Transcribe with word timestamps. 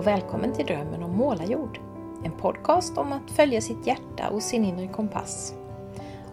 Och 0.00 0.06
välkommen 0.06 0.52
till 0.52 0.66
Drömmen 0.66 1.02
om 1.02 1.16
målarjord. 1.16 1.80
En 2.24 2.32
podcast 2.32 2.98
om 2.98 3.12
att 3.12 3.30
följa 3.30 3.60
sitt 3.60 3.86
hjärta 3.86 4.28
och 4.30 4.42
sin 4.42 4.64
inre 4.64 4.88
kompass. 4.88 5.54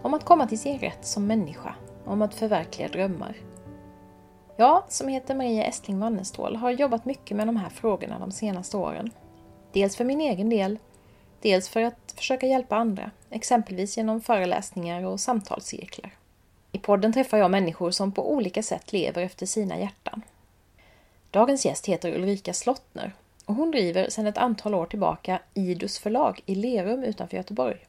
Om 0.02 0.14
att 0.14 0.24
komma 0.24 0.46
till 0.46 0.58
sin 0.58 0.78
rätt 0.78 1.06
som 1.06 1.26
människa. 1.26 1.74
Om 2.04 2.22
att 2.22 2.34
förverkliga 2.34 2.88
drömmar. 2.88 3.36
Jag, 4.56 4.82
som 4.88 5.08
heter 5.08 5.34
Maria 5.34 5.64
Estling 5.64 6.00
Wannestål, 6.00 6.56
har 6.56 6.70
jobbat 6.70 7.04
mycket 7.04 7.36
med 7.36 7.48
de 7.48 7.56
här 7.56 7.68
frågorna 7.68 8.18
de 8.18 8.32
senaste 8.32 8.76
åren. 8.76 9.10
Dels 9.72 9.96
för 9.96 10.04
min 10.04 10.20
egen 10.20 10.50
del, 10.50 10.78
dels 11.40 11.68
för 11.68 11.82
att 11.82 12.14
försöka 12.16 12.46
hjälpa 12.46 12.76
andra, 12.76 13.10
exempelvis 13.30 13.96
genom 13.96 14.20
föreläsningar 14.20 15.04
och 15.04 15.20
samtalscirklar. 15.20 16.10
I 16.72 16.78
podden 16.78 17.12
träffar 17.12 17.38
jag 17.38 17.50
människor 17.50 17.90
som 17.90 18.12
på 18.12 18.32
olika 18.32 18.62
sätt 18.62 18.92
lever 18.92 19.22
efter 19.22 19.46
sina 19.46 19.78
hjärtan. 19.78 20.22
Dagens 21.30 21.66
gäst 21.66 21.86
heter 21.86 22.14
Ulrika 22.14 22.52
Slottner 22.52 23.14
och 23.48 23.54
hon 23.54 23.70
driver 23.70 24.10
sedan 24.10 24.26
ett 24.26 24.38
antal 24.38 24.74
år 24.74 24.86
tillbaka 24.86 25.40
Idus 25.54 25.98
förlag 25.98 26.40
i 26.46 26.54
Lerum 26.54 27.04
utanför 27.04 27.36
Göteborg. 27.36 27.86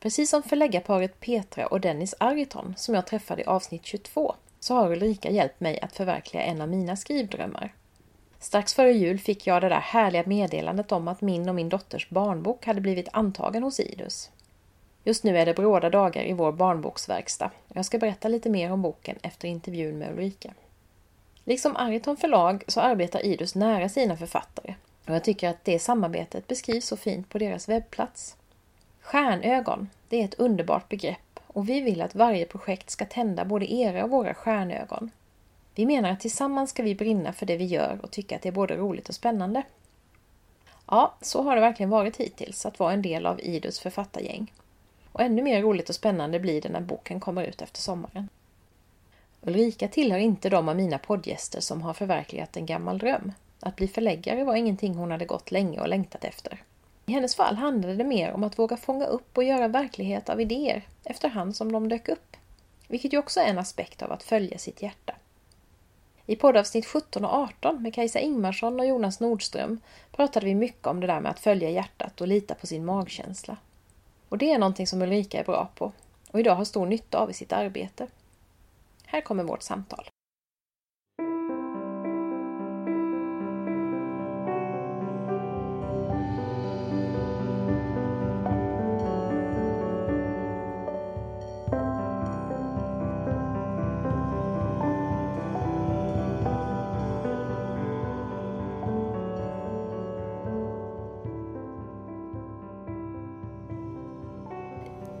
Precis 0.00 0.30
som 0.30 0.42
förläggarparet 0.42 1.20
Petra 1.20 1.66
och 1.66 1.80
Dennis 1.80 2.14
Ariton 2.20 2.74
som 2.76 2.94
jag 2.94 3.06
träffade 3.06 3.42
i 3.42 3.44
avsnitt 3.44 3.86
22 3.86 4.34
så 4.60 4.74
har 4.74 4.92
Ulrika 4.92 5.30
hjälpt 5.30 5.60
mig 5.60 5.80
att 5.80 5.96
förverkliga 5.96 6.42
en 6.42 6.60
av 6.60 6.68
mina 6.68 6.96
skrivdrömmar. 6.96 7.74
Strax 8.38 8.74
före 8.74 8.92
jul 8.92 9.18
fick 9.18 9.46
jag 9.46 9.62
det 9.62 9.68
där 9.68 9.80
härliga 9.80 10.22
meddelandet 10.26 10.92
om 10.92 11.08
att 11.08 11.20
min 11.20 11.48
och 11.48 11.54
min 11.54 11.68
dotters 11.68 12.08
barnbok 12.10 12.66
hade 12.66 12.80
blivit 12.80 13.08
antagen 13.12 13.62
hos 13.62 13.80
Idus. 13.80 14.30
Just 15.04 15.24
nu 15.24 15.38
är 15.38 15.46
det 15.46 15.54
bråda 15.54 15.90
dagar 15.90 16.24
i 16.24 16.32
vår 16.32 16.52
barnboksverkstad. 16.52 17.50
Jag 17.72 17.84
ska 17.84 17.98
berätta 17.98 18.28
lite 18.28 18.50
mer 18.50 18.72
om 18.72 18.82
boken 18.82 19.16
efter 19.22 19.48
intervjun 19.48 19.98
med 19.98 20.12
Ulrika. 20.12 20.54
Liksom 21.48 21.76
Ariton 21.76 22.16
förlag 22.16 22.64
så 22.66 22.80
arbetar 22.80 23.26
Idus 23.26 23.54
nära 23.54 23.88
sina 23.88 24.16
författare 24.16 24.74
och 25.06 25.14
jag 25.14 25.24
tycker 25.24 25.48
att 25.48 25.64
det 25.64 25.78
samarbetet 25.78 26.46
beskrivs 26.46 26.86
så 26.86 26.96
fint 26.96 27.28
på 27.28 27.38
deras 27.38 27.68
webbplats. 27.68 28.36
Stjärnögon, 29.00 29.88
det 30.08 30.20
är 30.20 30.24
ett 30.24 30.34
underbart 30.34 30.88
begrepp 30.88 31.40
och 31.46 31.68
vi 31.68 31.80
vill 31.80 32.02
att 32.02 32.14
varje 32.14 32.46
projekt 32.46 32.90
ska 32.90 33.04
tända 33.04 33.44
både 33.44 33.72
era 33.72 34.04
och 34.04 34.10
våra 34.10 34.34
stjärnögon. 34.34 35.10
Vi 35.74 35.86
menar 35.86 36.10
att 36.10 36.20
tillsammans 36.20 36.70
ska 36.70 36.82
vi 36.82 36.94
brinna 36.94 37.32
för 37.32 37.46
det 37.46 37.56
vi 37.56 37.64
gör 37.64 37.98
och 38.02 38.10
tycka 38.10 38.36
att 38.36 38.42
det 38.42 38.48
är 38.48 38.52
både 38.52 38.76
roligt 38.76 39.08
och 39.08 39.14
spännande. 39.14 39.62
Ja, 40.86 41.14
så 41.20 41.42
har 41.42 41.54
det 41.54 41.60
verkligen 41.60 41.90
varit 41.90 42.16
hittills 42.16 42.66
att 42.66 42.78
vara 42.78 42.92
en 42.92 43.02
del 43.02 43.26
av 43.26 43.40
Idus 43.40 43.80
författargäng. 43.80 44.52
Och 45.12 45.20
ännu 45.20 45.42
mer 45.42 45.62
roligt 45.62 45.88
och 45.88 45.94
spännande 45.94 46.40
blir 46.40 46.60
det 46.60 46.68
när 46.68 46.80
boken 46.80 47.20
kommer 47.20 47.44
ut 47.44 47.62
efter 47.62 47.80
sommaren. 47.80 48.28
Ulrika 49.40 49.88
tillhör 49.88 50.18
inte 50.18 50.48
de 50.48 50.68
av 50.68 50.76
mina 50.76 50.98
poddgäster 50.98 51.60
som 51.60 51.82
har 51.82 51.94
förverkligat 51.94 52.56
en 52.56 52.66
gammal 52.66 52.98
dröm. 52.98 53.32
Att 53.60 53.76
bli 53.76 53.88
förläggare 53.88 54.44
var 54.44 54.54
ingenting 54.56 54.94
hon 54.94 55.10
hade 55.10 55.24
gått 55.24 55.50
länge 55.50 55.80
och 55.80 55.88
längtat 55.88 56.24
efter. 56.24 56.62
I 57.06 57.12
hennes 57.12 57.34
fall 57.34 57.56
handlade 57.56 57.94
det 57.94 58.04
mer 58.04 58.32
om 58.32 58.44
att 58.44 58.58
våga 58.58 58.76
fånga 58.76 59.06
upp 59.06 59.38
och 59.38 59.44
göra 59.44 59.68
verklighet 59.68 60.28
av 60.28 60.40
idéer 60.40 60.82
efterhand 61.04 61.56
som 61.56 61.72
de 61.72 61.88
dök 61.88 62.08
upp. 62.08 62.36
Vilket 62.88 63.12
ju 63.12 63.18
också 63.18 63.40
är 63.40 63.46
en 63.46 63.58
aspekt 63.58 64.02
av 64.02 64.12
att 64.12 64.22
följa 64.22 64.58
sitt 64.58 64.82
hjärta. 64.82 65.14
I 66.26 66.36
poddavsnitt 66.36 66.86
17 66.86 67.24
och 67.24 67.34
18 67.34 67.82
med 67.82 67.94
Kajsa 67.94 68.18
Ingmarsson 68.18 68.80
och 68.80 68.86
Jonas 68.86 69.20
Nordström 69.20 69.80
pratade 70.12 70.46
vi 70.46 70.54
mycket 70.54 70.86
om 70.86 71.00
det 71.00 71.06
där 71.06 71.20
med 71.20 71.30
att 71.30 71.40
följa 71.40 71.70
hjärtat 71.70 72.20
och 72.20 72.28
lita 72.28 72.54
på 72.54 72.66
sin 72.66 72.84
magkänsla. 72.84 73.56
Och 74.28 74.38
det 74.38 74.52
är 74.52 74.58
någonting 74.58 74.86
som 74.86 75.02
Ulrika 75.02 75.40
är 75.40 75.44
bra 75.44 75.68
på 75.74 75.92
och 76.30 76.40
idag 76.40 76.54
har 76.54 76.64
stor 76.64 76.86
nytta 76.86 77.18
av 77.18 77.30
i 77.30 77.34
sitt 77.34 77.52
arbete. 77.52 78.06
Här 79.06 79.20
kommer 79.20 79.44
vårt 79.44 79.62
samtal. 79.62 80.10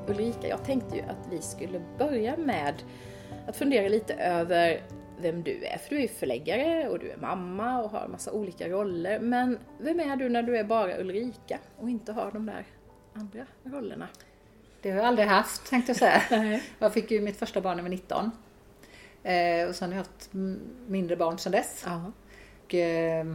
Ulrika, 0.08 0.48
jag 0.48 0.64
tänkte 0.64 0.96
ju 0.96 1.02
att 1.02 1.28
vi 1.30 1.42
skulle 1.42 1.80
börja 1.98 2.36
med 2.36 2.74
att 3.46 3.56
fundera 3.56 3.88
lite 3.88 4.14
över 4.14 4.82
vem 5.20 5.42
du 5.42 5.64
är. 5.64 5.78
För 5.78 5.90
du 5.94 6.02
är 6.02 6.08
förläggare 6.08 6.88
och 6.88 6.98
du 6.98 7.10
är 7.10 7.16
mamma 7.16 7.82
och 7.82 7.90
har 7.90 8.08
massa 8.08 8.32
olika 8.32 8.68
roller. 8.68 9.20
Men 9.20 9.58
vem 9.78 10.00
är 10.00 10.16
du 10.16 10.28
när 10.28 10.42
du 10.42 10.56
är 10.56 10.64
bara 10.64 10.98
Ulrika 11.00 11.58
och 11.78 11.90
inte 11.90 12.12
har 12.12 12.30
de 12.32 12.46
där 12.46 12.66
andra 13.12 13.46
rollerna? 13.64 14.08
Det 14.82 14.90
har 14.90 14.96
jag 14.98 15.06
aldrig 15.06 15.28
haft 15.28 15.70
tänkte 15.70 15.90
jag 15.90 15.96
säga. 15.96 16.60
Jag 16.78 16.92
fick 16.92 17.10
ju 17.10 17.20
mitt 17.20 17.36
första 17.36 17.60
barn 17.60 17.76
när 17.76 17.84
jag 17.84 17.90
var 17.90 17.96
19. 17.96 18.30
Eh, 19.22 19.68
och 19.68 19.74
sen 19.74 19.88
har 19.92 19.96
jag 19.98 20.04
haft 20.04 20.30
mindre 20.86 21.16
barn 21.16 21.38
sedan 21.38 21.52
dess. 21.52 21.84
Och, 22.64 22.74
eh, 22.74 23.26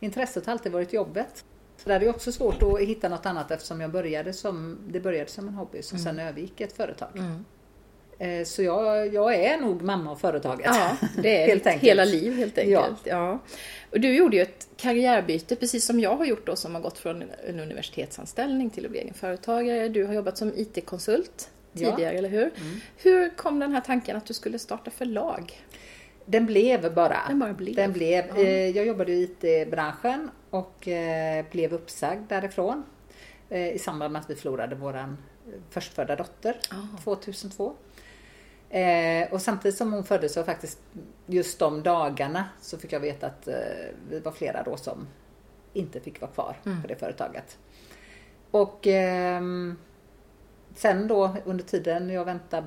intresset 0.00 0.46
har 0.46 0.52
alltid 0.52 0.72
varit 0.72 0.92
jobbet. 0.92 1.44
Så 1.76 1.88
det 1.88 1.94
är 1.94 2.08
också 2.08 2.32
svårt 2.32 2.62
att 2.62 2.80
hitta 2.80 3.08
något 3.08 3.26
annat 3.26 3.50
eftersom 3.50 3.80
jag 3.80 3.90
började 3.90 4.32
som, 4.32 4.78
det 4.88 5.00
började 5.00 5.30
som 5.30 5.48
en 5.48 5.54
hobby 5.54 5.82
som 5.82 5.98
Mm. 5.98 6.04
sen 6.16 6.26
övergick 6.26 6.60
i 6.60 6.64
ett 6.64 6.72
företag. 6.72 7.08
Mm. 7.18 7.44
Eh, 8.18 8.44
så 8.44 8.62
jag, 8.62 9.14
jag 9.14 9.34
är 9.34 9.58
nog 9.58 9.82
mamma 9.82 10.10
av 10.10 10.16
företaget. 10.16 10.66
Ja, 10.66 10.96
det 11.22 11.42
är 11.42 11.46
Helt 11.46 11.66
enkelt. 11.66 11.84
hela 11.84 12.04
liv 12.04 12.36
helt 12.36 12.58
enkelt. 12.58 13.00
Ja. 13.04 13.38
Och 13.90 14.00
du 14.00 14.16
gjorde 14.16 14.36
ju 14.36 14.42
ett 14.42 14.68
karriärbyte 14.76 15.56
precis 15.56 15.84
som 15.86 16.00
jag 16.00 16.16
har 16.16 16.24
gjort 16.24 16.46
då 16.46 16.56
som 16.56 16.74
har 16.74 16.82
gått 16.82 16.98
från 16.98 17.22
en 17.48 17.60
universitetsanställning 17.60 18.70
till 18.70 18.84
att 18.84 18.90
bli 18.90 19.00
egen 19.00 19.14
företagare. 19.14 19.88
Du 19.88 20.04
har 20.04 20.14
jobbat 20.14 20.38
som 20.38 20.52
IT-konsult 20.56 21.50
Ja. 21.72 21.90
tidigare, 21.96 22.18
eller 22.18 22.28
hur? 22.28 22.42
Mm. 22.42 22.80
Hur 22.96 23.36
kom 23.36 23.58
den 23.58 23.72
här 23.72 23.80
tanken 23.80 24.16
att 24.16 24.26
du 24.26 24.34
skulle 24.34 24.58
starta 24.58 24.90
förlag? 24.90 25.62
Den 26.26 26.46
blev 26.46 26.94
bara. 26.94 27.16
Den 27.28 27.38
bara 27.38 27.52
blev. 27.52 27.74
Den 27.74 27.92
blev. 27.92 28.24
Ja. 28.36 28.42
Eh, 28.42 28.68
Jag 28.76 28.86
jobbade 28.86 29.12
i 29.12 29.22
IT-branschen 29.22 30.30
och 30.50 30.88
eh, 30.88 31.44
blev 31.52 31.72
uppsagd 31.74 32.22
därifrån 32.28 32.82
i 33.74 33.78
samband 33.78 34.12
med 34.12 34.20
att 34.20 34.30
vi 34.30 34.34
förlorade 34.34 34.74
våran 34.74 35.16
förstfödda 35.70 36.16
dotter 36.16 36.56
Ah. 36.70 37.02
2002. 37.04 37.72
Eh, 38.74 39.32
Och 39.32 39.42
samtidigt 39.42 39.78
som 39.78 39.92
hon 39.92 40.04
föddes 40.04 40.32
så 40.32 40.44
faktiskt 40.44 40.78
just 41.26 41.58
de 41.58 41.82
dagarna 41.82 42.48
så 42.60 42.78
fick 42.78 42.92
jag 42.92 43.00
veta 43.00 43.26
att 43.26 43.48
eh, 43.48 43.54
vi 44.08 44.20
var 44.20 44.32
flera 44.32 44.62
då 44.62 44.76
som 44.76 45.06
inte 45.72 46.00
fick 46.00 46.20
vara 46.20 46.30
kvar 46.30 46.56
Mm. 46.66 46.82
på 46.82 46.88
det 46.88 46.96
företaget. 46.96 47.58
Och 48.50 48.86
ehm, 48.86 49.76
sen 50.74 51.08
då 51.08 51.36
under 51.44 51.64
tiden 51.64 52.10
jag 52.10 52.24
väntade 52.24 52.66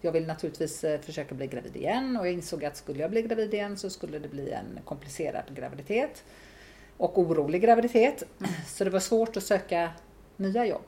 jag 0.00 0.12
ville 0.12 0.26
naturligtvis 0.26 0.84
eh, 0.84 1.00
försöka 1.00 1.34
bli 1.34 1.46
gravid 1.46 1.76
igen 1.76 2.16
och 2.16 2.26
jag 2.26 2.32
insåg 2.34 2.64
att 2.64 2.76
skulle 2.76 3.00
jag 3.00 3.10
bli 3.10 3.22
gravid 3.22 3.54
igen 3.54 3.76
så 3.76 3.90
skulle 3.90 4.18
det 4.18 4.28
bli 4.28 4.50
en 4.50 4.78
komplicerad 4.84 5.44
graviditet 5.54 6.24
och 6.96 7.18
orolig 7.18 7.62
graviditet. 7.62 8.22
Så 8.66 8.84
det 8.84 8.90
var 8.90 9.00
svårt 9.00 9.36
att 9.36 9.42
söka 9.42 9.90
nya 10.36 10.66
jobb 10.66 10.84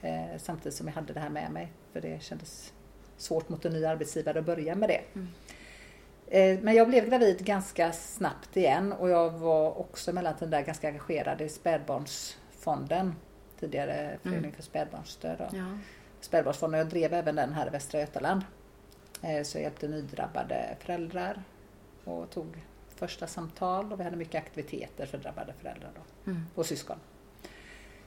eh, 0.00 0.38
samtidigt 0.38 0.74
som 0.74 0.86
jag 0.86 0.94
hade 0.94 1.12
det 1.12 1.20
här 1.20 1.30
med 1.30 1.50
mig 1.52 1.72
för 1.92 2.00
det 2.00 2.22
kändes 2.22 2.72
svårt 3.22 3.48
mot 3.48 3.64
en 3.64 3.72
ny 3.72 3.84
arbetsgivare 3.84 4.38
att 4.38 4.44
börja 4.44 4.74
med 4.74 4.88
det. 4.88 5.00
Mm. 5.14 5.28
Eh, 6.26 6.64
Men 6.64 6.74
jag 6.74 6.88
blev 6.88 7.08
gravid 7.08 7.38
ganska 7.44 7.92
snabbt 7.92 8.56
igen 8.56 8.92
och 8.92 9.10
jag 9.10 9.30
var 9.30 9.78
också 9.80 10.12
mellantiden 10.12 10.50
där 10.50 10.60
ganska 10.62 10.88
engagerad 10.88 11.40
i 11.40 11.48
spädbarnsfonden 11.48 13.14
tidigare 13.60 14.18
Förening 14.22 14.52
för 14.52 14.62
spädbarnsstöd. 14.62 15.36
Ja. 15.52 15.78
Spädbarnsfonden. 16.20 16.78
Jag 16.78 16.88
drev 16.88 17.12
även 17.14 17.34
den 17.36 17.52
här 17.52 17.66
i 17.66 17.70
Västra 17.70 18.00
Götaland. 18.00 18.42
Eh, 19.22 19.42
Så 19.42 19.58
jag 19.58 19.62
hjälpte 19.62 19.88
nydrabbade 19.88 20.76
föräldrar 20.80 21.42
och 22.04 22.30
tog 22.30 22.46
första 22.96 23.26
samtal 23.26 23.92
och 23.92 24.00
vi 24.00 24.04
hade 24.04 24.16
mycket 24.16 24.34
aktiviteter 24.42 25.06
för 25.06 25.18
drabbade 25.18 25.52
föräldrar 25.60 25.90
då, 25.94 26.30
Mm. 26.30 26.42
och 26.54 26.66
syskon. 26.66 26.96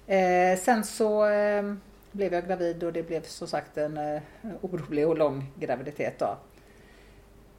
Eh, 0.07 0.57
Sen 0.59 0.83
så 0.83 1.25
eh, 1.27 1.73
blev 2.15 2.33
jag 2.33 2.47
gravid 2.47 2.83
och 2.83 2.93
det 2.93 3.03
blev 3.03 3.23
som 3.23 3.47
sagt 3.47 3.77
en 3.77 3.97
eh, 3.97 4.21
orolig 4.61 5.07
och 5.07 5.17
lång 5.17 5.51
graviditet 5.59 6.19
då. 6.19 6.37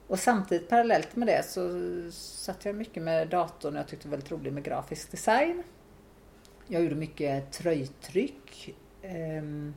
Och 0.07 0.19
samtidigt 0.19 0.69
parallellt 0.69 1.15
med 1.15 1.27
det 1.27 1.45
så 1.45 1.69
satt 2.11 2.65
jag 2.65 2.75
mycket 2.75 3.03
med 3.03 3.27
datorn 3.27 3.73
och 3.73 3.79
jag 3.79 3.87
tyckte 3.87 4.07
det 4.07 4.09
var 4.09 4.17
väldigt 4.17 4.31
roligt 4.31 4.53
med 4.53 4.63
grafisk 4.63 5.11
design. 5.11 5.63
Jag 6.67 6.83
gjorde 6.83 6.95
mycket 6.95 7.51
tröjtryck. 7.51 8.75
ehm, 9.01 9.73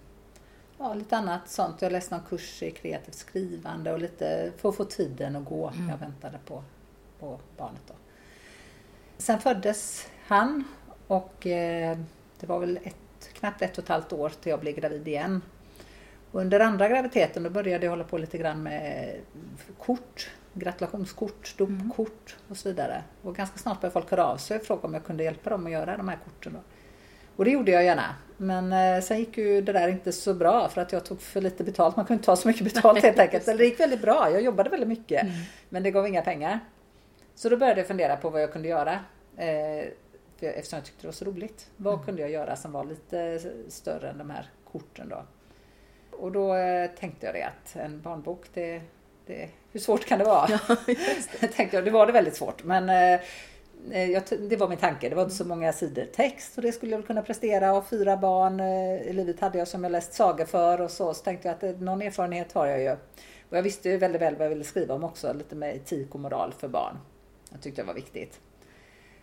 ja, 0.78 0.94
lite 0.94 1.16
annat 1.16 1.48
sånt. 1.48 1.82
Jag 1.82 1.92
läste 1.92 2.16
någon 2.16 2.26
kurs 2.26 2.62
i 2.62 2.70
kreativt 2.70 3.14
skrivande 3.14 3.92
och 3.92 3.98
lite 3.98 4.52
för 4.56 4.68
att 4.68 4.76
få 4.76 4.84
tiden 4.84 5.36
att 5.36 5.44
gå. 5.44 5.68
Mm. 5.68 5.88
Jag 5.88 5.98
väntade 5.98 6.38
på, 6.46 6.64
på 7.18 7.40
barnet 7.56 7.82
då. 7.86 7.94
Sen 9.18 9.38
föddes 9.38 10.08
han 10.26 10.64
och 11.06 11.46
eh, 11.46 11.98
det 12.40 12.46
var 12.46 12.58
väl 12.58 12.76
ett, 12.82 12.96
knappt 13.28 13.62
ett 13.62 13.78
och 13.78 13.84
ett 13.84 13.88
halvt 13.88 14.12
år 14.12 14.28
till 14.28 14.50
jag 14.50 14.60
blev 14.60 14.74
gravid 14.74 15.08
igen. 15.08 15.42
Under 16.32 16.60
andra 16.60 16.88
graviditeten 16.88 17.42
då 17.42 17.50
började 17.50 17.84
jag 17.84 17.90
hålla 17.90 18.04
på 18.04 18.18
lite 18.18 18.38
grann 18.38 18.62
med 18.62 19.14
kort, 19.78 20.30
gratulationskort, 20.54 21.54
dopkort 21.58 22.36
och 22.48 22.56
så 22.56 22.68
vidare. 22.68 23.02
Och 23.22 23.36
ganska 23.36 23.58
snart 23.58 23.80
började 23.80 23.92
folk 23.92 24.10
höra 24.10 24.26
av 24.26 24.36
sig 24.36 24.56
och 24.56 24.62
fråga 24.62 24.82
om 24.82 24.94
jag 24.94 25.04
kunde 25.04 25.24
hjälpa 25.24 25.50
dem 25.50 25.66
att 25.66 25.72
göra 25.72 25.96
de 25.96 26.08
här 26.08 26.18
korten. 26.24 26.52
Då. 26.52 26.58
Och 27.36 27.44
det 27.44 27.50
gjorde 27.50 27.70
jag 27.70 27.84
gärna. 27.84 28.14
Men 28.36 28.72
eh, 28.72 29.02
sen 29.02 29.18
gick 29.18 29.38
ju 29.38 29.62
det 29.62 29.72
där 29.72 29.88
inte 29.88 30.12
så 30.12 30.34
bra 30.34 30.68
för 30.68 30.80
att 30.80 30.92
jag 30.92 31.04
tog 31.04 31.20
för 31.20 31.40
lite 31.40 31.64
betalt. 31.64 31.96
Man 31.96 32.04
kunde 32.04 32.18
inte 32.18 32.26
ta 32.26 32.36
så 32.36 32.48
mycket 32.48 32.74
betalt 32.74 33.02
helt 33.02 33.18
enkelt. 33.18 33.48
Eller 33.48 33.58
det 33.58 33.64
gick 33.64 33.80
väldigt 33.80 34.02
bra. 34.02 34.30
Jag 34.30 34.42
jobbade 34.42 34.70
väldigt 34.70 34.88
mycket. 34.88 35.22
Mm. 35.22 35.34
Men 35.68 35.82
det 35.82 35.90
gav 35.90 36.06
inga 36.06 36.22
pengar. 36.22 36.60
Så 37.34 37.48
då 37.48 37.56
började 37.56 37.80
jag 37.80 37.88
fundera 37.88 38.16
på 38.16 38.30
vad 38.30 38.42
jag 38.42 38.52
kunde 38.52 38.68
göra. 38.68 38.98
Eh, 40.40 40.58
eftersom 40.58 40.76
jag 40.76 40.84
tyckte 40.84 41.02
det 41.02 41.06
var 41.06 41.12
så 41.12 41.24
roligt. 41.24 41.70
Vad 41.76 41.94
mm. 41.94 42.06
kunde 42.06 42.22
jag 42.22 42.30
göra 42.30 42.56
som 42.56 42.72
var 42.72 42.84
lite 42.84 43.40
större 43.68 44.10
än 44.10 44.18
de 44.18 44.30
här 44.30 44.50
korten 44.64 45.08
då? 45.08 45.24
Och 46.10 46.32
då 46.32 46.54
eh, 46.54 46.90
tänkte 46.90 47.26
jag 47.26 47.34
det 47.34 47.42
att 47.42 47.76
en 47.76 48.00
barnbok, 48.00 48.46
det, 48.54 48.82
det, 49.26 49.48
hur 49.72 49.80
svårt 49.80 50.04
kan 50.04 50.18
det 50.18 50.24
vara? 50.24 50.48
Ja, 50.50 50.76
det. 51.40 51.48
tänkte 51.48 51.76
jag, 51.76 51.84
det 51.84 51.90
var 51.90 52.06
det 52.06 52.12
väldigt 52.12 52.36
svårt. 52.36 52.64
Men 52.64 52.88
eh, 52.88 53.20
eh, 53.90 54.10
jag, 54.10 54.22
det 54.40 54.56
var 54.56 54.68
min 54.68 54.78
tanke. 54.78 55.08
Det 55.08 55.14
var 55.14 55.22
inte 55.22 55.34
så 55.34 55.44
många 55.44 55.72
sidor 55.72 56.04
text 56.04 56.56
och 56.56 56.62
det 56.62 56.72
skulle 56.72 56.96
jag 56.96 57.06
kunna 57.06 57.22
prestera. 57.22 57.72
Och 57.72 57.88
fyra 57.88 58.16
barn 58.16 58.60
i 58.60 59.12
livet 59.12 59.40
hade 59.40 59.58
jag 59.58 59.68
som 59.68 59.84
jag 59.84 59.92
läst 59.92 60.12
sagor 60.12 60.44
för 60.44 60.80
och 60.80 60.90
så. 60.90 61.14
Så 61.14 61.24
tänkte 61.24 61.48
jag 61.48 61.72
att 61.72 61.80
någon 61.80 62.02
erfarenhet 62.02 62.52
har 62.52 62.66
jag 62.66 62.80
ju. 62.80 62.90
Och 63.50 63.56
jag 63.56 63.62
visste 63.62 63.88
ju 63.88 63.96
väldigt 63.96 64.22
väl 64.22 64.36
vad 64.36 64.44
jag 64.44 64.50
ville 64.50 64.64
skriva 64.64 64.94
om 64.94 65.04
också. 65.04 65.32
Lite 65.32 65.54
med 65.54 65.76
etik 65.76 66.14
och 66.14 66.20
moral 66.20 66.54
för 66.58 66.68
barn. 66.68 66.98
Jag 67.52 67.62
tyckte 67.62 67.82
det 67.82 67.86
var 67.86 67.94
viktigt. 67.94 68.40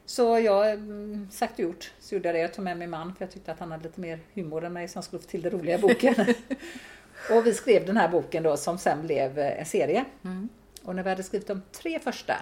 Så 0.08 0.40
jag, 0.40 0.72
mm, 0.72 1.28
sagt 1.32 1.54
och 1.54 1.60
gjort, 1.60 1.92
så 2.00 2.16
gjorde 2.16 2.28
jag 2.28 2.36
det. 2.36 2.40
Jag 2.40 2.54
tog 2.54 2.64
med 2.64 2.78
min 2.78 2.90
man 2.90 3.16
för 3.16 3.26
jag 3.26 3.32
tyckte 3.32 3.52
att 3.52 3.60
han 3.60 3.72
hade 3.72 3.84
lite 3.84 4.02
mer 4.02 4.20
humor 4.34 4.66
än 4.66 4.74
mig 4.74 4.88
som 4.88 5.04
skulle 5.04 5.22
få 5.22 5.28
till 5.28 5.42
det 5.42 5.50
roliga 5.50 5.78
i 5.78 5.82
boken. 5.82 6.16
och 7.32 7.48
vi 7.48 7.54
skrev 7.54 7.86
den 7.86 7.98
här 7.98 8.10
boken 8.10 8.44
då 8.44 8.58
som 8.58 8.78
sen 8.78 9.02
blev 9.02 9.40
eh, 9.40 9.60
en 9.60 9.66
serie. 9.66 10.06
Mm. 10.24 10.50
Och 10.84 10.96
när 10.96 11.04
vi 11.04 11.10
hade 11.10 11.24
skrivit 11.24 11.48
de 11.48 11.62
tre 11.72 12.00
första 12.00 12.34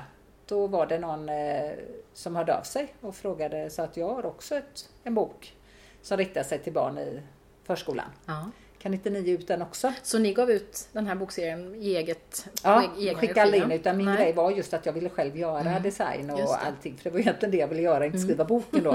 då 0.46 0.68
var 0.68 0.88
det 0.88 1.00
någon 1.00 1.30
eh, 1.30 1.72
som 2.14 2.36
hörde 2.36 2.58
av 2.58 2.64
sig 2.64 2.94
och 3.02 3.16
frågade 3.16 3.70
så 3.70 3.82
att 3.82 3.98
jag 3.98 4.14
har 4.14 4.26
också 4.26 4.56
ett, 4.56 4.90
en 5.04 5.16
bok 5.16 5.56
som 6.02 6.18
riktar 6.18 6.44
sig 6.44 6.60
till 6.60 6.74
barn 6.74 6.98
i 6.98 7.22
förskolan. 7.64 8.10
Ja. 8.26 8.52
Kan 8.86 8.94
inte 8.94 9.10
ni 9.10 9.20
ge 9.20 9.34
ut 9.34 9.48
den 9.48 9.62
också? 9.62 9.94
Så 10.04 10.20
ni 10.20 10.34
gav 10.34 10.52
ut 10.52 10.88
den 10.92 11.08
här 11.08 11.16
bokserien 11.16 11.76
i 11.76 11.96
eget 11.96 12.50
Ja, 12.64 12.84
jag 12.98 13.18
skickade 13.18 13.42
aldrig 13.42 13.64
in 13.64 13.72
utan 13.72 13.98
min 13.98 14.06
Nej. 14.06 14.18
grej 14.18 14.34
var 14.34 14.52
just 14.52 14.74
att 14.74 14.86
jag 14.86 14.94
ville 14.94 15.10
själv 15.10 15.38
göra 15.38 15.70
mm. 15.70 15.84
design 15.84 16.30
och 16.30 16.66
allting. 16.66 16.98
För 16.98 17.04
det 17.04 17.10
var 17.10 17.20
egentligen 17.20 17.52
det 17.52 17.58
jag 17.58 17.68
ville 17.68 17.82
göra, 17.82 18.06
inte 18.06 18.18
mm. 18.18 18.28
skriva 18.28 18.46
boken 18.46 18.84
då. 18.84 18.92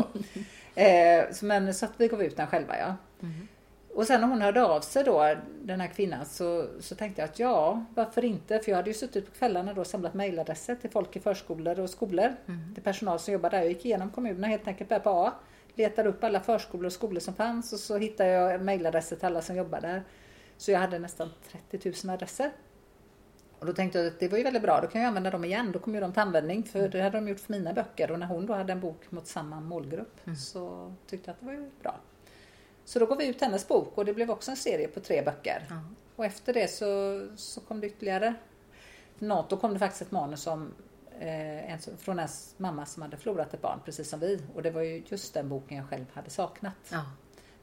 eh, 0.82 1.32
så, 1.32 1.44
men, 1.44 1.74
så 1.74 1.84
att 1.84 1.92
vi 1.96 2.08
gav 2.08 2.22
ut 2.22 2.36
den 2.36 2.46
själva 2.46 2.78
ja. 2.78 2.96
Mm. 3.22 3.48
Och 3.94 4.06
sen 4.06 4.20
när 4.20 4.28
hon 4.28 4.42
hörde 4.42 4.64
av 4.64 4.80
sig 4.80 5.04
då, 5.04 5.34
den 5.62 5.80
här 5.80 5.88
kvinnan, 5.88 6.26
så, 6.26 6.66
så 6.80 6.94
tänkte 6.94 7.22
jag 7.22 7.28
att 7.30 7.38
ja, 7.38 7.84
varför 7.94 8.24
inte? 8.24 8.58
För 8.58 8.70
jag 8.70 8.76
hade 8.76 8.90
ju 8.90 8.94
suttit 8.94 9.26
på 9.26 9.38
kvällarna 9.38 9.74
då 9.74 9.80
och 9.80 9.86
samlat 9.86 10.14
mejladresser 10.14 10.74
till 10.74 10.90
folk 10.90 11.16
i 11.16 11.20
förskolor 11.20 11.80
och 11.80 11.90
skolor. 11.90 12.36
Mm. 12.46 12.74
Till 12.74 12.82
personal 12.82 13.18
som 13.18 13.32
jobbar 13.32 13.50
där. 13.50 13.58
Jag 13.58 13.68
gick 13.68 13.84
igenom 13.84 14.10
kommunerna 14.10 14.46
helt 14.46 14.68
enkelt, 14.68 14.88
började 14.88 15.04
på 15.04 15.10
A 15.10 15.32
letade 15.80 16.08
upp 16.08 16.24
alla 16.24 16.40
förskolor 16.40 16.86
och 16.86 16.92
skolor 16.92 17.20
som 17.20 17.34
fanns 17.34 17.72
och 17.72 17.78
så 17.78 17.96
hittade 17.96 18.30
jag 18.30 18.62
mejladresser 18.62 19.16
till 19.16 19.26
alla 19.26 19.42
som 19.42 19.56
jobbar 19.56 19.80
där. 19.80 20.02
Så 20.56 20.70
jag 20.70 20.78
hade 20.78 20.98
nästan 20.98 21.30
30 21.70 21.92
000 22.06 22.14
adresser. 22.14 22.50
Och 23.58 23.66
då 23.66 23.72
tänkte 23.72 23.98
jag 23.98 24.06
att 24.06 24.20
det 24.20 24.28
var 24.28 24.38
ju 24.38 24.44
väldigt 24.44 24.62
bra, 24.62 24.80
då 24.80 24.86
kan 24.88 25.00
jag 25.00 25.08
använda 25.08 25.30
dem 25.30 25.44
igen. 25.44 25.72
Då 25.72 25.78
kommer 25.78 25.96
ju 25.96 26.00
de 26.00 26.12
till 26.12 26.22
användning 26.22 26.64
för 26.64 26.88
det 26.88 27.02
hade 27.02 27.16
de 27.16 27.28
gjort 27.28 27.40
för 27.40 27.52
mina 27.52 27.72
böcker 27.72 28.10
och 28.10 28.18
när 28.18 28.26
hon 28.26 28.46
då 28.46 28.54
hade 28.54 28.72
en 28.72 28.80
bok 28.80 29.10
mot 29.10 29.26
samma 29.26 29.60
målgrupp 29.60 30.26
mm. 30.26 30.36
så 30.36 30.94
tyckte 31.06 31.30
jag 31.30 31.34
att 31.34 31.40
det 31.40 31.46
var 31.46 31.52
ju 31.52 31.70
bra. 31.82 32.00
Så 32.84 32.98
då 32.98 33.06
gav 33.06 33.18
vi 33.18 33.26
ut 33.26 33.40
hennes 33.40 33.68
bok 33.68 33.98
och 33.98 34.04
det 34.04 34.14
blev 34.14 34.30
också 34.30 34.50
en 34.50 34.56
serie 34.56 34.88
på 34.88 35.00
tre 35.00 35.22
böcker. 35.22 35.66
Mm. 35.70 35.96
Och 36.16 36.24
efter 36.24 36.52
det 36.54 36.68
så, 36.68 37.20
så 37.36 37.60
kom 37.60 37.80
det 37.80 37.86
ytterligare 37.86 38.34
något. 39.18 39.50
Då 39.50 39.56
kom 39.56 39.72
det 39.72 39.78
faktiskt 39.78 40.02
ett 40.02 40.10
manus 40.10 40.46
om 40.46 40.72
en, 41.28 41.78
från 41.98 42.18
en 42.18 42.28
mamma 42.56 42.86
som 42.86 43.02
hade 43.02 43.16
förlorat 43.16 43.54
ett 43.54 43.62
barn 43.62 43.80
precis 43.84 44.08
som 44.08 44.20
vi. 44.20 44.42
Och 44.54 44.62
det 44.62 44.70
var 44.70 44.82
ju 44.82 45.02
just 45.06 45.34
den 45.34 45.48
boken 45.48 45.76
jag 45.76 45.88
själv 45.88 46.04
hade 46.12 46.30
saknat. 46.30 46.74
Ja. 46.90 47.04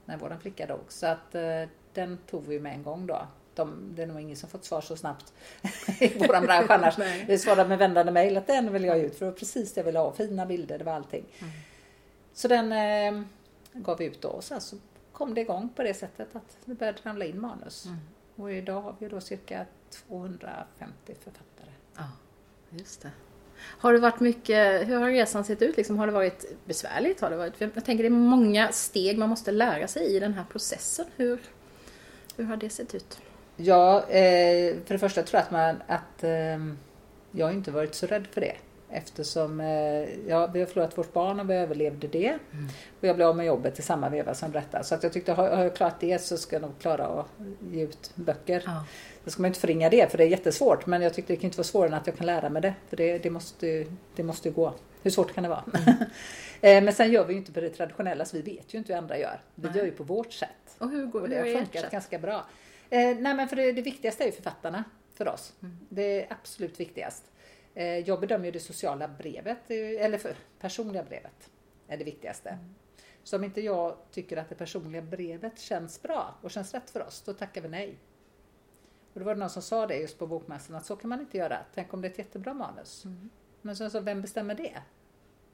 När 0.05 0.17
vår 0.17 0.37
flicka 0.41 0.65
dog. 0.65 0.83
Så 0.87 1.05
att 1.07 1.35
eh, 1.35 1.63
den 1.93 2.17
tog 2.17 2.47
vi 2.47 2.59
med 2.59 2.73
en 2.73 2.83
gång 2.83 3.07
då. 3.07 3.27
De, 3.55 3.91
det 3.95 4.03
är 4.03 4.07
nog 4.07 4.21
ingen 4.21 4.37
som 4.37 4.49
fått 4.49 4.65
svar 4.65 4.81
så 4.81 4.95
snabbt 4.95 5.33
i 5.99 6.17
våran 6.17 6.43
bransch 6.43 6.71
annars. 6.71 6.97
vi 7.27 7.37
svarade 7.37 7.69
med 7.69 7.77
vändande 7.77 8.11
mejl 8.11 8.37
att 8.37 8.47
den 8.47 8.73
vill 8.73 8.83
jag 8.83 8.99
ut 8.99 9.17
för 9.17 9.25
det 9.25 9.31
var 9.31 9.37
precis 9.37 9.73
det 9.73 9.79
jag 9.79 9.85
ville 9.85 9.99
ha. 9.99 10.13
Fina 10.13 10.45
bilder, 10.45 10.77
det 10.77 10.83
var 10.83 10.93
allting. 10.93 11.25
Mm. 11.39 11.53
Så 12.33 12.47
den 12.47 12.71
eh, 12.71 13.23
gav 13.73 13.97
vi 13.97 14.05
ut 14.05 14.21
då 14.21 14.29
och 14.29 14.43
sen 14.43 14.61
så 14.61 14.75
kom 15.11 15.33
det 15.33 15.41
igång 15.41 15.69
på 15.75 15.83
det 15.83 15.93
sättet 15.93 16.35
att 16.35 16.57
det 16.65 16.73
började 16.73 16.99
ramla 17.03 17.25
in 17.25 17.41
manus. 17.41 17.85
Mm. 17.85 17.97
Och 18.35 18.51
idag 18.51 18.81
har 18.81 18.95
vi 18.99 19.09
då 19.09 19.21
cirka 19.21 19.65
250 19.89 21.15
författare. 21.23 21.71
Ja, 21.95 22.03
just 22.69 23.01
det. 23.01 23.11
Har 23.59 23.93
det 23.93 23.99
varit 23.99 24.19
mycket, 24.19 24.87
hur 24.87 24.95
har 24.99 25.09
resan 25.09 25.43
sett 25.43 25.61
ut? 25.61 25.77
Liksom, 25.77 25.97
har 25.97 26.07
det 26.07 26.13
varit 26.13 26.45
besvärligt? 26.65 27.21
Har 27.21 27.29
det 27.29 27.37
varit, 27.37 27.53
jag 27.57 27.85
tänker 27.85 28.03
det 28.03 28.07
är 28.07 28.09
många 28.09 28.71
steg 28.71 29.17
man 29.17 29.29
måste 29.29 29.51
lära 29.51 29.87
sig 29.87 30.15
i 30.15 30.19
den 30.19 30.33
här 30.33 30.45
processen. 30.51 31.05
Hur, 31.15 31.39
hur 32.37 32.43
har 32.43 32.57
det 32.57 32.69
sett 32.69 32.95
ut? 32.95 33.19
Ja, 33.55 33.99
eh, 33.99 34.75
för 34.85 34.93
det 34.93 34.99
första 34.99 35.23
tror 35.23 35.37
jag 35.39 35.43
att, 35.45 35.51
man, 35.51 35.97
att 35.97 36.23
eh, 36.23 36.75
jag 37.31 37.53
inte 37.53 37.71
varit 37.71 37.95
så 37.95 38.07
rädd 38.07 38.27
för 38.31 38.41
det. 38.41 38.55
Eftersom 38.89 39.59
eh, 39.59 40.27
ja, 40.27 40.47
vi 40.47 40.59
har 40.59 40.65
förlorat 40.65 40.97
vårt 40.97 41.13
barn 41.13 41.39
och 41.39 41.49
vi 41.49 41.53
överlevde 41.53 42.07
det. 42.07 42.27
Mm. 42.27 42.67
Och 42.99 43.07
jag 43.07 43.15
blev 43.15 43.27
av 43.27 43.37
med 43.37 43.45
jobbet 43.45 43.79
i 43.79 43.81
samma 43.81 44.09
veva 44.09 44.33
som 44.33 44.51
berättade. 44.51 44.83
Så 44.83 44.95
att 44.95 45.03
jag 45.03 45.13
tyckte, 45.13 45.33
har, 45.33 45.49
har 45.49 45.63
jag 45.63 45.75
klarat 45.75 45.99
det 45.99 46.21
så 46.21 46.37
ska 46.37 46.55
jag 46.55 46.61
nog 46.61 46.79
klara 46.79 47.05
att 47.05 47.25
ge 47.71 47.83
ut 47.83 48.11
böcker. 48.15 48.63
Ja. 48.65 48.85
Då 49.23 49.31
ska 49.31 49.41
man 49.41 49.49
inte 49.49 49.59
förringa 49.59 49.89
det 49.89 50.11
för 50.11 50.17
det 50.17 50.23
är 50.23 50.27
jättesvårt. 50.27 50.85
Men 50.85 51.01
jag 51.01 51.13
tyckte 51.13 51.33
det 51.33 51.37
kan 51.37 51.45
inte 51.45 51.57
vara 51.57 51.67
svårare 51.67 51.87
än 51.87 51.93
att 51.93 52.07
jag 52.07 52.17
kan 52.17 52.25
lära 52.25 52.49
mig 52.49 52.61
det. 52.61 52.73
För 52.89 52.97
det, 52.97 53.17
det, 53.17 53.29
måste, 53.29 53.85
det 54.15 54.23
måste 54.23 54.49
gå. 54.49 54.73
Hur 55.03 55.11
svårt 55.11 55.33
kan 55.33 55.43
det 55.43 55.49
vara? 55.49 55.63
Mm. 55.73 55.95
Eh, 56.61 56.83
men 56.83 56.93
sen 56.93 57.11
gör 57.11 57.25
vi 57.25 57.33
ju 57.33 57.39
inte 57.39 57.51
på 57.51 57.59
det 57.59 57.69
traditionella 57.69 58.25
så 58.25 58.37
vi 58.37 58.43
vet 58.43 58.73
ju 58.73 58.77
inte 58.77 58.93
hur 58.93 58.97
andra 58.97 59.17
gör. 59.17 59.41
Vi 59.55 59.67
Nej. 59.67 59.77
gör 59.77 59.85
ju 59.85 59.91
på 59.91 60.03
vårt 60.03 60.33
sätt. 60.33 60.75
Och 60.77 60.89
hur 60.89 61.05
går 61.05 61.21
och 61.21 61.29
det? 61.29 61.37
har 61.37 61.45
funkat 61.45 61.91
ganska 61.91 62.19
bra. 62.19 62.45
Eh, 62.89 62.99
nej 62.99 63.33
men 63.33 63.47
för 63.47 63.55
det, 63.55 63.71
det 63.71 63.81
viktigaste 63.81 64.23
är 64.23 64.25
ju 64.25 64.31
författarna 64.31 64.83
för 65.13 65.27
oss. 65.27 65.53
Mm. 65.61 65.77
Det 65.89 66.21
är 66.21 66.27
absolut 66.29 66.79
viktigast. 66.79 67.23
Eh, 67.77 67.99
jag 67.99 68.19
bedömer 68.19 68.51
det 68.51 68.59
sociala 68.59 69.07
brevet, 69.07 69.71
eller 69.71 70.17
för, 70.17 70.35
personliga 70.59 71.03
brevet, 71.03 71.49
är 71.87 71.97
det 71.97 72.03
viktigaste. 72.03 72.49
Mm. 72.49 72.75
Så 73.23 73.37
om 73.37 73.43
inte 73.43 73.61
jag 73.61 73.97
tycker 74.11 74.37
att 74.37 74.49
det 74.49 74.55
personliga 74.55 75.01
brevet 75.01 75.59
känns 75.59 76.01
bra 76.01 76.35
och 76.41 76.51
känns 76.51 76.73
rätt 76.73 76.89
för 76.89 77.07
oss, 77.07 77.21
då 77.21 77.33
tackar 77.33 77.61
vi 77.61 77.69
nej. 77.69 77.97
Och 79.13 79.19
då 79.19 79.25
var 79.25 79.35
det 79.35 79.39
någon 79.39 79.49
som 79.49 79.61
sa 79.61 79.87
det 79.87 79.95
just 79.95 80.19
på 80.19 80.27
bokmässan 80.27 80.75
att 80.75 80.85
så 80.85 80.95
kan 80.95 81.09
man 81.09 81.19
inte 81.19 81.37
göra. 81.37 81.57
Tänk 81.73 81.93
om 81.93 82.01
det 82.01 82.07
är 82.07 82.11
ett 82.11 82.17
jättebra 82.17 82.53
manus. 82.53 83.05
Mm. 83.05 83.29
Men 83.61 83.75
så 83.75 83.89
sa 83.89 83.99
vem 83.99 84.21
bestämmer 84.21 84.55
det? 84.55 84.81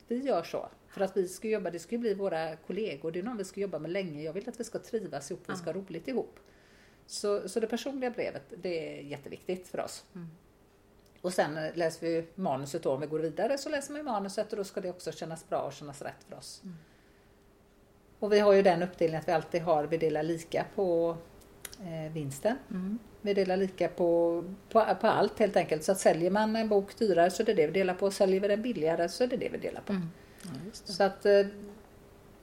Vi 0.07 0.17
gör 0.17 0.43
så. 0.43 0.69
För 0.87 1.01
att 1.01 1.17
vi 1.17 1.27
ska 1.27 1.47
jobba, 1.47 1.69
det 1.69 1.79
ska 1.79 1.95
ju 1.95 1.99
bli 1.99 2.13
våra 2.13 2.55
kollegor, 2.55 3.11
det 3.11 3.19
är 3.19 3.23
någon 3.23 3.37
vi 3.37 3.45
ska 3.45 3.61
jobba 3.61 3.79
med 3.79 3.91
länge. 3.91 4.21
Jag 4.21 4.33
vill 4.33 4.49
att 4.49 4.59
vi 4.59 4.63
ska 4.63 4.79
trivas 4.79 5.31
ihop, 5.31 5.43
vi 5.47 5.55
ska 5.55 5.65
ha 5.65 5.73
roligt 5.73 6.07
ihop. 6.07 6.39
Så, 7.05 7.49
så 7.49 7.59
det 7.59 7.67
personliga 7.67 8.11
brevet, 8.11 8.53
det 8.57 8.99
är 8.99 9.01
jätteviktigt 9.01 9.67
för 9.67 9.79
oss. 9.79 10.05
Mm. 10.15 10.27
Och 11.23 11.33
sen 11.33 11.59
läser 11.73 12.07
vi 12.07 12.25
manuset 12.35 12.83
då, 12.83 12.91
om 12.91 13.01
vi 13.01 13.07
går 13.07 13.19
vidare 13.19 13.57
så 13.57 13.69
läser 13.69 13.93
man 13.93 14.05
manuset 14.05 14.51
och 14.51 14.57
då 14.57 14.63
ska 14.63 14.81
det 14.81 14.89
också 14.89 15.11
kännas 15.11 15.49
bra 15.49 15.61
och 15.61 15.73
kännas 15.73 16.01
rätt 16.01 16.23
för 16.29 16.37
oss. 16.37 16.61
Mm. 16.63 16.75
Och 18.19 18.33
vi 18.33 18.39
har 18.39 18.53
ju 18.53 18.61
den 18.61 18.83
uppdelningen 18.83 19.19
att 19.19 19.27
vi 19.27 19.31
alltid 19.31 19.61
har, 19.61 19.83
vi 19.83 19.97
delar 19.97 20.23
lika 20.23 20.65
på 20.75 21.17
eh, 21.79 22.13
vinsten. 22.13 22.57
Mm. 22.71 22.99
Vi 23.21 23.33
delar 23.33 23.57
lika 23.57 23.87
på, 23.87 24.43
på, 24.69 24.85
på, 25.01 25.07
allt 25.07 25.39
helt 25.39 25.55
enkelt. 25.55 25.83
Så 25.83 25.91
att 25.91 25.99
säljer 25.99 26.31
man 26.31 26.55
en 26.55 26.69
bok 26.69 26.97
dyrare 26.99 27.31
så 27.31 27.43
är 27.43 27.45
det 27.45 27.53
det 27.53 27.67
vi 27.67 27.73
delar 27.73 27.93
på. 27.93 28.11
Säljer 28.11 28.39
vi 28.39 28.47
den 28.47 28.61
billigare 28.61 29.09
så 29.09 29.23
är 29.23 29.27
det 29.27 29.37
det 29.37 29.49
vi 29.49 29.57
delar 29.57 29.81
på. 29.81 29.93
Mm. 29.93 30.09
Ja, 30.43 30.49
så 30.73 31.03
att 31.03 31.25
eh, 31.25 31.45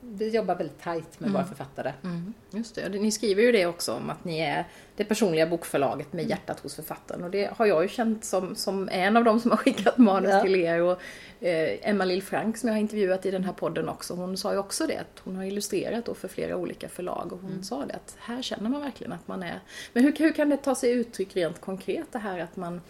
vi 0.00 0.28
jobbar 0.28 0.54
väldigt 0.54 0.80
tajt 0.80 1.20
med 1.20 1.28
mm. 1.28 1.32
våra 1.32 1.44
författare. 1.44 1.92
Mm. 2.04 2.34
Just 2.50 2.74
det. 2.74 2.88
Ni 2.88 3.12
skriver 3.12 3.42
ju 3.42 3.52
det 3.52 3.66
också 3.66 3.92
om 3.92 4.10
att 4.10 4.24
ni 4.24 4.38
är 4.38 4.64
det 4.96 5.04
personliga 5.04 5.46
bokförlaget 5.46 6.12
med 6.12 6.20
mm. 6.20 6.30
hjärtat 6.30 6.60
hos 6.60 6.74
författaren. 6.74 7.24
Och 7.24 7.30
det 7.30 7.50
har 7.56 7.66
jag 7.66 7.82
ju 7.82 7.88
känt 7.88 8.24
som, 8.24 8.56
som 8.56 8.88
en 8.88 9.16
av 9.16 9.24
dem 9.24 9.40
som 9.40 9.50
har 9.50 9.58
skickat 9.64 9.98
manus 9.98 10.30
ja. 10.30 10.42
till 10.42 10.56
er. 10.56 10.82
Och, 10.82 11.02
eh, 11.40 11.78
Emma 11.82 12.04
Lill 12.04 12.22
Frank 12.22 12.56
som 12.56 12.68
jag 12.68 12.74
har 12.74 12.80
intervjuat 12.80 13.26
i 13.26 13.30
den 13.30 13.44
här 13.44 13.52
podden 13.52 13.88
också, 13.88 14.14
hon 14.14 14.36
sa 14.36 14.52
ju 14.52 14.58
också 14.58 14.86
det 14.86 14.96
att 14.96 15.20
hon 15.24 15.36
har 15.36 15.44
illustrerat 15.44 16.04
då 16.04 16.14
för 16.14 16.28
flera 16.28 16.56
olika 16.56 16.88
förlag 16.88 17.32
och 17.32 17.40
hon 17.40 17.50
mm. 17.50 17.62
sa 17.62 17.86
det 17.86 17.94
att 17.94 18.16
här 18.18 18.42
känner 18.42 18.70
man 18.70 18.80
verkligen 18.80 19.12
att 19.12 19.28
man 19.28 19.42
är... 19.42 19.60
Men 19.92 20.04
hur, 20.04 20.16
hur 20.18 20.32
kan 20.32 20.50
det 20.50 20.56
ta 20.56 20.74
sig 20.74 20.92
uttryck 20.92 21.36
rent 21.36 21.60
konkret 21.60 22.12
det 22.12 22.18
här 22.18 22.38
att 22.38 22.56
man 22.56 22.80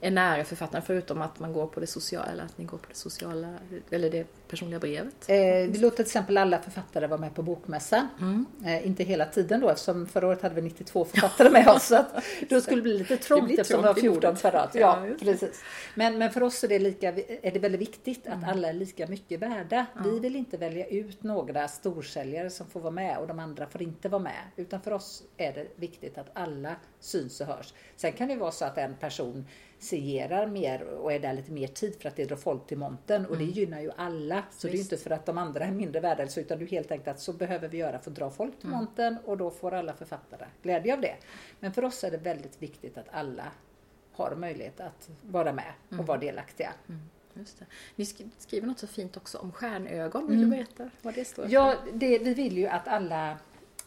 är 0.00 0.10
nära 0.10 0.44
författaren 0.44 0.84
förutom 0.86 1.22
att 1.22 1.38
man 1.40 1.52
går 1.52 1.66
på 1.66 1.80
det 1.80 1.86
sociala, 1.86 2.26
eller 2.32 2.44
att 2.44 2.58
ni 2.58 2.64
går 2.64 2.78
på 2.78 2.88
det 2.88 2.96
sociala, 2.96 3.54
eller 3.90 4.10
det 4.10 4.26
personliga 4.48 4.80
brevet? 4.80 5.14
Eh, 5.28 5.36
vi 5.70 5.78
låter 5.78 5.96
till 5.96 6.04
exempel 6.04 6.38
alla 6.38 6.58
författare 6.58 7.06
vara 7.06 7.20
med 7.20 7.34
på 7.34 7.42
bokmässan. 7.42 8.08
Mm. 8.20 8.46
Eh, 8.64 8.86
inte 8.86 9.04
hela 9.04 9.26
tiden 9.26 9.60
då 9.60 9.68
eftersom 9.68 10.06
förra 10.06 10.26
året 10.26 10.42
hade 10.42 10.54
vi 10.54 10.62
92 10.62 11.04
författare 11.04 11.50
med 11.50 11.68
oss. 11.68 11.86
Så 11.86 11.96
att 11.96 12.24
då 12.48 12.60
skulle 12.60 12.76
det 12.76 12.82
bli 12.82 12.98
lite 12.98 13.16
trångt 13.16 13.50
eftersom 13.50 13.82
vi 13.82 13.86
har 13.86 13.94
trångt 13.94 13.98
i 13.98 14.20
14 14.20 14.36
kvadrat. 14.36 14.70
Ja, 14.74 15.06
precis. 15.20 15.62
Men, 15.94 16.18
men 16.18 16.30
för 16.30 16.42
oss 16.42 16.64
är 16.64 16.68
det, 16.68 16.78
lika, 16.78 17.08
är 17.42 17.50
det 17.50 17.58
väldigt 17.58 17.80
viktigt 17.80 18.26
Mm. 18.26 18.38
att 18.38 18.50
alla 18.50 18.68
är 18.68 18.72
lika 18.72 19.06
mycket 19.06 19.40
värda. 19.40 19.86
Vi 20.04 20.18
vill 20.18 20.36
inte 20.36 20.56
välja 20.56 20.86
ut 20.86 21.22
några 21.22 21.68
storsäljare 21.68 22.50
som 22.50 22.66
får 22.66 22.80
vara 22.80 22.90
med 22.90 23.18
och 23.18 23.26
de 23.26 23.38
andra 23.38 23.66
får 23.66 23.82
inte 23.82 24.08
vara 24.08 24.22
med. 24.22 24.42
Utan 24.56 24.80
för 24.80 24.90
oss 24.90 25.22
är 25.36 25.52
det 25.52 25.66
viktigt 25.76 26.18
att 26.18 26.30
alla 26.32 26.76
syns 27.00 27.40
och 27.40 27.46
hörs. 27.46 27.74
Sen 27.96 28.12
kan 28.12 28.28
det 28.28 28.36
vara 28.36 28.50
så 28.50 28.64
att 28.64 28.78
en 28.78 28.94
person 28.94 29.46
signerar 29.80 30.46
mer 30.46 30.82
och 30.82 31.12
är 31.12 31.18
där 31.20 31.32
lite 31.32 31.52
mer 31.52 31.66
tid 31.66 31.96
för 32.00 32.08
att 32.08 32.16
det 32.16 32.24
drar 32.24 32.36
folk 32.36 32.66
till 32.66 32.78
monten 32.78 33.26
och 33.26 33.36
det 33.36 33.42
Mm. 33.44 33.54
gynnar 33.54 33.80
ju 33.80 33.90
alla. 33.96 34.42
Så 34.50 34.66
det 34.68 34.74
är 34.76 34.78
inte 34.80 34.96
för 34.96 35.10
att 35.10 35.26
de 35.26 35.38
andra 35.38 35.64
är 35.64 35.70
mindre 35.70 36.00
värda 36.00 36.28
så, 36.28 36.40
utan 36.40 36.58
du 36.58 36.66
helt 36.66 36.90
enkelt 36.90 37.08
att 37.08 37.20
så 37.20 37.32
behöver 37.32 37.68
vi 37.68 37.78
göra 37.78 37.98
för 37.98 38.10
att 38.10 38.16
dra 38.16 38.30
folk 38.30 38.58
till 38.58 38.68
Mm. 38.68 38.78
monten 38.78 39.16
och 39.24 39.36
då 39.38 39.50
får 39.50 39.74
alla 39.74 39.92
författare 39.92 40.44
glädje 40.62 40.94
av 40.94 41.00
det. 41.00 41.14
Men 41.60 41.72
för 41.72 41.84
oss 41.84 42.04
är 42.04 42.10
det 42.10 42.16
väldigt 42.16 42.62
viktigt 42.62 42.98
att 42.98 43.06
alla 43.10 43.44
har 44.12 44.34
möjlighet 44.36 44.80
att 44.80 45.10
vara 45.22 45.52
med 45.52 45.72
och 45.98 46.06
vara 46.06 46.18
delaktiga. 46.18 46.72
Just 47.34 47.58
det. 47.58 47.64
Ni 47.96 48.04
sk- 48.04 48.30
skriver 48.38 48.66
något 48.66 48.78
så 48.78 48.86
fint 48.86 49.16
också 49.16 49.38
om 49.38 49.52
stjärnögon. 49.52 50.26
Vill 50.28 50.40
du 50.40 50.46
berätta 50.46 50.90
vad 51.02 51.14
det 51.14 51.24
står 51.24 51.42
för? 51.42 51.50
Ja, 51.50 51.74
det, 51.92 52.18
vi 52.18 52.34
vill 52.34 52.58
ju 52.58 52.66
att 52.66 52.88
alla... 52.88 53.38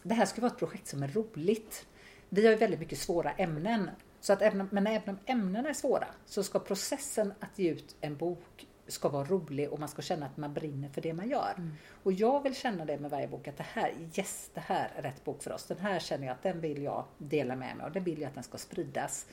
Det 0.02 0.14
här 0.14 0.26
ska 0.26 0.40
vara 0.40 0.52
ett 0.52 0.58
projekt 0.58 0.86
som 0.86 1.02
är 1.02 1.08
roligt. 1.08 1.86
Vi 2.28 2.44
har 2.44 2.50
ju 2.52 2.56
väldigt 2.58 2.80
mycket 2.80 2.98
svåra 2.98 3.32
ämnen. 3.32 3.90
Så 4.24 4.32
att 4.32 4.42
även, 4.42 4.68
men 4.72 4.86
även 4.86 5.08
om 5.08 5.18
ämnena 5.26 5.68
är 5.68 5.74
svåra 5.74 6.06
så 6.26 6.42
ska 6.42 6.58
processen 6.58 7.32
att 7.40 7.58
ge 7.58 7.70
ut 7.70 7.96
en 8.00 8.16
bok 8.16 8.66
ska 8.86 9.08
vara 9.08 9.24
rolig 9.24 9.72
och 9.72 9.80
man 9.80 9.88
ska 9.88 10.02
känna 10.02 10.26
att 10.26 10.36
man 10.36 10.54
brinner 10.54 10.88
för 10.88 11.00
det 11.00 11.12
man 11.12 11.28
gör. 11.28 11.54
Och 12.02 12.12
jag 12.12 12.42
vill 12.42 12.54
känna 12.54 12.84
det 12.84 12.98
med 12.98 13.10
varje 13.10 13.28
bok 13.28 13.48
att 13.48 13.56
det 13.56 13.66
här, 13.72 13.92
yes, 14.16 14.50
det 14.54 14.60
här 14.60 14.92
är 14.96 15.02
rätt 15.02 15.24
bok 15.24 15.42
för 15.42 15.52
oss. 15.52 15.64
Den 15.66 15.78
här 15.78 15.98
känner 15.98 16.26
jag 16.26 16.34
att 16.34 16.42
den 16.42 16.60
vill 16.60 16.82
jag 16.82 17.04
dela 17.18 17.56
med 17.56 17.76
mig 17.76 17.86
och 17.86 17.92
den 17.92 18.04
vill 18.04 18.20
jag 18.20 18.28
att 18.28 18.34
den 18.34 18.44
ska 18.44 18.58
spridas. 18.58 19.26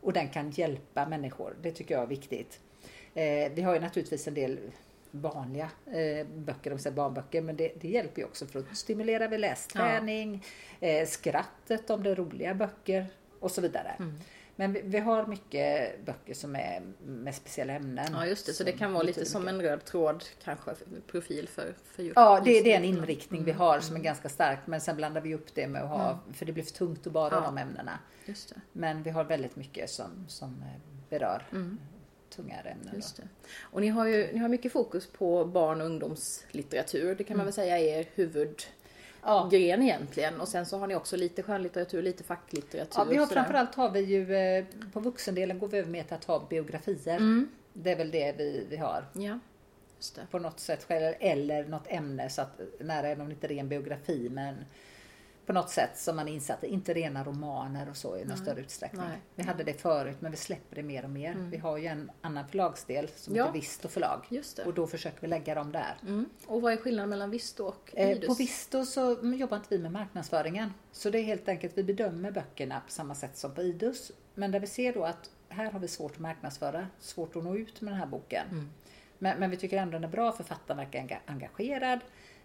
Och 0.00 0.12
den 0.12 0.28
kan 0.28 0.50
hjälpa 0.50 1.06
människor. 1.06 1.56
Det 1.62 1.72
tycker 1.72 1.94
jag 1.94 2.02
är 2.02 2.08
viktigt. 2.08 2.60
Eh, 3.14 3.52
vi 3.54 3.62
har 3.62 3.74
ju 3.74 3.80
naturligtvis 3.80 4.28
en 4.28 4.34
del 4.34 4.58
vanliga 5.10 5.70
eh, 5.86 6.26
böcker, 6.26 6.72
om 6.72 6.78
säger 6.78 6.96
barnböcker, 6.96 7.42
men 7.42 7.56
det, 7.56 7.72
det 7.80 7.88
hjälper 7.88 8.20
ju 8.20 8.26
också 8.26 8.46
för 8.46 8.58
att 8.58 8.76
stimulera 8.76 9.28
vid 9.28 9.40
lästräning, 9.40 10.44
eh, 10.80 11.06
skrattet 11.06 11.90
om 11.90 12.02
det 12.02 12.10
är 12.10 12.14
roliga 12.14 12.54
böcker 12.54 13.06
och 13.40 13.50
så 13.50 13.60
vidare. 13.60 13.96
Men 14.56 14.72
vi, 14.72 14.80
vi 14.84 14.98
har 14.98 15.26
mycket 15.26 16.04
böcker 16.06 16.34
som 16.34 16.56
är 16.56 16.82
med 17.04 17.34
speciella 17.34 17.72
ämnen. 17.72 18.06
Ja 18.12 18.26
just 18.26 18.46
det, 18.46 18.52
så 18.52 18.64
det 18.64 18.72
kan 18.72 18.92
vara 18.92 19.02
lite 19.02 19.24
som 19.24 19.48
en 19.48 19.62
röd 19.62 19.84
tråd 19.84 20.24
kanske, 20.44 20.70
profil 21.06 21.48
för, 21.48 21.74
för 21.94 22.02
just 22.02 22.16
Ja, 22.16 22.40
det, 22.44 22.60
det 22.60 22.72
är 22.72 22.76
en 22.76 22.84
Mm. 22.84 22.96
inriktning 22.98 23.44
vi 23.44 23.52
har 23.52 23.80
som 23.80 23.96
är 23.96 24.00
ganska 24.00 24.28
stark 24.28 24.58
men 24.64 24.80
sen 24.80 24.96
blandar 24.96 25.20
vi 25.20 25.34
upp 25.34 25.54
det 25.54 25.66
med 25.66 25.82
att 25.82 25.88
ha, 25.88 26.18
för 26.32 26.46
det 26.46 26.52
blir 26.52 26.64
för 26.64 26.72
tungt 26.72 27.06
att 27.06 27.12
bara 27.12 27.34
Ja. 27.34 27.40
de 27.40 27.58
ämnena. 27.58 27.98
Just 28.24 28.48
det. 28.48 28.60
Men 28.72 29.02
vi 29.02 29.10
har 29.10 29.24
väldigt 29.24 29.56
mycket 29.56 29.90
som, 29.90 30.24
som 30.28 30.48
eh, 30.62 30.80
berör 31.10 31.42
tungare 32.36 32.68
ämnen. 32.68 32.86
Mm. 32.88 32.96
Just 32.96 33.16
det. 33.16 33.22
Och 33.60 33.80
ni 33.80 33.88
har 33.88 34.06
ju 34.06 34.32
ni 34.32 34.38
har 34.38 34.48
mycket 34.48 34.72
fokus 34.72 35.06
på 35.06 35.44
barn 35.44 35.80
och 35.80 35.86
ungdomslitteratur. 35.86 37.14
Det 37.14 37.24
kan 37.24 37.36
man 37.36 37.46
väl 37.46 37.52
säga 37.52 37.78
är 37.78 37.98
er 37.98 38.06
huvudgren 38.14 38.54
Ja. 39.22 39.48
egentligen. 39.52 40.40
Och 40.40 40.48
sen 40.48 40.66
så 40.66 40.78
har 40.78 40.86
ni 40.86 40.94
också 40.94 41.16
lite 41.16 41.42
skönlitteratur, 41.42 42.02
lite 42.02 42.24
facklitteratur. 42.24 42.92
Ja, 43.00 43.04
vi 43.04 43.16
har 43.16 43.26
framförallt 43.26 43.74
har 43.74 43.90
vi 43.90 44.00
ju, 44.00 44.34
eh, 44.34 44.64
på 44.92 45.00
vuxendelen 45.00 45.58
går 45.58 45.68
vi 45.68 45.78
över 45.78 45.90
med 45.90 46.12
att 46.12 46.24
ha 46.24 46.46
biografier. 46.50 47.16
Mm. 47.16 47.48
Det 47.72 47.92
är 47.92 47.96
väl 47.96 48.10
det 48.10 48.34
vi, 48.38 48.66
vi 48.70 48.76
har 48.76 49.04
Ja, 49.12 49.38
just 49.96 50.14
det. 50.14 50.22
på 50.30 50.38
något 50.38 50.60
sätt 50.60 50.84
själv, 50.84 51.14
eller 51.20 51.64
något 51.64 51.86
ämne 51.86 52.28
så 52.28 52.42
att 52.42 52.60
nära 52.80 53.08
är 53.08 53.16
nog 53.16 53.30
inte 53.30 53.46
ren 53.46 53.68
biografi 53.68 54.28
men 54.30 54.56
på 55.50 55.54
något 55.54 55.70
sätt 55.70 55.98
som 55.98 56.16
man 56.16 56.28
är 56.28 56.32
insatt 56.32 56.64
i. 56.64 56.66
Inte 56.66 56.94
rena 56.94 57.24
romaner 57.24 57.90
och 57.90 57.96
så 57.96 58.16
i 58.16 58.24
någon 58.24 58.36
större 58.36 58.60
utsträckning. 58.60 59.02
Nej. 59.08 59.18
Vi 59.34 59.42
hade 59.42 59.64
det 59.64 59.80
förut 59.80 60.16
men 60.20 60.30
vi 60.30 60.36
släpper 60.36 60.76
det 60.76 60.82
mer 60.82 61.04
och 61.04 61.10
mer. 61.10 61.34
Vi 61.50 61.56
har 61.56 61.76
ju 61.76 61.86
en 61.86 62.10
annan 62.20 62.48
förlagsdel 62.48 63.08
som 63.16 63.36
Ja. 63.36 63.44
heter 63.44 63.52
Visto 63.58 63.88
förlag. 63.88 64.42
Och 64.66 64.74
då 64.74 64.86
försöker 64.86 65.20
vi 65.20 65.26
lägga 65.26 65.54
dem 65.54 65.72
där. 65.72 65.96
Mm. 66.02 66.26
Och 66.46 66.62
vad 66.62 66.72
är 66.72 66.76
skillnaden 66.76 67.10
mellan 67.10 67.30
Visto 67.30 67.64
och 67.64 67.90
Eh, 67.94 68.10
Idus? 68.10 68.26
På 68.28 68.34
Visto 68.34 68.84
så 68.84 69.16
jobbar 69.22 69.56
inte 69.56 69.68
vi 69.70 69.78
med 69.78 69.92
marknadsföringen. 69.92 70.74
Så 70.92 71.10
det 71.10 71.18
är 71.18 71.22
helt 71.22 71.48
enkelt, 71.48 71.78
vi 71.78 71.82
bedömer 71.84 72.30
böckerna 72.30 72.80
på 72.86 72.90
samma 72.92 73.14
sätt 73.14 73.36
som 73.36 73.54
på 73.54 73.62
Idus. 73.62 74.12
Men 74.34 74.50
där 74.50 74.60
vi 74.60 74.66
ser 74.66 74.92
då 74.92 75.04
att 75.04 75.30
här 75.48 75.70
har 75.70 75.80
vi 75.80 75.88
svårt 75.88 76.12
att 76.12 76.18
marknadsföra, 76.18 76.86
svårt 76.98 77.36
att 77.36 77.44
nå 77.44 77.56
ut 77.56 77.80
med 77.80 77.92
den 77.92 78.00
här 78.00 78.06
boken. 78.06 78.46
Mm. 78.50 78.70
Men, 79.18 79.40
men 79.40 79.50
vi 79.50 79.56
tycker 79.56 79.76
ändå 79.76 79.92
den 79.92 80.04
är 80.04 80.08
bra, 80.08 80.32
författaren 80.32 80.78
verkar 80.78 80.98
enga- 81.00 81.18
engagerad. 81.26 82.00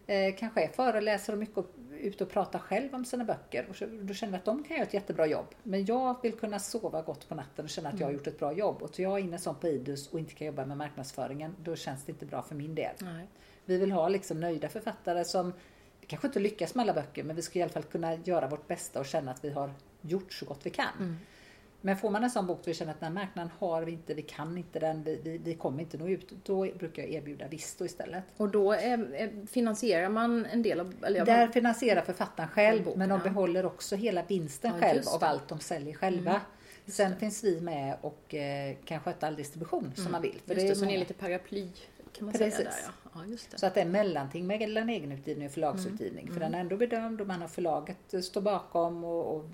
Eh, 0.08 0.36
kanske 0.36 0.64
är 0.64 0.68
föreläsare 0.68 1.34
och 1.34 1.40
mycket 1.40 1.58
och- 1.58 1.72
ute 2.00 2.24
och 2.24 2.30
pratar 2.30 2.60
själv 2.60 2.96
om 2.96 3.06
sina 3.06 3.24
böcker. 3.24 3.66
Och 3.70 3.76
så, 3.76 3.86
då 4.02 4.14
känner 4.14 4.32
vi 4.32 4.38
att 4.38 4.46
de 4.46 4.64
kan 4.64 4.78
göra 4.78 4.88
ett 4.88 4.94
jättebra 4.94 5.26
jobb. 5.26 5.46
Men 5.64 5.86
jag 5.86 6.22
vill 6.24 6.34
kunna 6.34 6.60
sova 6.60 7.02
gott 7.02 7.30
på 7.30 7.36
natten 7.36 7.66
och 7.66 7.70
känna 7.70 7.90
att 7.90 8.00
jag 8.00 8.06
har 8.08 8.12
Mm. 8.12 8.20
gjort 8.20 8.28
ett 8.28 8.40
bra 8.40 8.54
jobb. 8.54 8.82
Och 8.82 8.96
så 8.96 9.02
jag 9.02 9.14
är 9.14 9.24
inne 9.24 9.38
som 9.38 9.56
på 9.56 9.68
Idus 9.68 10.08
och 10.08 10.20
inte 10.20 10.34
kan 10.34 10.48
jobba 10.48 10.66
med 10.66 10.78
marknadsföringen, 10.78 11.56
då 11.64 11.76
känns 11.76 12.04
det 12.06 12.12
inte 12.12 12.26
bra 12.26 12.42
för 12.42 12.56
min 12.56 12.76
del. 12.76 12.96
Nej. 13.00 13.28
Vi 13.66 13.78
vill 13.78 13.92
ha 13.92 14.10
liksom 14.10 14.40
nöjda 14.40 14.70
författare 14.70 15.26
som, 15.26 15.54
vi 16.02 16.08
kanske 16.08 16.28
inte 16.28 16.40
lyckas 16.40 16.76
med 16.76 16.84
alla 16.84 16.94
böcker, 16.94 17.24
men 17.24 17.36
vi 17.36 17.42
ska 17.42 17.60
i 17.60 17.62
alla 17.62 17.72
fall 17.72 17.84
kunna 17.84 18.16
göra 18.16 18.48
vårt 18.48 18.68
bästa 18.68 19.00
och 19.00 19.06
känna 19.06 19.32
att 19.32 19.44
vi 19.46 19.50
har 19.50 19.74
gjort 20.02 20.34
så 20.34 20.46
gott 20.46 20.60
vi 20.64 20.70
kan. 20.70 20.86
Mm. 21.00 21.18
Men 21.86 21.98
får 21.98 22.10
man 22.10 22.24
en 22.24 22.30
sån 22.32 22.48
bok 22.48 22.60
där 22.64 22.72
vi 22.72 22.74
känner 22.74 22.92
att 22.92 23.00
den 23.00 23.18
här 23.18 23.26
marknaden 23.26 23.52
har 23.60 23.82
vi 23.84 23.92
inte, 23.92 24.14
vi 24.14 24.22
kan 24.22 24.58
inte 24.58 24.80
den, 24.80 25.04
vi, 25.04 25.22
vi, 25.24 25.38
vi 25.38 25.54
kommer 25.56 25.80
inte 25.82 25.98
nå 25.98 26.08
ut, 26.08 26.32
då 26.44 26.62
brukar 26.80 27.04
jag 27.04 27.12
erbjuda 27.12 27.48
Visto 27.48 27.86
istället. 27.86 28.24
Och 28.38 28.50
då 28.50 28.72
är, 28.72 29.46
finansierar 29.48 30.10
man 30.10 30.46
en 30.46 30.62
del 30.62 30.80
av... 30.80 30.94
Eller 31.04 31.26
Där 31.26 31.48
finansierar 31.48 32.02
författaren 32.02 32.50
själv, 32.50 32.84
boken, 32.84 33.00
men 33.00 33.10
de 33.10 33.18
ja. 33.24 33.24
behåller 33.30 33.66
också 33.66 33.96
hela 33.96 34.24
vinsten 34.24 34.72
Ja, 34.76 34.80
själv 34.88 35.02
av 35.14 35.20
det. 35.20 35.26
allt 35.26 35.48
de 35.48 35.60
säljer 35.60 35.94
själva. 35.94 36.42
Sen 36.88 37.16
finns 37.16 37.44
vi 37.44 37.62
med 37.62 37.98
och 38.02 38.36
eh, 38.36 38.76
kan 38.86 39.00
sköta 39.00 39.28
all 39.28 39.36
distribution 39.36 39.92
som 39.96 40.12
man 40.12 40.22
vill. 40.22 40.42
För 40.46 40.54
Just 40.56 40.68
det, 40.68 40.72
är 40.72 40.76
så 40.76 40.82
ni 40.82 40.88
är 40.88 40.88
många- 40.88 41.00
lite 41.00 41.14
paraply 41.14 41.68
kan 42.14 42.26
man 42.26 42.34
Precis. 42.34 42.56
säga 42.56 42.70
där 42.70 42.78
ja. 42.86 43.10
ja 43.16 43.26
just 43.26 43.52
det. 43.52 43.60
Så 43.60 43.66
att 43.66 43.74
det 43.74 43.82
är 43.82 43.86
mellanting 43.86 44.48
mellan 44.48 44.90
egenutgivning 44.90 45.48
och 45.48 45.54
förlagsutgivning. 45.54 46.32
För 46.34 46.40
den 46.40 46.54
är 46.54 46.60
ändå 46.60 46.78
bedömd 46.78 47.22
och 47.22 47.28
man 47.28 47.42
har 47.42 47.48
förlaget 47.48 48.14
eh, 48.14 48.20
står 48.22 48.42
bakom 48.42 49.04
och, 49.04 49.36
och 49.36 49.46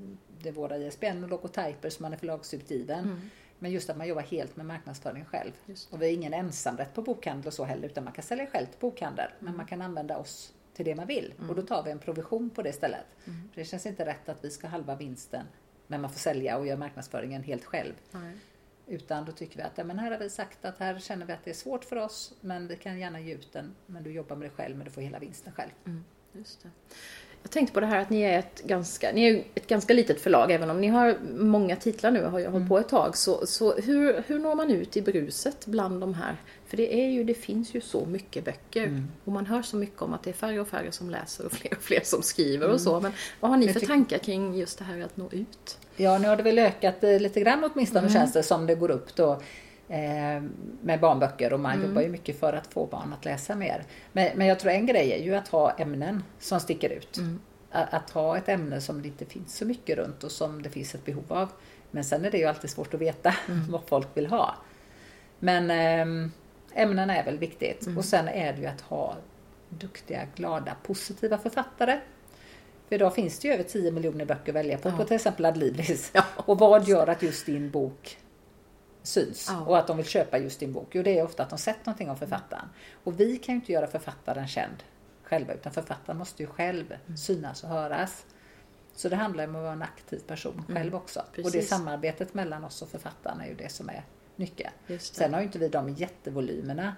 det 0.43 0.50
är 0.50 0.53
våra 0.53 0.77
ISBN 0.77 1.24
och 1.24 1.29
logotyper 1.29 1.89
som 1.89 2.03
man 2.03 2.13
är 2.13 2.17
förlagsutgiven. 2.17 3.29
Men 3.60 3.71
just 3.71 3.89
att 3.89 3.98
man 3.98 4.07
jobbar 4.07 4.21
helt 4.21 4.55
med 4.55 4.65
marknadsföring 4.65 5.25
själv. 5.25 5.51
Och 5.89 6.01
vi 6.01 6.05
har 6.05 6.13
ingen 6.13 6.33
ensamrätt 6.33 6.93
på 6.93 7.01
bokhandel 7.01 7.48
och 7.48 7.53
så 7.53 7.63
heller 7.63 7.88
utan 7.88 8.03
man 8.03 8.13
kan 8.13 8.24
sälja 8.24 8.48
själv 8.48 8.65
till 8.65 8.79
bokhandel. 8.79 9.29
Men 9.39 9.57
man 9.57 9.65
kan 9.65 9.81
använda 9.81 10.17
oss 10.17 10.53
till 10.74 10.86
det 10.86 10.95
man 10.95 11.07
vill. 11.07 11.33
Och 11.50 11.55
då 11.55 11.62
tar 11.62 11.83
vi 11.83 11.91
en 11.91 12.00
provision 12.00 12.50
på 12.50 12.62
det 12.62 12.69
istället. 12.69 13.05
För 13.24 13.62
det 13.62 13.65
känns 13.65 13.86
inte 13.86 14.05
rätt 14.05 14.29
att 14.29 14.45
vi 14.45 14.50
ska 14.50 14.67
halva 14.67 14.95
vinsten 14.95 15.45
men 15.88 16.01
man 16.01 16.10
får 16.10 16.19
sälja 16.19 16.57
och 16.57 16.67
göra 16.67 16.77
marknadsföringen 16.77 17.43
helt 17.43 17.65
själv. 17.65 17.93
Nej. 18.12 18.38
Utan 18.88 19.25
då 19.25 19.31
tycker 19.31 19.57
vi 19.57 19.63
att 19.63 19.77
ja, 19.77 19.83
men 19.83 20.00
här 20.00 20.12
har 20.12 20.17
vi 20.19 20.29
sagt 20.29 20.65
att 20.65 20.77
här 20.77 21.00
känner 21.00 21.25
vi 21.25 21.33
att 21.33 21.43
det 21.43 21.50
är 21.50 21.55
svårt 21.55 21.86
för 21.86 21.95
oss 21.95 22.33
men 22.41 22.67
vi 22.67 22.75
kan 22.75 23.00
gärna 23.00 23.19
ge 23.19 23.33
ut 23.33 23.53
den 23.53 23.75
men 23.86 24.03
du 24.03 24.12
jobbar 24.12 24.36
med 24.36 24.50
det 24.50 24.55
själv 24.55 24.77
men 24.77 24.86
du 24.86 24.91
får 24.91 25.01
hela 25.01 25.19
vinsten 25.19 25.53
själv. 25.53 25.71
Just 26.33 26.63
det. 26.63 26.69
Jag 27.43 27.51
tänkte 27.51 27.74
på 27.74 27.79
det 27.79 27.86
här 27.86 28.00
att 28.00 28.10
ni 28.10 28.21
är 28.21 28.39
ett 28.39 28.63
ganska, 28.63 29.12
ni 29.12 29.29
är 29.29 29.43
ett 29.55 29.67
ganska 29.67 29.93
litet 29.93 30.21
förlag, 30.21 30.51
även 30.51 30.69
om 30.69 30.81
ni 30.81 30.88
har 30.88 31.17
många 31.38 31.75
titlar 31.75 32.12
nu 32.12 32.24
och 32.25 32.31
har 32.31 32.39
ju 32.39 32.48
hållit 32.48 32.67
på 32.67 32.79
ett 32.79 32.89
tag. 32.89 33.17
Så, 33.17 33.48
så 33.48 33.75
hur, 33.75 34.24
hur 34.27 34.39
når 34.39 34.55
man 34.55 34.71
ut 34.71 34.98
i 34.98 35.01
bruset 35.01 35.65
bland 35.65 36.01
de 36.01 36.13
här? 36.13 36.36
För 36.67 36.77
det, 36.77 36.93
är 37.03 37.10
ju, 37.10 37.24
det 37.24 37.33
finns 37.33 37.74
ju 37.74 37.81
så 37.81 38.05
mycket 38.05 38.45
böcker 38.45 39.03
och 39.25 39.31
man 39.31 39.45
hör 39.45 39.62
så 39.62 39.77
mycket 39.77 40.01
om 40.01 40.13
att 40.13 40.24
det 40.24 40.29
är 40.29 40.33
färre 40.33 40.60
och 40.60 40.67
färre 40.67 40.91
som 40.91 41.10
läser 41.10 41.45
och 41.45 41.51
fler 41.57 41.74
och 41.77 41.83
fler 41.83 42.01
som 42.03 42.21
skriver 42.21 42.69
och 42.69 42.81
så. 42.81 43.00
Men 43.00 43.12
vad 43.39 43.51
har 43.51 43.57
ni 43.57 43.74
för 43.74 43.79
tankar 43.79 44.17
kring 44.17 44.57
just 44.57 44.77
det 44.77 44.83
här 44.83 45.01
att 45.01 45.17
nå 45.17 45.29
ut? 45.31 45.77
Ja, 45.95 46.17
nu 46.17 46.27
har 46.27 46.36
det 46.36 46.43
väl 46.43 46.60
ökat 46.60 47.03
eh, 47.03 47.19
lite 47.19 47.39
grann 47.39 47.69
åtminstone 47.74 48.10
känns 48.10 48.33
det 48.33 48.43
som 48.43 48.65
det 48.65 48.75
går 48.75 48.91
upp 48.91 49.15
då 49.15 49.41
med 50.81 51.00
barnböcker 51.01 51.53
och 51.53 51.60
man 51.60 51.81
jobbar 51.83 52.01
ju 52.01 52.10
mycket 52.10 52.39
för 52.39 52.53
att 52.53 52.67
få 52.67 52.86
barn 52.86 53.13
att 53.13 53.25
läsa 53.25 53.55
mer. 53.55 53.83
Men, 54.12 54.29
men 54.38 54.48
jag 54.48 54.60
tror 54.60 54.71
en 54.71 54.86
grej 54.86 55.12
är 55.13 55.24
ju 55.24 55.36
att 55.36 55.48
ha 55.48 55.71
ämnen 55.71 56.24
som 56.39 56.60
sticker 56.60 56.89
ut. 56.89 57.19
Att, 57.71 57.93
att 57.93 58.10
ha 58.10 58.38
ett 58.38 58.50
ämne 58.50 58.81
som 58.81 59.01
det 59.01 59.07
inte 59.07 59.25
finns 59.25 59.57
så 59.57 59.65
mycket 59.65 59.98
runt 59.98 60.24
och 60.24 60.31
som 60.31 60.62
det 60.62 60.69
finns 60.69 60.95
ett 60.95 61.05
behov 61.05 61.24
av. 61.27 61.50
Men 61.91 62.03
sen 62.03 62.25
är 62.25 62.31
det 62.31 62.38
ju 62.38 62.45
alltid 62.45 62.69
svårt 62.69 62.93
att 62.93 63.01
veta 63.01 63.36
vad 63.69 63.81
folk 63.86 64.07
vill 64.13 64.27
ha. 64.27 64.55
Men 65.39 65.71
eh, 65.71 66.29
ämnena 66.74 67.17
är 67.17 67.25
väl 67.25 67.38
viktigt. 67.38 67.88
Och 67.98 68.05
sen 68.05 68.27
är 68.27 68.53
det 68.53 68.60
ju 68.62 68.65
att 68.67 68.81
ha 68.81 69.15
duktiga, 69.69 70.21
glada, 70.36 70.75
positiva 70.83 71.38
författare. 71.38 72.00
För 72.88 72.95
idag 72.95 73.15
finns 73.15 73.39
det 73.39 73.48
ju 73.48 73.53
över 73.53 73.63
10 73.63 73.91
miljoner 73.91 74.25
böcker 74.25 74.51
att 74.51 74.55
välja 74.55 74.77
på, 74.77 74.89
Ja. 74.89 74.98
på 74.98 75.03
till 75.03 75.15
exempel 75.15 75.45
Adlibris. 75.45 76.12
Ja. 76.13 76.24
Och 76.36 76.60
vad 76.60 76.88
gör 76.88 77.07
att 77.07 77.21
just 77.24 77.45
din 77.45 77.69
bok 77.69 78.17
syns 79.03 79.48
Ja. 79.50 79.62
och 79.62 79.77
att 79.77 79.88
de 79.88 79.98
vill 79.98 80.05
köpa 80.05 80.38
just 80.38 80.60
din 80.60 80.74
bok? 80.74 80.88
Jo, 80.91 81.03
det 81.03 81.20
är 81.20 81.24
ofta 81.24 81.43
att 81.43 81.50
de 81.50 81.60
sett 81.60 81.86
någonting 81.86 82.10
om 82.10 82.17
författaren. 82.17 82.65
Och 83.03 83.20
vi 83.20 83.38
kan 83.38 83.55
ju 83.55 83.60
inte 83.62 83.72
göra 83.72 83.88
författaren 83.88 84.48
känd 84.48 84.84
själva, 85.24 85.53
utan 85.53 85.72
författaren 85.72 86.17
måste 86.17 86.43
ju 86.43 86.48
själv 86.48 86.91
Mm. 87.05 87.17
synas 87.17 87.63
och 87.63 87.70
höras. 87.70 88.25
Så 88.96 89.10
det 89.10 89.15
handlar 89.15 89.48
om 89.48 89.55
att 89.55 89.62
vara 89.62 89.74
en 89.74 89.81
aktiv 89.81 90.20
person 90.27 90.63
själv 90.67 90.96
också. 90.96 91.20
Och 91.20 91.25
det 91.36 91.41
Mm. 91.41 91.51
precis. 91.51 91.70
samarbetet 91.70 92.34
mellan 92.34 92.63
oss 92.63 92.81
och 92.81 92.89
författaren 92.89 93.41
är 93.41 93.48
ju 93.48 93.55
det 93.55 93.70
som 93.72 93.89
är 93.89 94.03
det. 94.38 94.70
Sen 95.00 95.34
har 95.34 95.41
ju 95.41 95.46
inte 95.46 95.60
vi 95.60 95.67
de 95.70 95.89
jättevolymerna. 95.89 96.96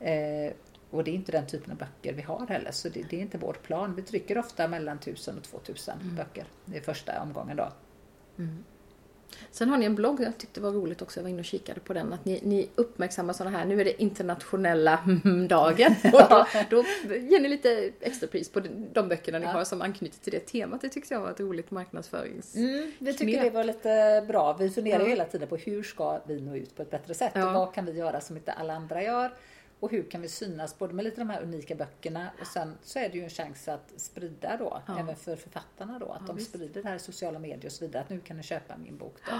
Eh, 0.00 0.52
och 0.90 1.04
det 1.04 1.10
är 1.10 1.14
inte 1.14 1.32
den 1.32 1.46
typen 1.46 1.70
av 1.72 1.76
böcker 1.78 2.12
vi 2.14 2.22
har 2.22 2.46
heller, 2.46 2.70
så 2.72 2.88
det, 2.88 3.02
det 3.10 3.16
är 3.16 3.20
inte 3.20 3.38
vår 3.38 3.52
plan. 3.52 3.94
Vi 3.94 4.02
trycker 4.02 4.38
ofta 4.38 4.68
mellan 4.68 4.98
1000 4.98 5.38
och 5.38 5.44
2000 5.44 6.00
Mm. 6.00 6.16
böcker 6.16 6.44
i 6.74 6.80
första 6.80 7.22
omgången 7.22 7.56
då. 7.56 7.68
Sen 9.50 9.68
har 9.68 9.78
ni 9.78 9.84
en 9.86 9.94
blogg, 9.94 10.20
jag 10.20 10.38
tyckte 10.38 10.60
var 10.60 10.70
roligt 10.70 11.02
också, 11.02 11.20
jag 11.20 11.22
var 11.22 11.30
inne 11.30 11.38
och 11.38 11.44
kikade 11.44 11.80
på 11.80 11.92
den, 11.92 12.12
att 12.12 12.24
ni, 12.24 12.40
ni 12.42 12.68
uppmärksammar 12.74 13.32
sådana 13.32 13.58
här, 13.58 13.64
nu 13.66 13.80
är 13.80 13.84
det 13.84 14.02
internationella 14.02 14.98
dagen. 15.48 15.94
Och 16.12 16.46
då, 16.70 16.84
då 17.08 17.14
ger 17.14 17.40
ni 17.40 17.48
lite 17.48 17.90
extra 18.00 18.26
pris 18.28 18.48
på 18.48 18.60
de, 18.92 19.08
böckerna 19.08 19.38
ni 19.38 19.44
Ja. 19.44 19.50
har 19.50 19.64
som 19.64 19.82
anknyter 19.82 20.18
till 20.18 20.32
det 20.32 20.40
temat. 20.40 20.80
Det 20.80 20.88
tyckte 20.88 21.14
jag 21.14 21.20
var 21.20 21.30
ett 21.30 21.40
roligt 21.40 21.70
marknadsförings... 21.70 22.56
Mm, 22.56 22.92
vi 22.98 23.12
tycker 23.14 23.32
knep. 23.32 23.42
det 23.42 23.50
var 23.50 23.64
lite 23.64 24.24
bra. 24.28 24.52
Vi 24.52 24.70
funderar 24.70 25.00
Ja. 25.00 25.06
hela 25.06 25.24
tiden 25.24 25.48
på 25.48 25.56
hur 25.56 25.82
ska 25.82 26.20
vi 26.26 26.40
nå 26.40 26.56
ut 26.56 26.76
på 26.76 26.82
ett 26.82 26.90
bättre 26.90 27.14
sätt? 27.14 27.32
Ja. 27.34 27.46
Och 27.48 27.54
vad 27.54 27.74
kan 27.74 27.84
vi 27.86 27.92
göra 27.92 28.20
som 28.20 28.36
inte 28.36 28.52
alla 28.52 28.74
andra 28.74 29.02
gör? 29.02 29.30
Och 29.80 29.90
hur 29.90 30.10
kan 30.10 30.20
vi 30.22 30.28
synas 30.28 30.78
både 30.78 30.94
med 30.94 31.04
lite 31.04 31.20
de 31.20 31.30
här 31.30 31.42
unika 31.42 31.74
böckerna 31.74 32.30
och 32.40 32.46
sen 32.46 32.78
så 32.82 32.98
är 32.98 33.08
det 33.08 33.18
ju 33.18 33.24
en 33.24 33.30
chans 33.30 33.68
att 33.68 33.92
sprida 33.96 34.56
då, 34.56 34.82
Ja. 34.86 34.98
även 35.00 35.16
för 35.16 35.36
författarna 35.36 35.98
då, 35.98 36.06
att 36.06 36.20
Ja, 36.20 36.26
de 36.26 36.36
visst. 36.36 36.48
sprider 36.48 36.82
det 36.82 36.88
här 36.88 36.96
i 36.96 36.98
sociala 36.98 37.38
medier 37.38 37.66
och 37.66 37.72
så 37.72 37.84
vidare, 37.84 38.02
att 38.02 38.10
nu 38.10 38.20
kan 38.20 38.36
ni 38.36 38.42
köpa 38.42 38.76
min 38.76 38.96
bok 38.96 39.16
då. 39.26 39.32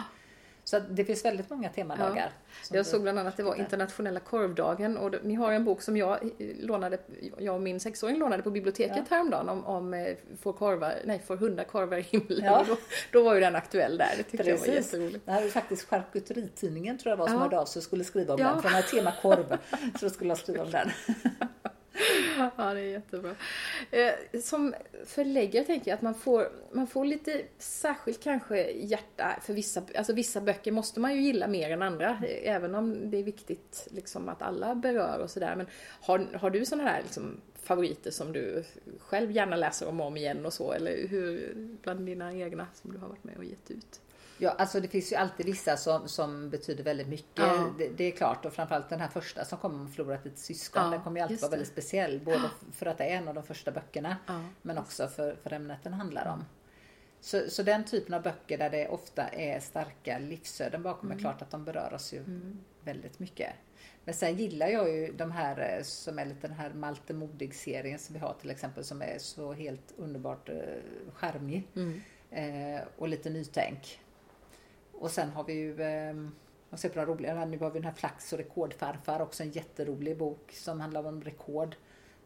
Så 0.70 0.78
det 0.90 1.04
finns 1.04 1.24
väldigt 1.24 1.50
många 1.50 1.68
temadagar. 1.68 2.30
som 2.62 2.76
Jag 2.76 2.86
såg 2.86 3.02
bland 3.02 3.18
annat 3.18 3.32
att 3.32 3.36
det 3.36 3.42
var 3.42 3.54
internationella 3.54 4.20
korvdagen 4.20 4.96
och 4.96 5.14
ni 5.22 5.34
har 5.34 5.52
en 5.52 5.64
bok 5.64 5.82
som 5.82 5.96
jag 5.96 6.22
eh, 6.24 6.28
lånade, 6.60 6.98
jag 7.38 7.54
och 7.54 7.60
min 7.62 7.80
sexåring 7.80 8.18
lånade 8.18 8.42
på 8.42 8.50
biblioteket 8.50 9.08
häromdagen 9.10 9.48
om, 9.48 9.64
om 9.64 9.94
eh, 9.94 10.14
får, 10.42 10.52
korvar, 10.52 10.94
nej, 11.04 11.22
får 11.26 11.36
hundar 11.36 11.64
korvar 11.64 11.96
i 11.98 12.02
himlen. 12.02 12.44
Ja. 12.44 12.64
Då, 12.68 12.76
då 13.12 13.22
var 13.22 13.34
ju 13.34 13.40
den 13.40 13.56
aktuell 13.56 13.98
där, 13.98 14.10
det 14.16 14.22
tyckte 14.22 14.48
jag 14.48 14.58
var 14.58 14.64
Precis. 14.66 14.92
jätteroligt. 14.92 15.26
Det 15.26 15.32
här 15.32 15.42
är 15.42 15.48
faktiskt 15.48 15.88
Charkuteritidningen 15.88 16.98
tror 16.98 17.10
jag 17.10 17.16
var 17.16 17.26
som 17.26 17.34
Ja. 17.36 17.40
hörde 17.42 17.58
av 17.60 17.64
sig 17.66 17.80
och 17.80 17.84
skulle 17.84 18.04
skriva 18.04 18.34
om 18.34 18.40
Ja. 18.40 18.48
den. 18.52 18.62
Från 18.62 18.72
här 18.72 18.82
tema 18.82 19.12
korv. 19.22 19.56
Så 20.00 20.06
då 20.06 20.10
skulle 20.10 20.30
jag 20.30 20.38
skriva 20.38 20.62
om 20.62 20.70
den. 20.70 20.90
Ja, 22.56 22.74
det 22.74 22.80
är 22.80 22.84
jättebra. 22.84 23.34
Eh, 23.90 24.40
som 24.40 24.74
förläggare 25.04 25.64
tänker 25.64 25.90
jag 25.90 25.96
att 25.96 26.02
man 26.02 26.14
får, 26.14 26.48
man 26.72 26.86
får 26.86 27.04
lite 27.04 27.42
särskilt 27.58 28.22
kanske 28.22 28.70
hjärta 28.70 29.36
för 29.42 29.54
vissa, 29.54 29.82
alltså 29.96 30.12
vissa 30.12 30.40
böcker 30.40 30.72
måste 30.72 31.00
man 31.00 31.14
ju 31.14 31.20
gilla 31.20 31.46
mer 31.46 31.70
än 31.70 31.82
andra, 31.82 32.08
eh, 32.10 32.54
även 32.54 32.74
om 32.74 33.10
det 33.10 33.18
är 33.18 33.24
viktigt 33.24 33.88
liksom 33.90 34.28
att 34.28 34.42
alla 34.42 34.74
berör 34.74 35.18
och 35.18 35.30
sådär. 35.30 35.56
Men 35.56 35.66
har, 36.00 36.26
har 36.38 36.50
du 36.50 36.64
sådana 36.64 36.92
där 36.92 37.02
liksom 37.02 37.40
favoriter 37.54 38.10
som 38.10 38.32
du 38.32 38.64
själv 38.98 39.30
gärna 39.30 39.56
läser 39.56 39.88
om 39.88 40.00
och 40.00 40.06
om 40.06 40.16
igen 40.16 40.46
och 40.46 40.52
så, 40.52 40.72
eller 40.72 41.08
hur, 41.08 41.54
bland 41.82 42.06
dina 42.06 42.34
egna 42.34 42.66
som 42.74 42.92
du 42.92 42.98
har 42.98 43.08
varit 43.08 43.24
med 43.24 43.36
och 43.36 43.44
gett 43.44 43.70
ut? 43.70 44.00
Ja, 44.40 44.50
alltså 44.50 44.80
det 44.80 44.88
finns 44.88 45.12
ju 45.12 45.16
alltid 45.16 45.46
vissa 45.46 45.76
som, 45.76 46.08
som 46.08 46.50
betyder 46.50 46.84
väldigt 46.84 47.08
mycket. 47.08 47.38
Ja. 47.38 47.74
Det, 47.78 47.88
det 47.88 48.04
är 48.04 48.10
klart 48.10 48.44
och 48.44 48.52
framförallt 48.52 48.88
den 48.88 49.00
här 49.00 49.08
första 49.08 49.44
som 49.44 49.58
kommer 49.58 49.80
om 49.80 49.88
förlorat 49.88 50.26
ett 50.26 50.38
syskon. 50.38 50.82
Ja, 50.84 50.90
den 50.90 51.02
kommer 51.02 51.20
ju 51.20 51.22
alltid 51.22 51.40
vara 51.40 51.50
väldigt 51.50 51.68
speciell. 51.68 52.20
Både 52.20 52.50
för 52.72 52.86
att 52.86 52.98
det 52.98 53.04
är 53.04 53.16
en 53.16 53.28
av 53.28 53.34
de 53.34 53.42
första 53.42 53.70
böckerna 53.70 54.16
Ja. 54.26 54.44
men 54.62 54.78
också 54.78 55.08
för, 55.08 55.36
för 55.42 55.52
ämnet 55.52 55.78
den 55.82 55.92
handlar 55.92 56.26
om. 56.32 56.44
Så, 57.20 57.50
så 57.50 57.62
den 57.62 57.84
typen 57.84 58.14
av 58.14 58.22
böcker 58.22 58.58
där 58.58 58.70
det 58.70 58.88
ofta 58.88 59.28
är 59.28 59.60
starka 59.60 60.18
livsöden 60.18 60.82
bakom 60.82 61.10
är 61.10 61.18
klart 61.18 61.42
att 61.42 61.50
de 61.50 61.64
berör 61.64 61.92
oss 61.94 62.12
ju 62.12 62.24
väldigt 62.84 63.18
mycket. 63.18 63.52
Men 64.04 64.14
sen 64.14 64.36
gillar 64.36 64.68
jag 64.68 64.90
ju 64.90 65.12
de 65.12 65.30
här 65.30 65.76
eh, 65.76 65.82
som 65.82 66.18
är 66.18 66.24
lite 66.24 66.46
den 66.46 66.56
här 66.56 66.70
Malte 66.72 67.14
Modig-serien 67.14 67.98
som 67.98 68.14
vi 68.14 68.20
har 68.20 68.34
till 68.40 68.50
exempel 68.50 68.84
som 68.84 69.02
är 69.02 69.18
så 69.18 69.52
helt 69.52 69.94
underbart 69.96 70.48
eh, 70.48 70.54
charmig. 71.14 71.68
Eh, 72.30 72.80
och 72.98 73.08
lite 73.08 73.30
nytänk. 73.30 74.00
Och 75.00 75.10
sen 75.10 75.30
har 75.30 75.44
vi 75.44 75.52
ju, 75.52 75.82
eh, 75.82 76.14
på 76.70 76.76
de 76.94 77.06
roliga, 77.06 77.44
nu 77.44 77.58
har 77.58 77.70
vi 77.70 77.78
den 77.78 77.84
här 77.84 77.94
Flax 77.94 78.32
och 78.32 78.38
rekordfarfar, 78.38 79.20
också 79.22 79.42
en 79.42 79.50
jätterolig 79.50 80.16
bok 80.18 80.52
som 80.52 80.80
handlar 80.80 81.06
om 81.06 81.22
rekord. 81.22 81.76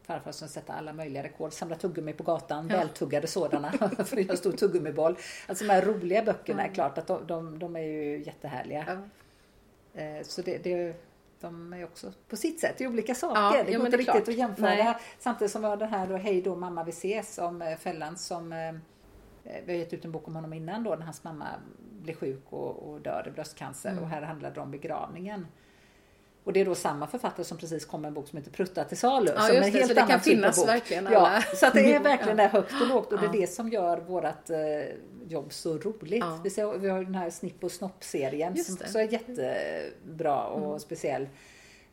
Farfar 0.03 0.31
som 0.31 0.47
sätter 0.47 0.73
alla 0.73 0.93
möjliga 0.93 1.23
rekord, 1.23 1.53
samlar 1.53 1.77
tuggummi 1.77 2.13
på 2.13 2.23
gatan, 2.23 2.67
Ja. 2.69 2.77
vältuggade 2.77 3.27
sådana, 3.27 3.71
för 4.05 4.27
jag 4.29 4.37
stor 4.37 4.51
tuggummiboll. 4.51 5.17
Alltså 5.47 5.65
de 5.65 5.73
här 5.73 5.81
roliga 5.81 6.23
böckerna 6.23 6.63
är 6.67 6.73
klart 6.73 6.97
att 6.97 7.07
de, 7.07 7.27
de, 7.27 7.59
de 7.59 7.75
är 7.75 7.79
ju 7.79 8.23
jättehärliga. 8.23 8.85
Ja. 9.93 10.01
Eh, 10.01 10.23
Så 10.23 10.41
det, 10.41 10.57
det, 10.57 10.95
de 11.41 11.73
är 11.73 11.83
också 11.83 12.11
på 12.29 12.35
sitt 12.35 12.59
sätt 12.59 12.81
i 12.81 12.87
olika 12.87 13.15
saker. 13.15 13.41
Ja, 13.41 13.51
det 13.63 13.71
ja, 13.71 13.77
går 13.77 13.83
men 13.83 13.85
inte 13.85 13.89
det 13.91 13.97
riktigt 13.97 14.13
klart. 14.13 14.27
att 14.27 14.35
jämföra. 14.35 14.69
Nej. 14.69 14.95
Samtidigt 15.19 15.51
som 15.51 15.61
vi 15.61 15.67
har 15.67 15.77
den 15.77 15.89
här 15.89 16.07
då, 16.07 16.15
Hej 16.15 16.41
då 16.41 16.55
mamma 16.55 16.83
vi 16.83 16.91
ses 16.91 17.37
om 17.37 17.61
eh, 17.61 17.77
Fällan 17.77 18.17
som 18.17 18.53
eh, 18.53 18.73
vi 19.65 19.73
har 19.73 19.79
gett 19.79 19.93
ut 19.93 20.05
en 20.05 20.11
bok 20.11 20.27
om 20.27 20.35
honom 20.35 20.53
innan 20.53 20.83
då 20.83 20.89
när 20.95 21.05
hans 21.05 21.23
mamma 21.23 21.45
blir 22.01 22.13
sjuk 22.13 22.43
och, 22.49 22.89
och 22.89 23.01
dör 23.01 23.25
i 23.27 23.31
bröstcancer 23.31 23.89
Mm. 23.91 24.03
och 24.03 24.09
här 24.09 24.21
handlar 24.21 24.51
det 24.51 24.59
om 24.61 24.71
begravningen. 24.71 25.47
Och 26.43 26.53
det 26.53 26.61
är 26.61 26.65
då 26.65 26.75
samma 26.75 27.07
författare 27.07 27.43
som 27.45 27.57
precis 27.57 27.85
kom 27.85 28.01
med 28.01 28.07
en 28.07 28.13
bok 28.13 28.27
som 28.27 28.37
heter 28.37 28.51
Prutta 28.51 28.83
till 28.83 28.97
salu. 28.97 29.31
Ja, 29.35 29.41
som 29.41 29.55
en 29.55 29.63
helt 29.63 29.87
så 29.87 29.93
det 29.93 29.99
kan 30.01 30.19
typ 30.19 30.33
finnas 30.33 30.57
bok. 30.59 30.67
verkligen 30.67 31.07
Ja, 31.11 31.19
alla 31.27 31.41
så 31.41 31.65
att 31.67 31.73
det 31.73 31.95
är 31.95 31.99
verkligen 31.99 32.37
Ja. 32.37 32.43
det 32.43 32.49
högt 32.49 32.81
och 32.81 32.87
lågt 32.87 33.13
och 33.13 33.19
det 33.19 33.25
är 33.25 33.33
Ja. 33.33 33.39
det 33.41 33.47
som 33.47 33.69
gör 33.69 33.97
vårt 33.97 34.49
eh, 34.49 34.57
jobb 35.27 35.53
så 35.53 35.77
roligt. 35.77 36.19
Ja. 36.23 36.39
Vi, 36.43 36.49
ser, 36.49 36.77
vi 36.77 36.89
har 36.89 37.03
den 37.03 37.15
här 37.15 37.29
Snipp 37.29 37.63
och 37.63 37.71
snopp-serien 37.71 38.57
som. 38.57 38.75
Mm. 38.75 38.85
också 38.85 38.99
är 38.99 39.13
jättebra 39.13 40.45
och 40.45 40.81
speciell. 40.81 41.27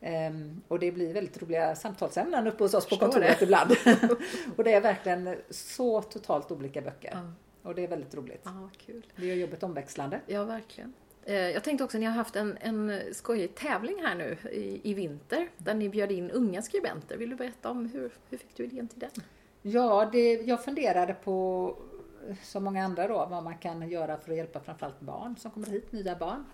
Ehm, 0.05 0.61
och 0.67 0.79
det 0.79 0.91
blir 0.91 1.13
väldigt 1.13 1.41
roliga 1.41 1.75
samtalsämnen 1.75 2.47
uppe 2.47 2.63
hos 2.63 2.73
oss 2.73 2.89
på 2.89 2.95
kontoret 2.95 3.39
det. 3.39 3.45
ibland. 3.45 3.71
och 4.57 4.63
det 4.63 4.73
är 4.73 4.81
verkligen 4.81 5.35
så 5.49 6.01
totalt 6.01 6.51
olika 6.51 6.81
böcker. 6.81 7.11
Ja. 7.13 7.33
Och 7.69 7.75
det 7.75 7.83
är 7.83 7.87
väldigt 7.87 8.15
roligt. 8.15 8.41
Ja, 8.43 8.69
kul. 8.85 9.05
Vi 9.15 9.27
gör 9.27 9.35
jobbet 9.35 9.63
omväxlande. 9.63 10.19
Ja, 10.27 10.43
verkligen. 10.43 10.93
Eh, 11.23 11.35
Jag 11.35 11.63
tänkte 11.63 11.83
också, 11.83 11.97
ni 11.97 12.05
har 12.05 12.13
haft 12.13 12.35
en, 12.35 12.57
en 12.61 12.99
skojig 13.11 13.55
tävling 13.55 13.95
här 14.03 14.15
nu 14.15 14.37
i, 14.51 14.91
i 14.91 14.93
vinter 14.93 15.47
där 15.57 15.73
ni 15.73 15.89
bjöd 15.89 16.11
in 16.11 16.31
unga 16.31 16.61
skribenter. 16.61 17.17
Vill 17.17 17.29
du 17.29 17.35
berätta 17.35 17.69
om 17.69 17.85
hur, 17.85 18.11
hur 18.29 18.37
fick 18.37 18.55
du 18.57 18.63
idén 18.63 18.87
till 18.87 18.99
den? 18.99 19.09
Ja, 19.61 20.09
det, 20.11 20.33
jag 20.33 20.63
funderade 20.63 21.13
på, 21.13 21.75
som 22.43 22.63
många 22.63 22.85
andra 22.85 23.07
då, 23.07 23.27
vad 23.29 23.43
man 23.43 23.57
kan 23.57 23.89
göra 23.89 24.17
för 24.17 24.31
att 24.31 24.37
hjälpa 24.37 24.59
framförallt 24.59 24.99
barn 24.99 25.35
som 25.39 25.51
kommer 25.51 25.67
hit, 25.67 25.91
nya 25.91 26.15
barn. 26.15 26.45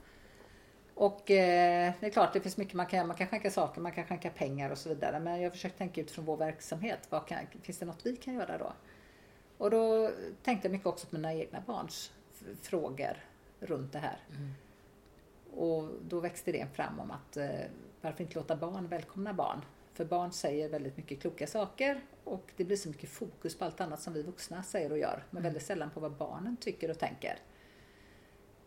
Och 0.99 1.31
eh, 1.31 1.93
det 1.99 2.05
är 2.05 2.09
klart, 2.09 2.33
det 2.33 2.41
finns 2.41 2.57
mycket 2.57 2.73
man 2.73 2.85
kan 2.85 2.97
göra. 2.97 3.07
Man 3.07 3.17
kan 3.17 3.27
skänka 3.27 3.51
saker, 3.51 3.81
man 3.81 3.91
kan 3.91 4.05
skänka 4.05 4.29
pengar 4.29 4.69
och 4.69 4.77
så 4.77 4.89
vidare. 4.89 5.19
Men 5.19 5.41
jag 5.41 5.49
har 5.49 5.51
försökt 5.51 5.77
tänka 5.77 6.01
utifrån 6.01 6.25
vår 6.25 6.37
verksamhet. 6.37 6.99
Vad 7.09 7.27
kan, 7.27 7.37
finns 7.61 7.77
det 7.79 7.85
något 7.85 8.05
vi 8.05 8.15
kan 8.15 8.33
göra 8.33 8.57
då? 8.57 8.73
Och 9.57 9.71
då 9.71 10.11
tänkte 10.43 10.67
jag 10.67 10.71
mycket 10.71 10.87
också 10.87 11.07
på 11.07 11.15
mina 11.15 11.33
egna 11.33 11.61
barns 11.61 12.11
frågor 12.61 13.17
runt 13.59 13.93
det 13.93 13.99
här. 13.99 14.17
Och 15.53 15.89
då 16.01 16.19
växte 16.19 16.51
det 16.51 16.67
fram 16.75 16.99
om 16.99 17.11
att 17.11 17.37
eh, 17.37 17.49
varför 18.01 18.23
inte 18.23 18.35
låta 18.35 18.55
barn 18.55 18.87
välkomna 18.87 19.33
barn? 19.33 19.61
För 19.93 20.05
barn 20.05 20.31
säger 20.31 20.69
väldigt 20.69 20.97
mycket 20.97 21.21
kloka 21.21 21.47
saker 21.47 22.01
och 22.23 22.51
det 22.57 22.63
blir 22.63 22.77
så 22.77 22.89
mycket 22.89 23.09
fokus 23.09 23.57
på 23.57 23.65
allt 23.65 23.81
annat 23.81 24.01
som 24.01 24.13
vi 24.13 24.23
vuxna 24.23 24.63
säger 24.63 24.91
och 24.91 24.97
gör. 24.97 25.23
Men 25.29 25.43
väldigt 25.43 25.63
sällan 25.63 25.89
på 25.89 25.99
vad 25.99 26.11
barnen 26.11 26.57
tycker 26.57 26.91
och 26.91 26.99
tänker. 26.99 27.39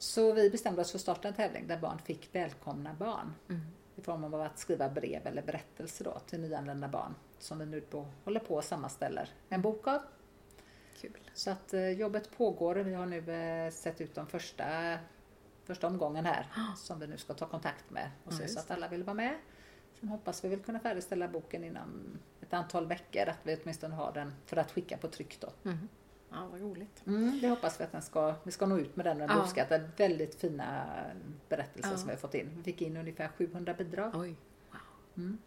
Så 0.02 0.32
vi 0.32 0.50
bestämde 0.50 0.80
oss 0.80 0.90
för 0.90 0.98
att 0.98 1.02
starta 1.02 1.28
en 1.28 1.34
tävling 1.34 1.66
där 1.66 1.78
barn 1.78 1.98
fick 1.98 2.34
välkomna 2.34 2.94
barn. 2.94 3.34
I 3.96 4.02
form 4.02 4.24
av 4.24 4.34
att 4.34 4.58
skriva 4.58 4.88
brev 4.88 5.26
eller 5.26 5.42
berättelser 5.42 6.04
då 6.04 6.18
till 6.26 6.40
nyanlända 6.40 6.88
barn. 6.88 7.14
Som 7.38 7.58
vi 7.58 7.66
nu 7.66 7.80
på, 7.80 8.06
håller 8.24 8.40
på 8.40 8.54
och 8.54 8.64
sammanställer 8.64 9.28
en 9.48 9.62
bok 9.62 9.86
av. 9.86 10.00
Kul. 11.00 11.30
Så 11.34 11.50
att 11.50 11.74
eh, 11.74 11.88
jobbet 11.88 12.36
pågår. 12.36 12.74
Vi 12.74 12.94
har 12.94 13.06
nu 13.06 13.32
eh, 13.32 13.72
sett 13.72 14.00
ut 14.00 14.14
de 14.14 14.26
första, 14.26 14.98
första 15.64 15.86
omgången 15.86 16.24
här 16.24 16.46
som 16.76 17.00
vi 17.00 17.06
nu 17.06 17.16
ska 17.16 17.34
ta 17.34 17.46
kontakt 17.46 17.90
med 17.90 18.10
och 18.24 18.32
se 18.32 18.42
just 18.42 18.54
så 18.54 18.60
att 18.60 18.70
alla 18.70 18.88
vill 18.88 19.04
vara 19.04 19.14
med. 19.14 19.38
Sen 20.00 20.08
hoppas 20.08 20.44
vi 20.44 20.48
väl 20.48 20.60
kunna 20.60 20.80
färdigställa 20.80 21.28
boken 21.28 21.64
inom 21.64 22.18
ett 22.40 22.52
antal 22.52 22.86
veckor, 22.86 23.28
att 23.28 23.40
vi 23.42 23.58
åtminstone 23.62 23.94
har 23.94 24.12
den 24.12 24.34
för 24.46 24.56
att 24.56 24.72
skicka 24.72 24.96
på 24.96 25.08
tryck 25.08 25.40
då. 25.40 25.70
Mm. 25.70 25.88
Ja, 26.32 26.48
vad 26.52 26.60
roligt. 26.60 27.02
Mm, 27.06 27.38
det 27.42 27.48
hoppas 27.48 27.80
vi 27.80 27.84
att 27.84 27.92
den 27.92 28.02
ska, 28.02 28.34
vi 28.44 28.50
ska 28.52 28.66
nå 28.66 28.78
ut 28.78 28.96
med 28.96 29.06
den 29.06 29.20
och 29.22 29.28
den 29.28 29.36
Ja. 29.36 29.42
uppskattad. 29.42 29.80
Väldigt 29.96 30.34
fina 30.34 30.84
berättelser 31.48 31.90
Ja. 31.90 31.96
som 31.96 32.06
vi 32.06 32.12
har 32.12 32.18
fått 32.20 32.34
in. 32.34 32.50
Vi 32.56 32.62
fick 32.62 32.82
in 32.82 32.96
ungefär 32.96 33.28
700 33.38 33.74
bidrag. 33.78 34.10
Oj, 34.14 34.34
wow. 34.70 34.80
Mm. 35.16 35.38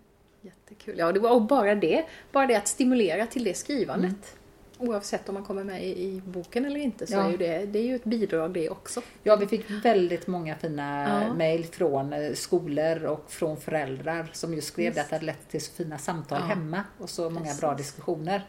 Jättekul. 0.41 0.97
Ja, 0.97 1.11
det 1.11 1.19
var 1.19 1.31
och 1.31 1.41
bara 1.41 1.75
det, 1.75 2.05
bara 2.31 2.47
det 2.47 2.55
att 2.55 2.67
stimulera 2.67 3.27
till 3.27 3.43
det 3.43 3.53
skrivandet. 3.53 4.37
Oavsett 4.77 5.29
om 5.29 5.35
man 5.35 5.43
kommer 5.43 5.63
med 5.63 5.83
i, 5.85 6.21
boken 6.25 6.65
eller 6.65 6.79
inte 6.79 7.07
så 7.07 7.13
Ja. 7.13 7.23
är 7.27 7.31
ju 7.31 7.37
det, 7.37 7.65
det 7.65 7.79
är 7.79 7.83
ju 7.83 7.95
ett 7.95 8.03
bidrag 8.03 8.53
det 8.53 8.69
också. 8.69 9.01
Ja, 9.23 9.35
vi 9.35 9.47
fick 9.47 9.69
väldigt 9.85 10.27
många 10.27 10.55
fina 10.55 11.23
Ja. 11.23 11.33
mejl 11.33 11.65
från 11.65 12.13
eh, 12.13 12.33
skolor 12.33 13.05
och 13.05 13.31
från 13.31 13.57
föräldrar 13.57 14.29
som 14.33 14.53
just 14.53 14.67
skrev 14.67 14.85
Just. 14.85 14.99
att 14.99 15.09
det 15.09 15.15
hade 15.15 15.25
lett 15.25 15.49
till 15.49 15.61
så 15.61 15.71
fina 15.73 15.97
samtal 15.97 16.39
Ja. 16.41 16.45
hemma 16.45 16.83
och 16.99 17.09
så 17.09 17.29
många 17.29 17.45
Precis. 17.45 17.59
bra 17.61 17.73
diskussioner. 17.75 18.41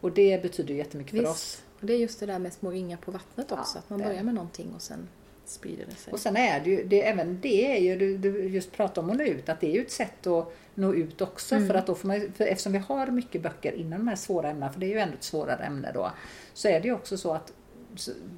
Och 0.00 0.12
det 0.12 0.42
betyder 0.42 0.74
jättemycket 0.74 1.20
för 1.22 1.30
oss. 1.30 1.62
Och 1.82 1.88
det 1.88 1.92
är 1.94 1.98
just 1.98 2.20
det 2.20 2.26
där 2.26 2.38
med 2.38 2.52
små 2.52 2.70
ringar 2.70 2.96
på 2.96 3.10
vattnet 3.10 3.52
också, 3.52 3.76
Ja, 3.76 3.78
att 3.78 3.90
man 3.90 3.98
det- 3.98 4.04
börjar 4.04 4.22
med 4.22 4.34
någonting 4.34 4.72
och 4.74 4.82
sen 4.82 5.08
sprider 5.44 5.86
det 5.88 5.94
sig. 5.94 6.12
Och 6.12 6.20
sen 6.20 6.36
är 6.36 6.60
det 6.60 6.70
ju, 6.70 6.84
det, 6.84 7.06
även 7.08 7.40
det 7.40 7.76
är 7.76 7.80
ju, 7.80 7.96
du, 7.98 8.18
du 8.18 8.48
just 8.48 8.72
pratar 8.72 9.02
om 9.02 9.10
att 9.10 9.16
nå 9.16 9.24
ut, 9.24 9.48
att 9.48 9.60
det 9.60 9.66
är 9.66 9.74
ju 9.74 9.82
ett 9.82 9.90
sätt 9.92 10.26
att 10.26 10.54
nå 10.74 10.94
ut 10.94 11.20
också. 11.20 11.54
Mm. 11.54 11.68
För 11.68 11.74
att 11.74 11.86
då 11.86 11.94
får 11.94 12.08
man, 12.08 12.32
för 12.36 12.44
eftersom 12.44 12.72
vi 12.72 12.78
har 12.78 13.06
mycket 13.06 13.42
böcker 13.42 13.72
inom 13.72 13.98
de 13.98 14.08
här 14.08 14.16
svåra 14.16 14.50
ämnena, 14.50 14.72
för 14.72 14.80
det 14.80 14.86
är 14.86 14.90
ju 14.90 14.98
ändå 14.98 15.14
ett 15.14 15.22
svårare 15.24 15.64
ämne 15.64 15.90
då, 15.94 16.12
så 16.54 16.68
är 16.68 16.80
det 16.80 16.88
ju 16.88 16.94
också 16.94 17.16
så 17.16 17.32
att 17.34 17.52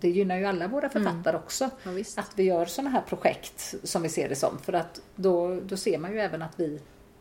det 0.01 0.11
gynnar 0.11 0.37
ju 0.37 0.45
alla 0.45 0.69
våra 0.69 0.89
författare 0.89 1.37
också. 1.37 1.71
Ja. 1.85 1.91
Att 2.17 2.31
vi 2.37 2.43
gör 2.43 2.65
sådana 2.67 2.91
här 2.91 3.01
projekt 3.09 3.75
som 3.83 4.03
vi 4.03 4.09
ser 4.09 4.29
det 4.29 4.35
som. 4.37 4.59
För 4.59 4.73
att 4.73 5.01
då, 5.17 5.61
då 5.61 5.77
ser 5.77 5.99
man 5.99 6.13
ju 6.13 6.19
även 6.21 6.43
att 6.43 6.61
vi 6.61 6.81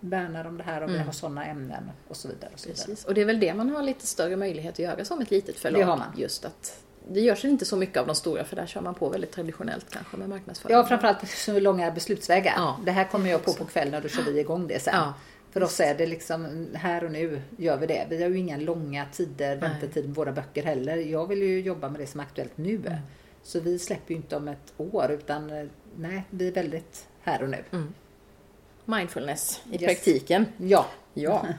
värnar 0.10 0.46
om 0.46 0.58
det 0.58 0.64
här 0.64 0.82
och 0.84 0.90
vi 0.90 0.94
Mm. 0.94 1.06
har 1.06 1.14
sådana 1.14 1.46
ämnen 1.46 1.92
och 2.08 2.18
så 2.18 2.28
vidare. 2.28 2.50
Och 2.54 2.60
så 2.60 2.70
vidare. 2.70 2.86
Precis. 2.86 3.06
Och 3.06 3.14
det 3.14 3.22
är 3.22 3.26
väl 3.26 3.40
det 3.40 3.54
man 3.54 3.70
har 3.70 3.84
lite 3.84 4.08
större 4.08 4.36
möjlighet 4.36 4.74
att 4.74 4.80
göra 4.80 5.06
som 5.06 5.22
ett 5.22 5.32
litet 5.32 5.60
förlag. 5.60 5.82
Det 5.82 5.86
har 5.86 5.98
man. 5.98 6.08
Just 6.18 6.46
att 6.46 6.80
det 7.10 7.20
görs 7.20 7.46
inte 7.46 7.66
så 7.66 7.78
mycket 7.78 7.98
av 7.98 8.08
de 8.08 8.16
stora 8.16 8.44
för 8.44 8.56
där 8.56 8.66
kör 8.66 8.82
man 8.82 8.96
på 8.96 9.10
väldigt 9.10 9.32
traditionellt 9.32 9.86
kanske 9.90 10.18
med 10.18 10.30
marknadsföring. 10.30 10.76
Ja, 10.78 10.86
framförallt 10.86 11.30
så 11.30 11.60
långa 11.60 11.92
beslutsvägar. 11.92 12.54
Ja. 12.58 12.80
Det 12.86 12.92
här 12.92 13.04
kommer 13.06 13.30
jag 13.30 13.46
på 13.46 13.54
på 13.54 13.66
kvällen 13.66 13.94
och 13.94 14.02
då 14.02 14.08
kör 14.08 14.24
vi 14.24 14.40
igång 14.40 14.68
det 14.68 14.80
sen. 14.80 14.94
Ja. 14.96 15.14
För 15.52 15.64
oss 15.64 15.80
är 15.80 15.96
det 15.96 16.06
liksom 16.06 16.68
här 16.74 17.04
och 17.04 17.12
nu 17.12 17.42
gör 17.58 17.78
vi 17.78 17.88
det. 17.88 18.08
Vi 18.10 18.24
har 18.24 18.30
ju 18.30 18.38
inga 18.38 18.58
långa 18.58 19.06
tider, 19.12 19.50
Nej. 19.50 19.70
väntetid 19.70 20.06
med 20.06 20.16
våra 20.16 20.32
böcker 20.32 20.64
heller. 20.64 20.98
Jag 20.98 21.28
vill 21.28 21.42
ju 21.42 21.62
jobba 21.62 21.90
med 21.90 22.00
det 22.00 22.08
som 22.08 22.20
är 22.20 22.24
aktuellt 22.24 22.58
nu. 22.58 22.76
Mm. 22.76 22.94
Så 23.44 23.60
vi 23.60 23.80
släpper 23.80 24.10
ju 24.12 24.16
inte 24.16 24.36
om 24.36 24.48
ett 24.48 24.74
år 24.78 25.12
utan 25.12 25.50
eh, 25.50 25.66
nej, 25.96 26.24
vi 26.30 26.48
är 26.48 26.52
väldigt 26.52 27.08
här 27.22 27.44
och 27.44 27.50
nu. 27.50 27.64
Mindfulness 28.86 29.62
i 29.72 29.74
Yes. 29.74 29.84
praktiken. 29.86 30.46
Ja, 30.58 30.86
Ja. 31.14 31.48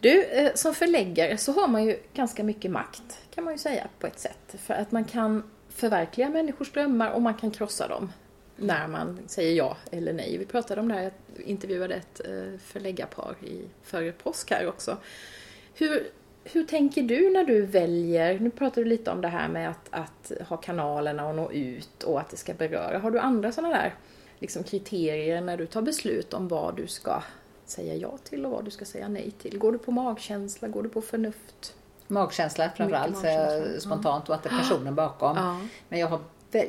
Du, 0.00 0.24
eh, 0.24 0.54
som 0.54 0.74
förläggare 0.74 1.36
så 1.36 1.52
har 1.52 1.68
man 1.68 1.84
ju 1.84 1.98
ganska 2.14 2.44
mycket 2.44 2.70
makt 2.70 3.02
kan 3.34 3.44
man 3.44 3.54
ju 3.54 3.58
säga 3.58 3.86
på 3.98 4.06
ett 4.06 4.18
sätt. 4.18 4.54
För 4.58 4.74
att 4.74 4.92
man 4.92 5.04
kan 5.04 5.42
förverkliga 5.68 6.28
människors 6.30 6.72
drömmar 6.72 7.10
och 7.10 7.22
man 7.22 7.34
kan 7.34 7.50
krossa 7.50 7.88
dem 7.88 8.12
när 8.56 8.88
man 8.88 9.18
säger 9.26 9.52
ja 9.56 9.76
eller 9.90 10.12
nej. 10.12 10.38
Vi 10.38 10.46
pratade 10.46 10.80
om 10.80 10.88
det 10.88 10.94
här, 10.94 11.02
jag 11.02 11.12
intervjuade 11.46 11.94
ett 11.94 12.20
eh, 12.24 12.58
förläggarpar 12.64 13.34
i 13.46 13.62
före 13.82 14.12
påsk 14.12 14.50
här 14.50 14.68
också. 14.68 14.96
Hur, 15.74 16.06
hur 16.44 16.64
tänker 16.64 17.02
du 17.02 17.30
när 17.30 17.44
du 17.44 17.62
väljer, 17.62 18.38
nu 18.38 18.50
pratar 18.50 18.82
du 18.82 18.88
lite 18.88 19.10
om 19.10 19.20
det 19.20 19.28
här 19.28 19.48
med 19.48 19.70
att, 19.70 19.88
att 19.90 20.32
ha 20.48 20.56
kanalerna 20.56 21.28
och 21.28 21.34
nå 21.34 21.52
ut 21.52 22.02
och 22.02 22.20
att 22.20 22.30
det 22.30 22.36
ska 22.36 22.54
beröra. 22.54 22.98
Har 22.98 23.10
du 23.10 23.18
andra 23.18 23.52
sådana 23.52 23.74
där 23.76 23.94
liksom, 24.38 24.62
kriterier 24.62 25.40
när 25.40 25.56
du 25.56 25.66
tar 25.66 25.82
beslut 25.82 26.34
om 26.34 26.48
vad 26.48 26.76
du 26.76 26.86
ska 26.86 27.22
säga 27.66 27.94
ja 27.94 28.18
till 28.24 28.44
och 28.46 28.52
vad 28.52 28.64
du 28.64 28.70
ska 28.70 28.84
säga 28.84 29.08
nej 29.08 29.30
till? 29.30 29.58
Går 29.58 29.72
du 29.72 29.78
på 29.78 29.90
magkänsla? 29.90 30.68
Går 30.68 30.82
du 30.82 30.88
på 30.88 31.00
förnuft? 31.02 31.74
magkänsla 32.08 32.70
framförallt 32.76 33.18
säger 33.18 33.60
magkänsla. 33.60 33.80
spontant 33.80 34.28
och 34.28 34.34
att 34.34 34.42
det 34.42 34.48
är 34.48 34.58
personen 34.58 34.94
bakom. 34.94 35.36
Ja. 35.36 35.60
Men 35.88 35.98
jag 35.98 36.06
har, 36.06 36.20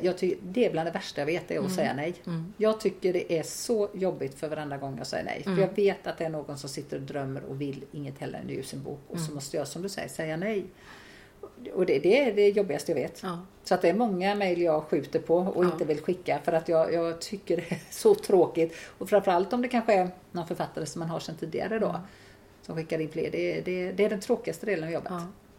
jag 0.02 0.18
tycker, 0.18 0.38
det 0.42 0.66
är 0.66 0.72
bland 0.72 0.86
det 0.86 0.92
värsta 0.92 1.20
jag 1.20 1.26
vet, 1.26 1.50
är 1.50 1.58
att 1.64 1.72
säga 1.72 1.94
nej. 1.94 2.14
Mm. 2.26 2.52
Jag 2.56 2.80
tycker 2.80 3.12
det 3.12 3.38
är 3.38 3.42
så 3.42 3.88
jobbigt 3.94 4.34
för 4.34 4.48
varenda 4.48 4.76
gång 4.76 4.98
jag 4.98 5.06
säger 5.06 5.24
nej. 5.24 5.42
Mm. 5.46 5.56
För 5.56 5.62
jag 5.62 5.76
vet 5.76 6.06
att 6.06 6.18
det 6.18 6.24
är 6.24 6.28
någon 6.28 6.58
som 6.58 6.68
sitter 6.68 6.96
och 6.96 7.02
drömmer 7.02 7.42
och 7.44 7.60
vill 7.60 7.84
inget 7.92 8.18
hellre 8.18 8.38
än 8.38 8.82
bok. 8.82 9.00
Och 9.08 9.16
Mm. 9.16 9.28
så 9.28 9.34
måste 9.34 9.56
jag 9.56 9.68
som 9.68 9.82
du 9.82 9.88
säger 9.88 10.08
säga 10.08 10.36
nej. 10.36 10.64
Och 11.74 11.86
det, 11.86 11.98
det 11.98 12.20
är 12.28 12.32
det 12.32 12.48
jobbigaste 12.48 12.92
jag 12.92 12.96
vet. 12.96 13.20
Ja. 13.22 13.38
Så 13.64 13.74
att 13.74 13.82
det 13.82 13.88
är 13.88 13.94
många 13.94 14.34
mejl 14.34 14.62
jag 14.62 14.82
skjuter 14.84 15.18
på 15.18 15.36
och 15.36 15.64
Ja. 15.64 15.68
inte 15.72 15.84
vill 15.84 16.00
skicka 16.00 16.38
för 16.44 16.52
att 16.52 16.68
jag, 16.68 16.92
jag 16.92 17.20
tycker 17.20 17.56
det 17.56 17.62
är 17.72 17.80
så 17.90 18.14
tråkigt. 18.14 18.74
Och 18.98 19.08
framförallt 19.08 19.52
om 19.52 19.62
det 19.62 19.68
kanske 19.68 19.94
är 19.94 20.08
någon 20.32 20.46
författare 20.46 20.86
som 20.86 21.00
man 21.00 21.08
har 21.08 21.20
sedan 21.20 21.34
tidigare 21.40 21.78
då. 21.78 21.88
Mm. 21.88 22.00
Som 22.62 22.76
skickar 22.76 22.98
in 22.98 23.08
fler. 23.10 23.30
Det, 23.30 23.58
är- 23.58 23.62
det, 23.62 23.92
det 23.92 24.04
är 24.04 24.10
den 24.10 24.20
tråkigaste 24.20 24.66
delen 24.66 24.84
av 24.84 24.90
jobbet. 24.90 25.12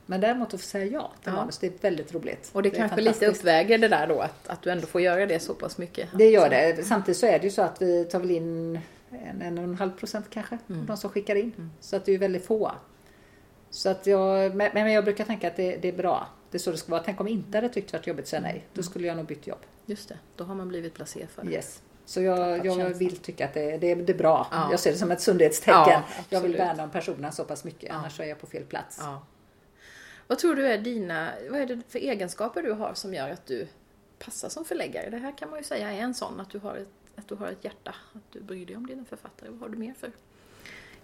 Men 0.06 0.22
däremot 0.22 0.54
att 0.54 0.62
få 0.62 0.68
säga 0.68 0.86
ja 0.86 1.12
till 1.24 1.32
Ja. 1.32 1.40
manus, 1.40 1.58
det 1.58 1.68
är 1.68 1.74
väldigt 1.82 2.14
roligt. 2.14 2.50
Och 2.54 2.64
det, 2.64 2.70
är 2.70 2.74
kanske 2.76 3.02
lite 3.02 3.28
uppväger 3.28 3.78
det 3.78 3.88
där 3.88 4.08
då 4.08 4.20
att, 4.20 4.48
att 4.48 4.62
du 4.62 4.70
ändå 4.72 4.88
får 4.88 5.02
göra 5.02 5.26
det 5.26 5.40
så 5.40 5.54
pass 5.54 5.78
mycket. 5.78 6.10
Det 6.18 6.30
gör 6.30 6.50
det. 6.50 6.84
Samtidigt 6.86 7.18
så 7.18 7.26
är 7.26 7.40
det 7.40 7.44
ju 7.46 7.52
så 7.52 7.62
att 7.62 7.82
vi 7.82 8.06
tar 8.06 8.20
väl 8.20 8.32
in 8.32 8.80
en, 9.12 9.42
en 9.42 9.58
och 9.58 9.64
en 9.64 9.76
halv 9.76 9.92
procent 9.92 10.26
kanske. 10.30 10.58
Mm. 10.70 10.82
av 10.82 10.88
De 10.88 10.98
som 10.98 11.10
skickar 11.10 11.36
in. 11.36 11.52
Mm. 11.58 11.72
Så 11.80 11.96
att 11.96 12.06
det 12.06 12.12
är 12.12 12.14
ju 12.14 12.20
väldigt 12.20 12.46
få. 12.46 12.72
Så 13.70 13.90
att 13.90 14.08
jag, 14.08 14.56
men, 14.56 14.72
men 14.74 14.92
jag 14.92 15.04
brukar 15.04 15.26
tänka 15.26 15.48
att 15.48 15.56
det, 15.56 15.78
det 15.78 15.88
är 15.88 15.94
bra. 15.94 16.28
Det 16.52 16.58
är 16.58 16.60
så 16.60 16.72
det 16.72 16.78
ska 16.78 16.92
vara. 16.92 17.04
Tänk 17.04 17.22
om 17.22 17.28
jag 17.28 17.34
inte 17.34 17.58
hade 17.58 17.70
tyckt 17.70 17.92
det 17.92 17.98
varit 17.98 18.08
jobbigt 18.08 18.24
att 18.24 18.30
säga 18.30 18.42
nej. 18.42 18.66
Då 18.74 18.84
skulle 18.84 19.08
jag 19.08 19.18
nog 19.18 19.26
bytt 19.26 19.48
jobb. 19.48 19.60
Just 19.86 20.10
det, 20.10 20.18
då 20.36 20.44
har 20.44 20.56
man 20.56 20.68
blivit 20.68 20.94
placerad 20.94 21.30
för 21.30 21.44
det. 21.44 21.52
Yes. 21.52 21.82
Så 22.06 22.22
jag, 22.22 22.66
jag 22.66 22.90
vill 22.90 23.18
tycka 23.18 23.46
att 23.46 23.54
det, 23.54 23.78
det, 23.78 23.96
det 23.96 24.14
är 24.14 24.18
bra. 24.18 24.48
Ja. 24.52 24.68
Jag 24.72 24.80
ser 24.80 24.92
det 24.92 24.98
som 24.98 25.12
ett 25.12 25.22
sundhetstecken. 25.22 25.74
Ja, 25.88 26.04
jag 26.30 26.42
vill 26.42 26.56
värna 26.58 26.84
om 26.84 26.90
personen 26.90 27.32
så 27.32 27.44
pass 27.44 27.64
mycket. 27.64 27.90
Ja. 27.90 27.96
Annars 27.96 28.16
så 28.16 28.24
är 28.24 28.28
jag 28.28 28.40
på 28.40 28.48
fel 28.48 28.64
plats. 28.64 29.02
Vad 30.28 30.40
tror 30.40 30.56
du 30.56 30.68
är 30.68 30.78
dina, 30.78 31.32
vad 31.50 31.62
är 31.62 31.66
det 31.66 31.82
för 31.88 32.00
egenskaper 32.00 32.64
du 32.64 32.72
har 32.72 32.94
som 32.94 33.14
gör 33.14 33.30
att 33.30 33.46
du 33.46 33.68
passar 34.20 34.50
som 34.50 34.66
förläggare? 34.66 35.10
Det 35.10 35.18
här 35.18 35.38
kan 35.38 35.50
man 35.50 35.60
ju 35.60 35.64
säga 35.64 35.92
är 35.92 36.00
en 36.00 36.14
sån, 36.14 36.40
att 36.40 36.50
du 36.50 36.60
har 36.60 36.76
ett, 36.76 36.90
att 37.16 37.28
du 37.28 37.36
har 37.36 37.48
ett 37.48 37.64
hjärta, 37.64 37.96
att 38.14 38.32
du 38.32 38.42
bryr 38.42 38.66
dig 38.66 38.76
om 38.76 38.88
dina 38.88 39.06
författare. 39.06 39.50
Vad 39.50 39.60
har 39.60 39.70
du 39.70 39.78
mer 39.78 39.94
för 39.94 40.12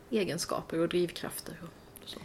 egenskaper 0.09 0.79
och 0.79 0.89
drivkrafter? 0.89 1.61
Och 2.03 2.09
så? 2.09 2.19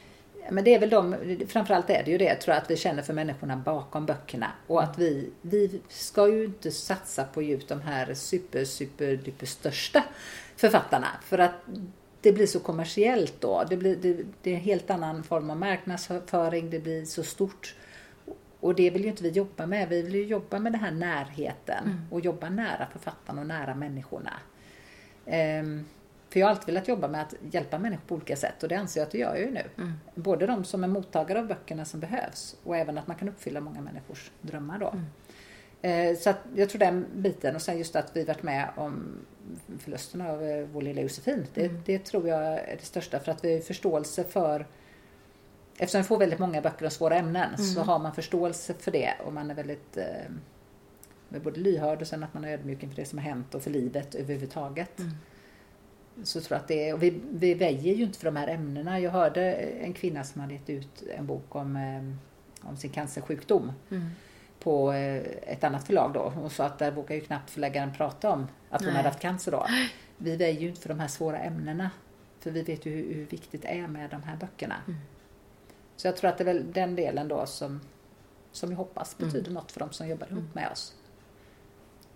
Men 0.50 0.64
det 0.64 0.74
är 0.74 0.78
väl 0.78 0.90
de, 0.90 1.16
framförallt 1.48 1.90
är 1.90 2.02
det 2.04 2.10
ju 2.10 2.18
det 2.18 2.34
tror 2.34 2.54
jag 2.54 2.62
att 2.62 2.70
vi 2.70 2.76
känner 2.76 3.02
för 3.02 3.12
människorna 3.14 3.56
bakom 3.56 4.06
böckerna. 4.06 4.52
Och 4.66 4.82
att 4.82 4.98
vi, 4.98 5.30
vi 5.42 5.80
ska 5.88 6.28
ju 6.28 6.44
inte 6.44 6.70
satsa 6.70 7.24
på 7.24 7.42
ut 7.42 7.68
de 7.68 7.80
här 7.80 8.14
super, 8.14 8.64
super, 8.64 9.16
duper 9.16 9.46
största 9.46 10.04
författarna. 10.56 11.08
För 11.22 11.38
att 11.38 11.54
det 12.20 12.32
blir 12.32 12.46
så 12.46 12.60
kommersiellt 12.60 13.40
då. 13.40 13.64
Det, 13.70 13.76
blir, 13.76 13.96
det, 13.96 14.18
det 14.42 14.50
är 14.50 14.54
en 14.54 14.60
helt 14.60 14.90
annan 14.90 15.22
form 15.22 15.50
av 15.50 15.56
marknadsföring, 15.56 16.70
det 16.70 16.78
blir 16.78 17.04
så 17.04 17.22
stort. 17.22 17.74
Och 18.60 18.74
det 18.74 18.90
vill 18.90 19.02
ju 19.02 19.08
inte 19.08 19.22
vi 19.22 19.28
jobba 19.28 19.66
med. 19.66 19.88
Vi 19.88 20.02
vill 20.02 20.14
ju 20.14 20.24
jobba 20.24 20.58
med 20.58 20.72
den 20.72 20.80
här 20.80 20.90
närheten 20.90 21.84
Mm. 21.84 22.06
och 22.10 22.20
jobba 22.20 22.48
nära 22.48 22.86
författarna 22.92 23.40
och 23.40 23.46
nära 23.46 23.74
människorna. 23.74 24.32
Ehm, 25.26 25.84
för 26.30 26.40
jag 26.40 26.46
har 26.46 26.50
alltid 26.50 26.66
velat 26.66 26.88
jobba 26.88 27.08
med 27.08 27.22
att 27.22 27.34
hjälpa 27.50 27.78
människor 27.78 28.02
på 28.06 28.14
olika 28.14 28.36
sätt 28.36 28.62
och 28.62 28.68
det 28.68 28.74
anser 28.76 29.00
jag 29.00 29.06
att 29.06 29.12
det 29.12 29.18
gör 29.18 29.34
jag 29.34 29.40
ju 29.40 29.50
nu. 29.50 29.62
Mm. 29.78 29.92
Både 30.14 30.46
de 30.46 30.64
som 30.64 30.84
är 30.84 30.88
mottagare 30.88 31.38
av 31.38 31.46
böckerna 31.46 31.84
som 31.84 32.00
behövs 32.00 32.56
och 32.64 32.76
även 32.76 32.98
att 32.98 33.06
man 33.06 33.16
kan 33.16 33.28
uppfylla 33.28 33.60
många 33.60 33.80
människors 33.80 34.30
drömmar 34.40 34.78
då. 34.78 34.88
Mm. 35.82 36.10
Eh, 36.12 36.16
Så 36.18 36.34
jag 36.54 36.68
tror 36.70 36.78
den 36.78 37.06
biten 37.14 37.54
och 37.54 37.62
sen 37.62 37.78
just 37.78 37.96
att 37.96 38.16
vi 38.16 38.24
varit 38.24 38.42
med 38.42 38.68
om 38.76 39.18
förlusten 39.78 40.20
av 40.20 40.42
eh, 40.42 40.66
vår 40.72 40.82
lilla 40.82 41.00
Josefin. 41.02 41.46
Det, 41.54 41.64
Mm. 41.66 41.82
det 41.86 41.98
tror 42.04 42.28
jag 42.28 42.42
är 42.42 42.76
det 42.76 42.84
största 42.84 43.18
för 43.18 43.32
att 43.32 43.44
vi 43.44 43.52
har 43.54 43.60
förståelse 43.60 44.24
för 44.24 44.66
Eftersom 45.78 46.02
vi 46.02 46.06
får 46.08 46.18
väldigt 46.18 46.38
många 46.38 46.60
böcker 46.60 46.84
om 46.84 46.90
svåra 46.90 47.16
ämnen 47.16 47.58
så 47.58 47.78
Mm. 47.80 47.88
har 47.88 47.98
man 47.98 48.14
förståelse 48.14 48.74
för 48.74 48.90
det 48.90 49.10
och 49.24 49.32
man 49.32 49.50
är 49.50 49.54
väldigt 49.54 49.96
eh, 49.96 51.40
både 51.42 51.60
lyhörd 51.60 52.00
och 52.00 52.06
sen 52.06 52.24
att 52.24 52.34
man 52.34 52.44
är 52.44 52.52
ödmjuk 52.52 52.82
inför 52.82 52.96
det 52.96 53.04
som 53.04 53.18
har 53.18 53.24
hänt 53.24 53.54
och 53.54 53.62
för 53.62 53.70
livet 53.70 54.14
överhuvudtaget. 54.14 54.98
Mm. 54.98 55.12
Så 56.24 56.40
tror 56.40 56.56
jag 56.56 56.62
att 56.62 56.68
det 56.68 56.88
är, 56.88 56.94
och 56.94 57.02
vi, 57.02 57.20
vi 57.30 57.54
väjer 57.54 57.94
ju 57.94 58.02
inte 58.04 58.18
för 58.18 58.24
de 58.24 58.36
här 58.36 58.48
ämnena. 58.48 59.00
Jag 59.00 59.10
hörde 59.10 59.52
en 59.54 59.92
kvinna 59.92 60.24
som 60.24 60.40
hade 60.40 60.52
gett 60.54 60.70
ut 60.70 61.02
en 61.16 61.26
bok 61.26 61.54
om, 61.56 61.76
eh, 61.76 62.68
om 62.68 62.76
sin 62.76 62.90
cancersjukdom 62.90 63.72
Mm. 63.90 64.08
på 64.60 64.92
eh, 64.92 65.22
ett 65.52 65.64
annat 65.64 65.86
förlag 65.86 66.12
då. 66.14 66.28
Hon 66.28 66.50
sa 66.50 66.64
att 66.64 66.78
där 66.78 66.90
vågar 66.90 67.14
ju 67.16 67.20
knappt 67.20 67.50
förläggaren 67.50 67.92
prata 67.96 68.30
om 68.30 68.46
att 68.70 68.80
hon 68.80 68.86
Nej. 68.86 68.96
hade 68.96 69.08
haft 69.08 69.20
cancer 69.20 69.52
då. 69.52 69.66
Vi 70.16 70.36
väjer 70.36 70.60
ju 70.60 70.68
inte 70.68 70.80
för 70.80 70.88
de 70.88 71.00
här 71.00 71.08
svåra 71.08 71.38
ämnena. 71.38 71.90
För 72.40 72.50
vi 72.50 72.62
vet 72.62 72.86
ju 72.86 72.90
hur, 72.90 73.14
hur 73.14 73.26
viktigt 73.26 73.62
det 73.62 73.68
är 73.68 73.86
med 73.86 74.10
de 74.10 74.22
här 74.22 74.36
böckerna. 74.36 74.76
Mm. 74.86 75.00
Så 75.96 76.06
jag 76.06 76.16
tror 76.16 76.30
att 76.30 76.38
det 76.38 76.42
är 76.44 76.46
väl 76.54 76.72
den 76.72 76.96
delen 76.96 77.28
då 77.28 77.46
som, 77.46 77.80
som 78.52 78.70
jag 78.70 78.76
hoppas 78.76 79.16
Mm. 79.18 79.30
betyder 79.30 79.50
något 79.52 79.72
för 79.72 79.80
de 79.80 79.92
som 79.92 80.08
jobbar 80.08 80.26
ihop 80.26 80.38
Mm. 80.42 80.50
med 80.52 80.70
oss. 80.72 80.94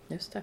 Just 0.07 0.33
det. 0.33 0.41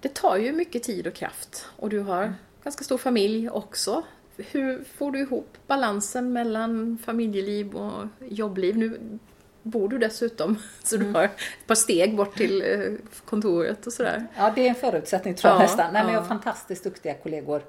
Det 0.00 0.14
tar 0.14 0.36
ju 0.36 0.52
mycket 0.52 0.82
tid 0.82 1.06
och 1.06 1.14
kraft 1.14 1.66
och 1.76 1.88
du 1.90 2.00
har 2.00 2.22
Mm. 2.22 2.34
Ganska 2.64 2.84
stor 2.84 2.98
familj 2.98 3.50
också. 3.50 4.02
Hur 4.36 4.84
får 4.84 5.10
du 5.12 5.18
ihop 5.20 5.56
balansen 5.66 6.32
mellan 6.32 6.98
familjeliv 7.04 7.74
och 7.74 8.06
jobbliv? 8.20 8.76
Nu 8.76 9.18
bor 9.62 9.88
du 9.88 9.98
dessutom 9.98 10.56
så 10.84 10.96
du 10.96 11.02
Mm. 11.02 11.14
har 11.14 11.24
ett 11.24 11.36
par 11.66 11.74
steg 11.74 12.16
bort 12.16 12.36
till 12.36 12.62
eh, 12.62 12.92
kontoret 13.24 13.86
och 13.86 13.92
sådär. 13.92 14.26
Ja, 14.36 14.52
det 14.54 14.60
är 14.64 14.68
en 14.68 14.74
förutsättning 14.74 15.34
tror 15.34 15.50
jag 15.52 15.58
Ja, 15.58 15.62
nästan. 15.62 15.92
Nej, 15.92 16.04
men 16.04 16.12
jag 16.12 16.18
ja. 16.18 16.22
har 16.22 16.28
fantastiskt 16.28 16.84
duktiga 16.84 17.14
kollegor. 17.14 17.62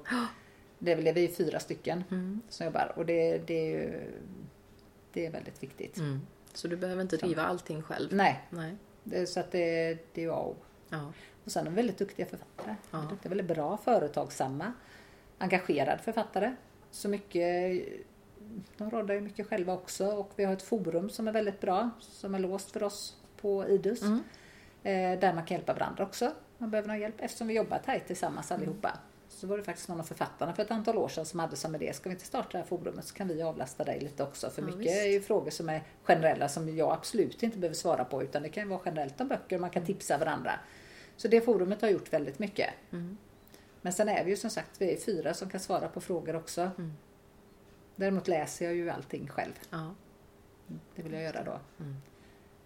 Det 0.78 0.92
är 0.92 0.96
väl, 0.96 1.14
vi 1.14 1.24
är 1.24 1.28
fyra 1.28 1.60
stycken 1.60 2.04
Mm. 2.10 2.40
som 2.48 2.66
jobbar 2.66 2.92
och 2.96 3.06
det, 3.06 3.38
det 3.46 3.54
är 3.54 3.70
ju 3.80 4.00
det 5.12 5.26
är 5.26 5.30
väldigt 5.30 5.62
viktigt. 5.62 5.96
Mm. 5.98 6.20
Så 6.54 6.68
du 6.68 6.76
behöver 6.76 7.02
inte 7.02 7.16
driva 7.16 7.42
allting 7.42 7.82
själv? 7.82 8.08
Nej, 8.12 8.44
Nej. 8.50 8.76
det, 9.04 9.26
så 9.26 9.40
att 9.40 9.52
det, 9.52 9.98
det 10.14 10.24
är 10.24 10.28
A 10.28 10.32
och 10.36 10.50
O. 10.50 10.56
Ja. 10.88 11.12
Och 11.44 11.52
sen 11.52 11.60
är 11.60 11.64
de 11.70 11.74
väldigt 11.74 11.98
duktiga 11.98 12.26
författare. 12.26 12.74
Ja. 12.90 12.98
Det 13.22 13.26
är 13.26 13.28
väldigt 13.28 13.46
bra, 13.48 13.76
företagsamma, 13.84 14.72
engagerad 15.38 16.00
författare. 16.00 16.54
Så 16.90 17.08
mycket, 17.08 17.82
de 18.76 18.90
råddar 18.90 19.14
ju 19.14 19.20
mycket 19.20 19.46
själva 19.46 19.72
också 19.72 20.06
och 20.06 20.30
vi 20.36 20.44
har 20.44 20.52
ett 20.52 20.62
forum 20.62 21.10
som 21.10 21.28
är 21.28 21.32
väldigt 21.32 21.60
bra, 21.60 21.90
som 22.00 22.34
är 22.34 22.38
låst 22.38 22.70
för 22.70 22.82
oss 22.82 23.16
på 23.40 23.68
Idus. 23.68 24.02
Mm. 24.02 24.22
Eh, 24.82 25.20
där 25.20 25.34
man 25.34 25.44
kan 25.44 25.56
hjälpa 25.56 25.72
varandra 25.72 26.04
också. 26.04 26.32
Man 26.58 26.70
behöver 26.70 26.88
någon 26.88 27.00
hjälp 27.00 27.14
eftersom 27.18 27.48
vi 27.48 27.54
jobbar 27.54 27.78
tajt 27.78 28.06
tillsammans 28.06 28.52
allihopa. 28.52 28.98
Så 29.28 29.46
var 29.46 29.58
det 29.58 29.64
faktiskt 29.64 29.88
någon 29.88 30.00
av 30.00 30.04
författarna 30.04 30.52
för 30.54 30.62
ett 30.62 30.70
antal 30.70 30.96
år 30.96 31.08
sedan 31.08 31.26
som 31.26 31.40
hade 31.40 31.56
som 31.56 31.74
idé, 31.74 31.92
ska 31.92 32.08
vi 32.08 32.12
inte 32.12 32.26
starta 32.26 32.48
det 32.52 32.58
här 32.58 32.64
forumet 32.64 33.04
så 33.04 33.14
kan 33.14 33.28
vi 33.28 33.42
avlasta 33.42 33.84
dig 33.84 34.00
lite 34.00 34.22
också. 34.22 34.50
För 34.50 34.62
Ja, 34.62 34.66
mycket 34.66 34.80
visst. 34.80 34.96
är 34.96 35.06
ju 35.06 35.20
frågor 35.20 35.50
som 35.50 35.68
är 35.68 35.82
generella 36.02 36.48
som 36.48 36.76
jag 36.76 36.92
absolut 36.92 37.42
inte 37.42 37.58
behöver 37.58 37.74
svara 37.74 38.04
på 38.04 38.22
utan 38.22 38.42
det 38.42 38.48
kan 38.48 38.62
ju 38.62 38.68
vara 38.68 38.80
generellt 38.84 39.20
om 39.20 39.28
böcker 39.28 39.56
och 39.56 39.60
man 39.60 39.70
kan 39.70 39.84
tipsa 39.84 40.18
varandra. 40.18 40.52
Så 41.16 41.28
det 41.28 41.40
forumet 41.40 41.82
har 41.82 41.88
gjort 41.88 42.12
väldigt 42.12 42.38
mycket. 42.38 42.70
Mm. 42.92 43.16
Men 43.86 43.92
sen 43.92 44.08
är 44.08 44.24
vi 44.24 44.30
ju 44.30 44.36
som 44.36 44.50
sagt 44.50 44.70
vi 44.80 44.92
är 44.92 44.96
fyra 44.96 45.34
som 45.34 45.50
kan 45.50 45.60
svara 45.60 45.88
på 45.88 46.00
frågor 46.00 46.36
också. 46.36 46.60
Mm. 46.60 46.92
Däremot 47.96 48.28
läser 48.28 48.64
jag 48.64 48.74
ju 48.74 48.90
allting 48.90 49.28
själv. 49.28 49.52
Ja. 49.70 49.94
Det 50.96 51.02
vill 51.02 51.12
jag 51.12 51.22
göra 51.22 51.44
då. 51.44 51.60
Mm. 51.80 51.96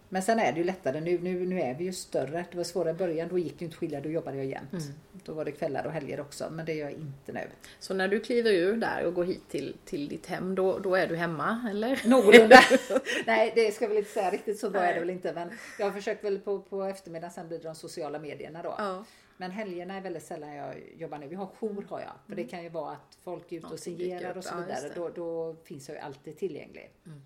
Men 0.09 0.23
sen 0.23 0.39
är 0.39 0.53
det 0.53 0.59
ju 0.59 0.65
lättare. 0.65 1.01
Nu, 1.01 1.19
nu, 1.19 1.47
nu 1.47 1.61
är 1.61 1.75
vi 1.75 1.85
ju 1.85 1.93
större. 1.93 2.45
Det 2.51 2.57
var 2.57 2.65
svårare 2.65 2.91
i 2.91 2.95
början. 2.95 3.29
Då 3.29 3.39
gick 3.39 3.59
det 3.59 3.65
inte 3.65 3.77
skilja. 3.77 4.01
Då 4.01 4.09
jobbade 4.09 4.37
jag 4.37 4.47
jämt. 4.47 4.73
Mm. 4.73 4.85
Då 5.25 5.33
var 5.33 5.45
det 5.45 5.53
kvällar 5.53 5.87
och 5.87 5.93
helger 5.93 6.21
också. 6.21 6.51
Men 6.51 6.67
det 6.67 6.75
gör 6.75 6.91
jag 6.91 6.99
inte 6.99 7.33
nu. 7.33 7.49
Så 7.79 7.95
när 7.95 8.09
du 8.09 8.21
kliver 8.21 8.53
ur 8.53 8.77
där 8.77 9.05
och 9.05 9.15
går 9.15 9.25
hit 9.25 9.49
till, 9.49 9.77
till 9.85 10.09
ditt 10.09 10.27
hem, 10.27 10.55
då, 10.55 10.79
då 10.79 10.95
är 10.95 11.07
du 11.07 11.17
hemma, 11.17 11.67
eller? 11.71 12.01
Någorlunda. 12.05 12.61
Nej, 13.27 13.53
det 13.55 13.75
ska 13.75 13.85
jag 13.85 13.89
väl 13.89 13.99
inte 13.99 14.11
säga. 14.11 14.31
Riktigt 14.31 14.59
så 14.59 14.71
bra 14.71 14.83
är 14.83 14.95
det 14.95 15.01
väl 15.01 15.11
inte. 15.11 15.33
Men 15.33 15.51
jag 15.79 15.87
har 15.87 15.93
försökt 15.93 16.25
väl 16.25 16.39
på, 16.39 16.59
på 16.59 16.83
eftermiddagen 16.83 17.33
sen 17.33 17.49
blir 17.49 17.59
det 17.59 17.65
de 17.65 17.75
sociala 17.75 18.19
medierna 18.19 18.63
då. 18.63 18.75
Ja. 18.79 19.05
Men 19.41 19.51
helgerna 19.51 19.95
är 19.95 20.01
väldigt 20.01 20.23
sällan 20.23 20.55
jag 20.55 20.75
jobbar 20.97 21.19
nu. 21.19 21.29
Vi 21.29 21.35
har 21.35 21.47
jour 21.47 21.87
har 21.89 22.01
jag. 22.01 22.13
För 22.27 22.37
det 22.37 22.45
kan 22.45 22.63
ju 22.63 22.69
vara 22.69 22.93
att 22.93 23.19
folk 23.23 23.53
är 23.53 23.57
ute 23.57 23.67
och 23.67 23.79
signerar 23.79 24.37
och 24.37 24.45
så 24.45 24.57
vidare. 24.57 24.93
Då, 24.95 25.09
då 25.09 25.57
finns 25.65 25.89
jag 25.89 25.97
ju 25.97 26.01
alltid 26.01 26.39
tillgänglig. 26.39 26.93
Mm. 27.07 27.23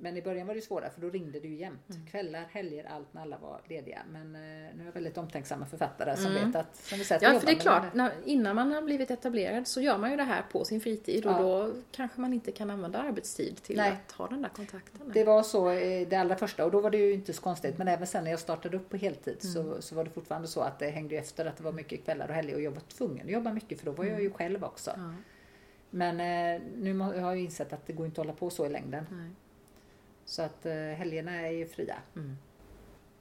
Men 0.00 0.16
i 0.16 0.22
början 0.22 0.46
var 0.46 0.54
det 0.54 0.60
svårare 0.60 0.90
för 0.90 1.00
då 1.00 1.10
ringde 1.10 1.40
det 1.40 1.48
ju 1.48 1.54
jämt. 1.56 1.90
Mm. 1.90 2.06
Kvällar, 2.06 2.44
helger, 2.50 2.84
allt 2.84 3.14
när 3.14 3.22
alla 3.22 3.38
var 3.38 3.60
lediga. 3.68 3.98
Men 4.12 4.34
eh, 4.34 4.40
nu 4.76 4.82
är 4.82 4.84
jag 4.84 4.92
väldigt 4.92 5.18
omtänksamma 5.18 5.66
författare 5.66 6.16
som 6.16 6.26
Mm. 6.36 6.46
vet 6.46 6.56
att, 6.56 6.76
som 6.76 6.98
vi 6.98 7.04
säger, 7.04 7.26
att 7.28 7.34
Ja, 7.34 7.40
för 7.40 7.46
det 7.46 7.52
är 7.52 7.56
klart, 7.60 7.94
när, 7.94 8.12
innan 8.24 8.56
man 8.56 8.72
har 8.72 8.82
blivit 8.82 9.10
etablerad 9.10 9.66
så 9.66 9.80
gör 9.80 9.98
man 9.98 10.10
ju 10.10 10.16
det 10.16 10.22
här 10.22 10.42
på 10.52 10.64
sin 10.64 10.80
fritid 10.80 11.26
och 11.26 11.32
Ja. 11.32 11.38
då 11.42 11.72
kanske 11.92 12.20
man 12.20 12.32
inte 12.32 12.52
kan 12.52 12.70
använda 12.70 12.98
arbetstid 12.98 13.62
till 13.62 13.76
Nej. 13.76 13.92
att 14.06 14.12
ha 14.12 14.26
den 14.28 14.42
där 14.42 14.48
kontakten. 14.48 15.10
Det 15.14 15.24
var 15.24 15.42
så 15.42 15.70
eh, 15.70 16.08
det 16.08 16.16
allra 16.16 16.36
första 16.36 16.64
och 16.64 16.70
då 16.70 16.80
var 16.80 16.90
det 16.90 16.98
ju 16.98 17.12
inte 17.12 17.32
så 17.32 17.42
konstigt. 17.42 17.78
Men 17.78 17.88
även 17.88 18.06
sen 18.06 18.24
när 18.24 18.30
jag 18.30 18.40
startade 18.40 18.76
upp 18.76 18.88
på 18.90 18.96
heltid 18.96 19.38
Mm. 19.44 19.54
så, 19.54 19.82
så 19.82 19.94
var 19.94 20.04
det 20.04 20.10
fortfarande 20.10 20.48
så 20.48 20.60
att 20.60 20.78
det 20.78 20.90
hängde 20.90 21.16
efter 21.16 21.46
att 21.46 21.56
det 21.56 21.64
var 21.64 21.72
mycket 21.72 22.04
kvällar 22.04 22.28
och 22.28 22.34
helger 22.34 22.54
och 22.54 22.60
jag 22.62 22.70
var 22.70 22.80
tvungen 22.80 23.26
att 23.26 23.32
jobba 23.32 23.52
mycket 23.52 23.78
för 23.78 23.86
då 23.86 23.92
var 23.92 24.04
jag 24.04 24.22
ju 24.22 24.30
själv 24.30 24.64
också. 24.64 24.90
Mm. 24.90 25.10
Ja, 25.10 25.16
Men 25.90 26.20
eh, 26.20 26.62
nu 26.76 26.98
har 26.98 27.14
jag 27.14 27.36
insett 27.36 27.72
att 27.72 27.86
det 27.86 27.92
går 27.92 28.06
inte 28.06 28.20
att 28.20 28.26
hålla 28.26 28.36
på 28.38 28.50
så 28.50 28.66
i 28.66 28.68
längden. 28.68 29.06
nej. 29.10 29.30
Så 30.28 30.42
att 30.42 30.66
eh, 30.66 30.72
helgerna 30.74 31.46
är 31.46 31.50
ju 31.50 31.66
fria. 31.66 31.96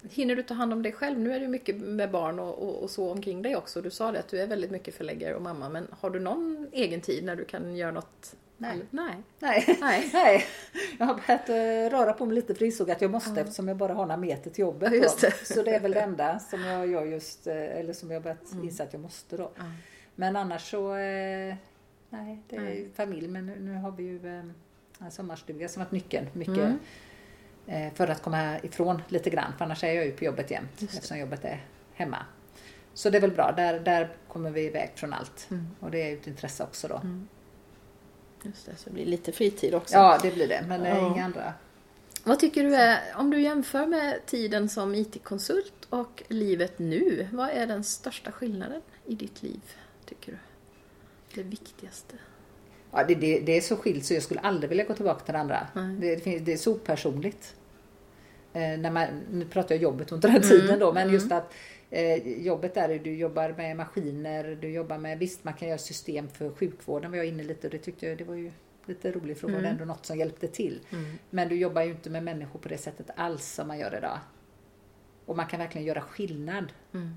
Hinner 0.09 0.35
du 0.35 0.43
ta 0.43 0.53
hand 0.53 0.73
om 0.73 0.83
dig 0.83 0.91
själv? 0.91 1.19
Nu 1.19 1.33
är 1.33 1.39
ju 1.39 1.47
mycket 1.47 1.75
med 1.77 2.11
barn 2.11 2.39
och, 2.39 2.63
och, 2.63 2.83
och 2.83 2.89
så 2.89 3.11
omkring 3.11 3.41
dig 3.41 3.55
också. 3.55 3.81
Du 3.81 3.89
sa 3.89 4.11
det 4.11 4.19
att 4.19 4.27
du 4.27 4.39
är 4.39 4.47
väldigt 4.47 4.71
mycket 4.71 4.95
förläggare 4.95 5.35
och 5.35 5.41
mamma, 5.41 5.69
men 5.69 5.87
har 5.99 6.09
du 6.09 6.19
någon 6.19 6.67
egen 6.71 7.01
tid 7.01 7.23
när 7.23 7.35
du 7.35 7.45
kan 7.45 7.75
göra 7.75 7.91
något? 7.91 8.35
Nej. 8.57 8.81
Nej. 8.89 9.15
Nej. 9.39 9.77
Nej. 9.81 10.09
Nej, 10.13 10.43
jag 10.99 11.05
har 11.05 11.13
börjat 11.13 11.49
eh, 11.49 11.97
röra 11.97 12.13
på 12.13 12.25
mig 12.25 12.35
lite 12.35 12.55
för 12.55 12.65
insåg 12.65 12.91
att 12.91 13.01
jag 13.01 13.11
måste 13.11 13.41
eftersom 13.41 13.67
jag 13.67 13.77
bara 13.77 13.93
har 13.93 14.05
några 14.05 14.17
meter 14.17 14.49
till 14.51 14.61
jobbet. 14.61 14.91
Ja, 14.93 14.97
just 14.97 15.21
det. 15.21 15.31
Så 15.45 15.63
det 15.63 15.75
är 15.75 15.79
väl 15.79 15.91
det 15.91 16.01
enda 16.01 16.39
som 16.39 16.61
jag 16.61 16.87
gör 16.87 17.05
just, 17.05 17.47
eh, 17.47 17.55
eller 17.55 17.93
som 17.93 18.11
jag 18.11 18.23
börjat 18.23 18.51
Mm. 18.51 18.63
inse 18.63 18.83
att 18.83 18.93
jag 18.93 19.01
måste 19.01 19.37
då. 19.37 19.51
Ja. 19.57 19.63
Men 20.15 20.35
annars 20.35 20.71
så, 20.71 20.93
nej 22.09 22.43
det 22.49 22.55
är 22.55 22.89
familj 22.95 23.27
men 23.27 23.45
nu, 23.45 23.59
nu 23.59 23.73
har 23.75 23.91
vi 23.91 24.03
ju 24.03 24.19
en 24.99 25.11
sommarstuga 25.11 25.69
som 25.69 25.79
varit 25.83 25.91
nyckeln 25.91 26.27
mycket 26.33 26.57
Mm. 26.57 26.79
eh, 27.67 27.93
för 27.93 28.07
att 28.07 28.21
komma 28.21 28.59
ifrån 28.59 29.01
lite 29.07 29.29
grann 29.29 29.53
för 29.57 29.65
annars 29.65 29.83
är 29.83 29.91
jag 29.93 30.05
ju 30.05 30.11
på 30.11 30.23
jobbet 30.23 30.51
jämt 30.51 30.69
det. 30.79 30.85
eftersom 30.85 31.17
jobbet 31.19 31.45
är 31.45 31.65
hemma. 31.93 32.17
Så 32.93 33.09
det 33.09 33.17
är 33.17 33.21
väl 33.21 33.31
bra, 33.31 33.51
där, 33.51 33.79
där 33.79 34.15
kommer 34.27 34.51
vi 34.51 34.61
iväg 34.65 34.91
från 34.95 35.13
allt. 35.13 35.47
Mm. 35.51 35.67
Och 35.79 35.91
det 35.91 36.01
är 36.01 36.07
ju 36.09 36.17
ett 36.17 36.27
intresse 36.27 36.63
också 36.63 36.87
då. 36.87 36.95
Mm. 36.95 37.27
Just 38.43 38.65
det, 38.65 38.75
så 38.75 38.89
det 38.89 38.93
blir 38.93 39.05
lite 39.05 39.31
fritid 39.31 39.73
också. 39.75 39.93
Ja, 39.95 40.19
det 40.21 40.31
blir 40.31 40.47
det, 40.47 40.65
men 40.67 40.81
eh, 40.81 40.97
Ja. 40.97 41.13
inga 41.13 41.25
andra. 41.25 41.53
Vad 42.23 42.39
tycker 42.39 42.63
du 42.63 42.75
är, 42.75 42.99
om 43.15 43.29
du 43.29 43.41
jämför 43.41 43.85
med 43.85 44.25
tiden 44.25 44.69
som 44.69 44.95
IT-konsult 44.95 45.73
och 45.89 46.23
livet 46.27 46.79
nu, 46.79 47.27
vad 47.33 47.49
är 47.49 47.67
den 47.67 47.83
största 47.83 48.31
skillnaden 48.31 48.81
i 49.05 49.15
ditt 49.15 49.43
liv, 49.43 49.61
tycker 50.05 50.31
du? 50.31 50.37
Det 51.41 51.43
viktigaste? 51.49 52.15
Ja, 52.97 53.03
det, 53.03 53.15
det, 53.15 53.39
det 53.39 53.57
är 53.57 53.61
så 53.61 53.75
skilt 53.77 54.05
så 54.05 54.13
jag 54.13 54.23
skulle 54.23 54.39
aldrig 54.39 54.69
vilja 54.69 54.85
gå 54.85 54.93
tillbaka 54.93 55.25
till 55.25 55.33
det 55.33 55.39
andra. 55.39 55.67
Nej. 55.75 55.95
Det, 55.99 56.23
det, 56.23 56.39
det 56.39 56.53
är 56.53 56.57
så 56.57 56.73
personligt. 56.75 57.55
Eh, 58.53 58.79
när 58.79 58.91
man, 58.91 59.07
nu 59.31 59.45
pratar 59.45 59.75
jag 59.75 59.81
jobbet 59.81 60.11
under 60.11 60.29
den 60.29 60.41
tiden 60.41 60.79
då, 60.79 60.93
men 60.93 61.03
mm. 61.03 61.13
just 61.13 61.31
att 61.31 61.53
eh, 61.89 62.27
jobbet 62.27 62.73
där 62.73 62.89
är 62.89 62.99
du 62.99 63.15
jobbar 63.15 63.53
med 63.57 63.77
maskiner, 63.77 64.57
du 64.61 64.69
jobbar 64.69 64.97
med, 64.97 65.19
visst 65.19 65.43
man 65.43 65.53
kan 65.53 65.67
göra 65.67 65.77
system 65.77 66.27
för 66.27 66.49
sjukvården 66.49 67.11
var 67.11 67.17
jag 67.17 67.27
inne 67.27 67.43
lite 67.43 67.67
och 67.67 67.71
det 67.71 67.79
tyckte 67.79 68.05
jag 68.05 68.17
det 68.17 68.23
var 68.23 68.35
ju 68.35 68.51
lite 68.85 69.11
roligt 69.11 69.39
för 69.39 69.47
då 69.47 69.53
var 69.53 69.61
det 69.61 69.67
Mm. 69.67 69.81
ändå 69.81 69.93
något 69.93 70.05
som 70.05 70.17
hjälpte 70.17 70.47
till. 70.47 70.79
Mm. 70.89 71.17
Men 71.29 71.49
du 71.49 71.55
jobbar 71.55 71.81
ju 71.81 71.91
inte 71.91 72.09
med 72.09 72.23
människor 72.23 72.59
på 72.59 72.69
det 72.69 72.77
sättet 72.77 73.09
alls 73.15 73.53
som 73.53 73.67
man 73.67 73.79
gör 73.79 73.97
idag. 73.97 74.19
Och 75.25 75.37
man 75.37 75.47
kan 75.47 75.59
verkligen 75.59 75.87
göra 75.87 76.01
skillnad. 76.01 76.65
Mm. 76.93 77.15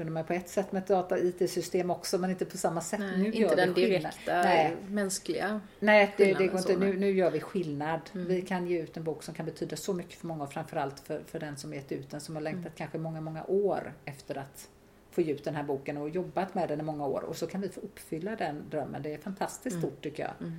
Kunde 0.00 0.12
man 0.12 0.24
på 0.24 0.32
ett 0.32 0.48
sätt 0.48 0.72
med 0.72 0.82
ett 0.82 0.88
data 0.88 1.18
IT-system 1.18 1.90
också 1.90 2.18
men 2.18 2.30
inte 2.30 2.44
på 2.44 2.56
samma 2.56 2.80
sätt. 2.80 3.00
Nej, 3.00 3.18
nu 3.18 3.26
inte 3.26 3.38
gör 3.38 3.50
vi 3.50 3.56
den 3.56 3.74
skillnad. 3.74 3.90
direkta 3.90 4.42
Nej. 4.42 4.76
mänskliga. 4.88 5.60
Nej, 5.78 6.14
det, 6.16 6.34
det 6.34 6.46
går 6.46 6.58
inte. 6.58 6.76
Nu, 6.76 6.98
nu 6.98 7.10
gör 7.10 7.30
vi 7.30 7.40
skillnad. 7.40 8.00
Mm. 8.14 8.26
Vi 8.26 8.42
kan 8.42 8.66
ge 8.66 8.82
ut 8.82 8.96
en 8.96 9.04
bok 9.04 9.22
som 9.22 9.34
kan 9.34 9.46
betyda 9.46 9.76
så 9.76 9.92
mycket 9.94 10.14
för 10.14 10.26
många 10.26 10.44
och 10.44 10.52
framförallt 10.52 11.00
för, 11.00 11.22
för 11.26 11.38
den 11.40 11.56
som 11.56 11.74
gett 11.74 11.92
ut 11.92 12.10
den 12.10 12.20
som 12.20 12.34
har 12.34 12.42
längtat 12.42 12.60
Mm. 12.66 12.72
kanske 12.76 12.98
många, 12.98 13.20
många 13.20 13.44
år 13.44 13.92
efter 14.04 14.38
att 14.38 14.68
få 15.10 15.20
ge 15.20 15.32
ut 15.32 15.44
den 15.44 15.54
här 15.54 15.62
boken 15.62 15.96
och 15.96 16.08
jobbat 16.08 16.54
med 16.54 16.68
den 16.68 16.80
i 16.80 16.82
många 16.82 17.06
år 17.06 17.20
och 17.22 17.36
så 17.36 17.46
kan 17.46 17.60
vi 17.60 17.68
få 17.68 17.80
uppfylla 17.80 18.36
den 18.36 18.62
drömmen. 18.70 19.02
Det 19.02 19.14
är 19.14 19.18
fantastiskt 19.18 19.76
Mm. 19.76 19.88
stort 19.88 20.02
tycker 20.02 20.22
jag. 20.22 20.52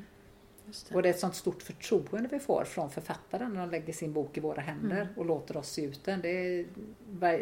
Mm. 0.71 0.89
Det. 0.89 0.95
Och 0.95 1.01
det 1.03 1.09
är 1.09 1.13
ett 1.13 1.19
sånt 1.19 1.35
stort 1.35 1.61
förtroende 1.63 2.29
vi 2.31 2.39
får 2.39 2.63
från 2.63 2.89
författaren 2.89 3.53
när 3.53 3.61
de 3.61 3.69
lägger 3.71 3.93
sin 3.93 4.13
bok 4.13 4.37
i 4.37 4.39
våra 4.39 4.61
händer 4.61 5.01
Mm. 5.01 5.07
och 5.17 5.25
låter 5.25 5.57
oss 5.57 5.77
ge 5.77 5.85
ut 5.85 6.03
den. 6.03 6.21
Det 6.21 6.29
är, 6.29 6.65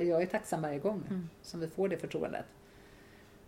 jag 0.04 0.22
är 0.22 0.26
tacksam 0.26 0.62
varje 0.62 0.80
gång 0.80 1.04
Mm. 1.10 1.30
som 1.42 1.60
vi 1.60 1.68
får 1.68 1.88
det 1.90 1.98
förtroendet. 1.98 2.46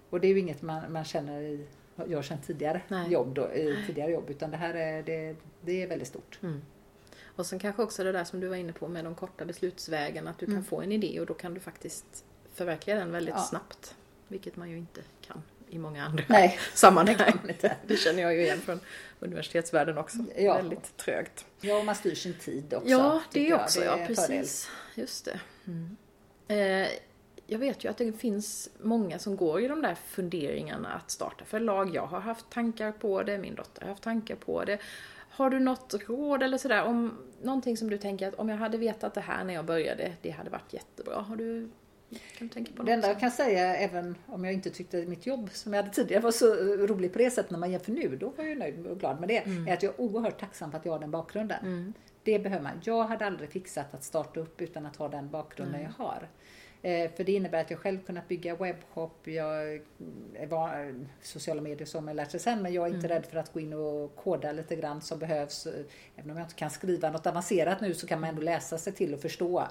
Och 0.10 0.20
det 0.20 0.28
är 0.28 0.30
ju 0.34 0.40
inget 0.40 0.62
man, 0.62 0.92
man 0.92 1.04
känner 1.04 1.42
i, 1.42 1.68
gör 2.08 2.22
sedan 2.22 2.38
tidigare 2.46 2.82
Nej. 2.88 3.12
jobb, 3.12 3.34
då, 3.34 3.52
i 3.54 3.84
tidigare 3.88 4.12
jobb 4.12 4.30
utan 4.30 4.52
det 4.52 4.58
här 4.58 4.74
är, 4.74 5.04
det, 5.04 5.36
det 5.62 5.84
är 5.84 5.88
väldigt 5.88 6.08
stort. 6.08 6.40
Mm. 6.44 6.62
Och 7.36 7.46
sen 7.46 7.60
kanske 7.60 7.84
också 7.84 8.04
det 8.04 8.12
där 8.12 8.24
som 8.24 8.40
du 8.40 8.48
var 8.48 8.56
inne 8.56 8.74
på 8.74 8.88
med 8.88 9.04
de 9.04 9.16
korta 9.16 9.46
beslutsvägarna, 9.46 10.30
att 10.30 10.38
du 10.40 10.46
Mm. 10.46 10.58
kan 10.58 10.64
få 10.64 10.82
en 10.82 10.92
idé 10.92 11.20
och 11.20 11.26
då 11.26 11.34
kan 11.34 11.54
du 11.54 11.60
faktiskt 11.60 12.26
förverkliga 12.54 12.96
den 12.96 13.12
väldigt 13.12 13.36
Ja. 13.36 13.42
snabbt. 13.42 13.96
Vilket 14.28 14.56
man 14.56 14.70
ju 14.70 14.78
inte 14.78 15.02
kan 15.22 15.44
i 15.72 15.78
många 15.78 16.06
andra 16.06 16.24
Nej, 16.30 16.60
sammanhang. 16.74 17.40
det. 17.62 17.76
Det 17.88 17.98
känner 17.98 18.22
jag 18.22 18.34
ju 18.34 18.42
igen 18.42 18.62
från 18.62 18.80
universitetsvärlden 19.20 19.98
också. 19.98 20.18
Ja. 20.38 20.54
Väldigt 20.56 20.98
trögt. 20.98 21.46
Ja, 21.62 21.78
och 21.80 21.86
man 21.86 21.96
styr 21.96 22.16
sin 22.16 22.34
tid 22.34 22.74
också. 22.74 22.90
Ja, 22.90 23.22
det 23.32 23.54
också, 23.54 23.80
Det 23.80 23.86
ja 23.86 23.98
en 23.98 24.16
fördel. 24.16 24.40
precis. 24.40 24.70
Just 24.96 25.26
det. 25.26 25.40
Mm. 25.68 25.98
Eh, 26.48 26.88
jag 27.48 27.60
vet 27.60 27.86
ju 27.86 27.90
att 27.90 27.98
det 27.98 28.14
finns 28.14 28.70
många 28.82 29.20
som 29.20 29.36
går 29.36 29.62
i 29.62 29.68
de 29.68 29.82
där 29.82 29.96
funderingarna 29.96 30.90
att 30.90 31.12
starta 31.12 31.46
förlag. 31.46 31.96
Jag 31.96 32.06
har 32.06 32.20
haft 32.20 32.50
tankar 32.50 32.92
på 32.92 33.24
det, 33.24 33.38
min 33.38 33.56
dotter 33.56 33.82
har 33.82 33.90
haft 33.90 34.04
tankar 34.04 34.36
på 34.36 34.64
det. 34.64 34.78
Har 35.30 35.50
du 35.50 35.60
något 35.60 35.94
råd 36.08 36.44
eller 36.44 36.58
sådär 36.58 36.84
om 36.84 37.18
någonting 37.42 37.78
som 37.78 37.90
du 37.90 37.98
tänker 37.98 38.28
att 38.28 38.34
om 38.36 38.50
jag 38.50 38.58
hade 38.58 38.78
vetat 38.78 39.14
det 39.14 39.22
här 39.22 39.44
när 39.44 39.54
jag 39.54 39.66
började, 39.66 40.14
det 40.22 40.30
hade 40.30 40.50
varit 40.50 40.74
jättebra. 40.74 41.16
Har 41.22 41.36
du, 41.36 41.70
kan 42.38 42.50
tänka 42.50 42.72
på? 42.76 42.84
Det 42.84 42.92
enda 42.92 43.08
jag 43.08 43.20
kan 43.20 43.32
säga, 43.32 43.76
även 43.76 44.16
om 44.28 44.44
jag 44.46 44.54
inte 44.54 44.70
tyckte 44.70 45.06
mitt 45.06 45.26
jobb 45.26 45.50
som 45.54 45.74
jag 45.74 45.84
hade 45.84 45.96
tidigare 45.96 46.22
var 46.24 46.32
så 46.32 46.54
roligt 46.88 47.14
på 47.14 47.20
det 47.20 47.32
sättet 47.32 47.52
när 47.52 47.60
man 47.60 47.72
jämför 47.72 47.92
nu, 47.92 48.16
då 48.18 48.30
var 48.30 48.44
jag 48.44 48.58
nöjd 48.58 48.88
och 48.88 49.00
glad 49.00 49.20
med 49.20 49.30
det, 49.30 49.38
Mm. 49.38 49.68
är 49.68 49.74
att 49.74 49.84
jag 49.84 49.94
är 49.94 50.02
oerhört 50.02 50.40
tacksam 50.40 50.72
för 50.72 50.78
att 50.78 50.86
jag 50.86 50.92
har 50.92 51.00
den 51.00 51.12
bakgrunden. 51.12 51.60
Mm. 51.66 51.94
Det 52.24 52.40
behöver 52.40 52.64
man. 52.64 52.82
Jag 52.84 53.04
hade 53.04 53.26
aldrig 53.26 53.50
fixat 53.50 53.94
att 53.94 54.04
starta 54.04 54.40
upp 54.40 54.62
utan 54.62 54.86
att 54.86 54.96
ha 54.96 55.08
den 55.10 55.30
bakgrunden 55.30 55.76
Mm. 55.82 55.92
jag 55.98 56.06
har. 56.06 56.28
Eh, 56.84 57.12
för 57.12 57.24
det 57.24 57.32
innebär 57.32 57.62
att 57.62 57.72
jag 57.72 57.80
själv 57.80 58.00
kunnat 58.04 58.28
bygga 58.28 58.56
webbshop, 58.56 59.28
jag 59.28 59.82
van, 60.50 61.08
sociala 61.22 61.62
medier 61.62 61.86
som 61.86 62.08
jag 62.08 62.16
lärt 62.16 62.32
sig 62.32 62.40
sen, 62.40 62.62
men 62.62 62.74
jag 62.74 62.84
är 62.88 62.94
inte 62.96 63.08
Mm. 63.08 63.10
rädd 63.18 63.26
för 63.26 63.38
att 63.38 63.54
gå 63.54 63.60
in 63.60 63.74
och 63.74 64.16
koda 64.16 64.52
lite 64.52 64.76
grann 64.76 65.02
som 65.02 65.20
behövs. 65.20 65.66
Eh, 65.68 65.74
Även 66.16 66.32
om 66.32 66.38
jag 66.38 66.46
inte 66.46 66.56
kan 66.56 66.70
skriva 66.70 67.10
något 67.12 67.28
avancerat 67.28 67.82
nu 67.82 67.94
så 67.94 68.08
kan 68.08 68.20
man 68.22 68.30
ändå 68.30 68.42
läsa 68.42 68.78
sig 68.78 68.94
till 68.94 69.14
och 69.14 69.20
förstå. 69.22 69.68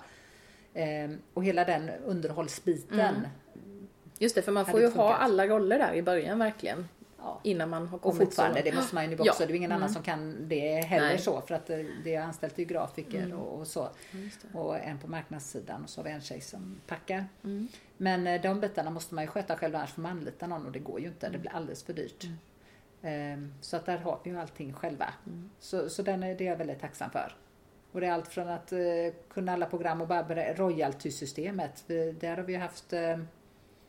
Eh, 0.75 1.11
och 1.35 1.45
hela 1.45 1.65
den 1.65 1.91
underhållsbiten. 2.07 3.01
Mm. 3.01 3.21
Just 4.19 4.35
det, 4.35 4.43
för 4.43 4.53
man 4.53 4.67
får 4.67 4.81
ju 4.81 4.87
ha 4.87 4.93
funkat. 4.93 5.17
alla 5.21 5.47
roller 5.47 5.79
där 5.79 5.95
i 5.95 6.03
början 6.03 6.39
verkligen. 6.39 6.89
Ja. 7.19 7.41
Innan 7.43 7.69
man 7.69 7.87
har 7.89 7.97
Och 7.97 8.03
kommit 8.03 8.19
fortfarande, 8.19 8.59
så. 8.61 8.65
det 8.65 8.73
måste 8.77 8.95
man 8.95 9.05
ju 9.05 9.11
nu 9.11 9.17
Ja. 9.25 9.31
också. 9.33 9.47
Det 9.47 9.53
är 9.53 9.57
ingen 9.57 9.71
Mm. 9.71 9.83
annan 9.83 9.95
som 9.95 10.03
kan 10.03 10.49
det 10.49 10.81
heller 10.81 11.07
Nej. 11.09 11.19
så. 11.19 11.41
För 11.41 11.55
att 11.55 11.71
eh, 11.71 11.79
det 12.05 12.17
har 12.17 12.25
anställt 12.25 12.55
är 12.55 12.59
ju 12.59 12.65
grafiker 12.65 13.23
Mm. 13.23 13.39
och, 13.39 13.59
och 13.61 13.67
så. 13.67 13.89
Och 14.53 14.77
en 14.79 14.99
på 14.99 15.11
marknadssidan 15.11 15.83
och 15.85 15.91
så 15.91 16.01
har 16.01 16.05
vi 16.05 16.11
en 16.11 16.21
tjej 16.21 16.41
som 16.41 16.81
packar. 16.87 17.25
Mm. 17.45 17.69
Men 17.97 18.27
eh, 18.27 18.41
de 18.43 18.61
bitarna 18.61 18.91
måste 18.91 19.15
man 19.15 19.25
ju 19.25 19.29
sköta 19.29 19.57
själv 19.57 19.77
annars 19.77 19.93
får 19.93 20.03
man 20.03 20.11
anlita 20.13 20.47
någon 20.47 20.67
och 20.67 20.73
det 20.73 20.79
går 20.79 21.01
ju 21.01 21.07
inte. 21.07 21.29
Det 21.29 21.39
blir 21.39 21.53
alldeles 21.53 21.83
för 21.83 21.93
dyrt. 21.93 22.27
Ehm, 23.03 23.55
Så 23.61 23.77
att 23.77 23.87
där 23.87 23.99
har 23.99 24.19
vi 24.25 24.31
ju 24.31 24.39
allting 24.41 24.73
själva. 24.73 25.09
Mm. 25.27 25.51
Så, 25.59 25.89
så 25.91 26.03
den 26.03 26.23
är, 26.23 26.35
det 26.35 26.45
är 26.47 26.51
jag 26.51 26.57
väldigt 26.57 26.81
tacksam 26.81 27.11
för. 27.11 27.37
Och 27.93 28.01
det 28.01 28.07
är 28.07 28.13
allt 28.13 28.29
från 28.29 28.49
att 28.49 28.73
eh, 28.73 28.79
kunna 29.29 29.53
alla 29.53 29.67
program 29.67 30.01
och 30.01 30.09
bara 30.09 30.55
royalty-systemet. 30.55 31.85
Där 32.21 32.37
har 32.37 32.45
vi 32.45 32.57
haft, 32.57 32.93
eh, 32.93 33.19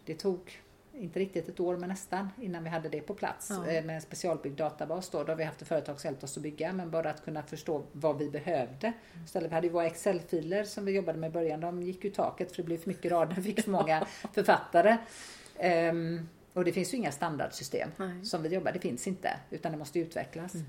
det 0.05 0.15
tog 0.15 0.61
inte 0.93 1.19
riktigt 1.19 1.49
ett 1.49 1.59
år 1.59 1.77
men 1.77 1.89
nästan 1.89 2.29
innan 2.41 2.63
vi 2.63 2.69
hade 2.69 2.89
det 2.89 3.01
på 3.01 3.13
plats 3.13 3.47
Ja. 3.49 3.67
eh, 3.67 3.85
med 3.85 3.95
en 3.95 4.01
specialbyggd 4.01 4.57
databas. 4.57 5.09
Då, 5.09 5.23
då 5.23 5.31
har 5.31 5.37
vi 5.37 5.43
haft 5.43 5.61
ett 5.61 5.67
företag 5.67 5.99
som 5.99 6.07
hjälpt 6.07 6.23
oss 6.23 6.37
att 6.37 6.43
bygga 6.43 6.73
men 6.73 6.91
bara 6.91 7.09
att 7.09 7.25
kunna 7.25 7.43
förstå 7.43 7.83
vad 7.91 8.17
vi 8.17 8.29
behövde. 8.29 8.93
Istället 9.25 9.51
vi 9.51 9.55
hade 9.55 9.67
ju 9.67 9.73
våra 9.73 9.85
Excel-filer 9.87 10.63
som 10.63 10.85
vi 10.85 10.91
jobbade 10.91 11.19
med 11.19 11.29
i 11.29 11.33
början. 11.33 11.59
De 11.59 11.81
gick 11.83 12.03
ju 12.03 12.09
taket 12.09 12.51
för 12.51 12.57
det 12.57 12.63
blev 12.63 12.77
för 12.77 12.87
mycket 12.87 13.11
rader, 13.11 13.35
vi 13.35 13.41
fick 13.41 13.61
för 13.63 13.71
många 13.71 14.05
författare. 14.33 14.97
Ehm, 15.59 16.29
och 16.53 16.65
det 16.65 16.71
finns 16.73 16.93
ju 16.93 16.97
inga 16.97 17.11
standardsystem 17.11 17.89
Nej. 17.97 18.25
som 18.25 18.43
vi 18.43 18.49
jobbar, 18.49 18.71
det 18.71 18.79
finns 18.79 19.07
inte 19.07 19.29
utan 19.49 19.71
det 19.71 19.77
måste 19.77 19.99
utvecklas. 19.99 20.53
Mm. 20.53 20.65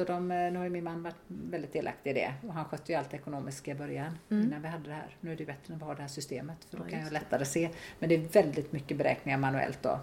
Så 0.00 0.04
de, 0.04 0.30
eh, 0.30 0.52
nu 0.52 0.56
har 0.56 0.64
ju 0.64 0.70
min 0.70 0.84
man 0.84 1.02
varit 1.02 1.14
väldigt 1.28 1.72
delaktig 1.72 2.10
i 2.10 2.12
det 2.14 2.32
och 2.48 2.54
han 2.54 2.64
skötte 2.64 2.92
ju 2.92 2.98
allt 2.98 3.14
ekonomiska 3.14 3.70
i 3.70 3.74
början 3.74 4.18
Mm. 4.30 4.44
innan 4.46 4.62
vi 4.62 4.68
hade 4.68 4.88
det 4.88 4.94
här. 4.94 5.16
Nu 5.20 5.32
är 5.32 5.36
det 5.36 5.44
bättre 5.44 5.60
när 5.66 5.76
vi 5.76 5.84
har 5.84 5.94
det 5.94 6.00
här 6.00 6.08
systemet 6.08 6.56
för 6.70 6.76
då 6.76 6.82
Ja, 6.86 6.90
kan 6.90 7.00
jag 7.00 7.12
lättare 7.12 7.44
se. 7.44 7.70
Men 7.98 8.08
det 8.08 8.14
är 8.14 8.18
väldigt 8.42 8.72
mycket 8.72 8.96
beräkningar 8.96 9.38
manuellt 9.38 9.78
då. 9.82 9.98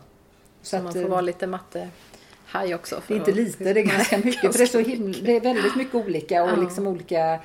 Så, 0.61 0.79
man 0.81 0.93
får 0.93 1.01
eh, 1.01 1.07
vara 1.07 1.21
lite 1.21 1.47
matte 1.47 1.89
haj 2.45 2.75
också. 2.75 3.01
det 3.07 3.13
är 3.13 3.17
inte 3.17 3.31
att- 3.31 3.37
lite, 3.37 3.73
det 3.73 3.79
är 3.79 3.85
ganska 3.85 4.17
mycket. 4.17 4.51
För 4.51 4.57
det 4.57 4.63
är, 4.63 4.65
så 4.65 4.79
himla, 4.79 5.17
det 5.21 5.35
är 5.35 5.41
väldigt 5.41 5.75
mycket 5.75 5.95
olika 5.95 6.43
och 6.43 6.57
liksom 6.57 6.87
olika, 6.87 7.39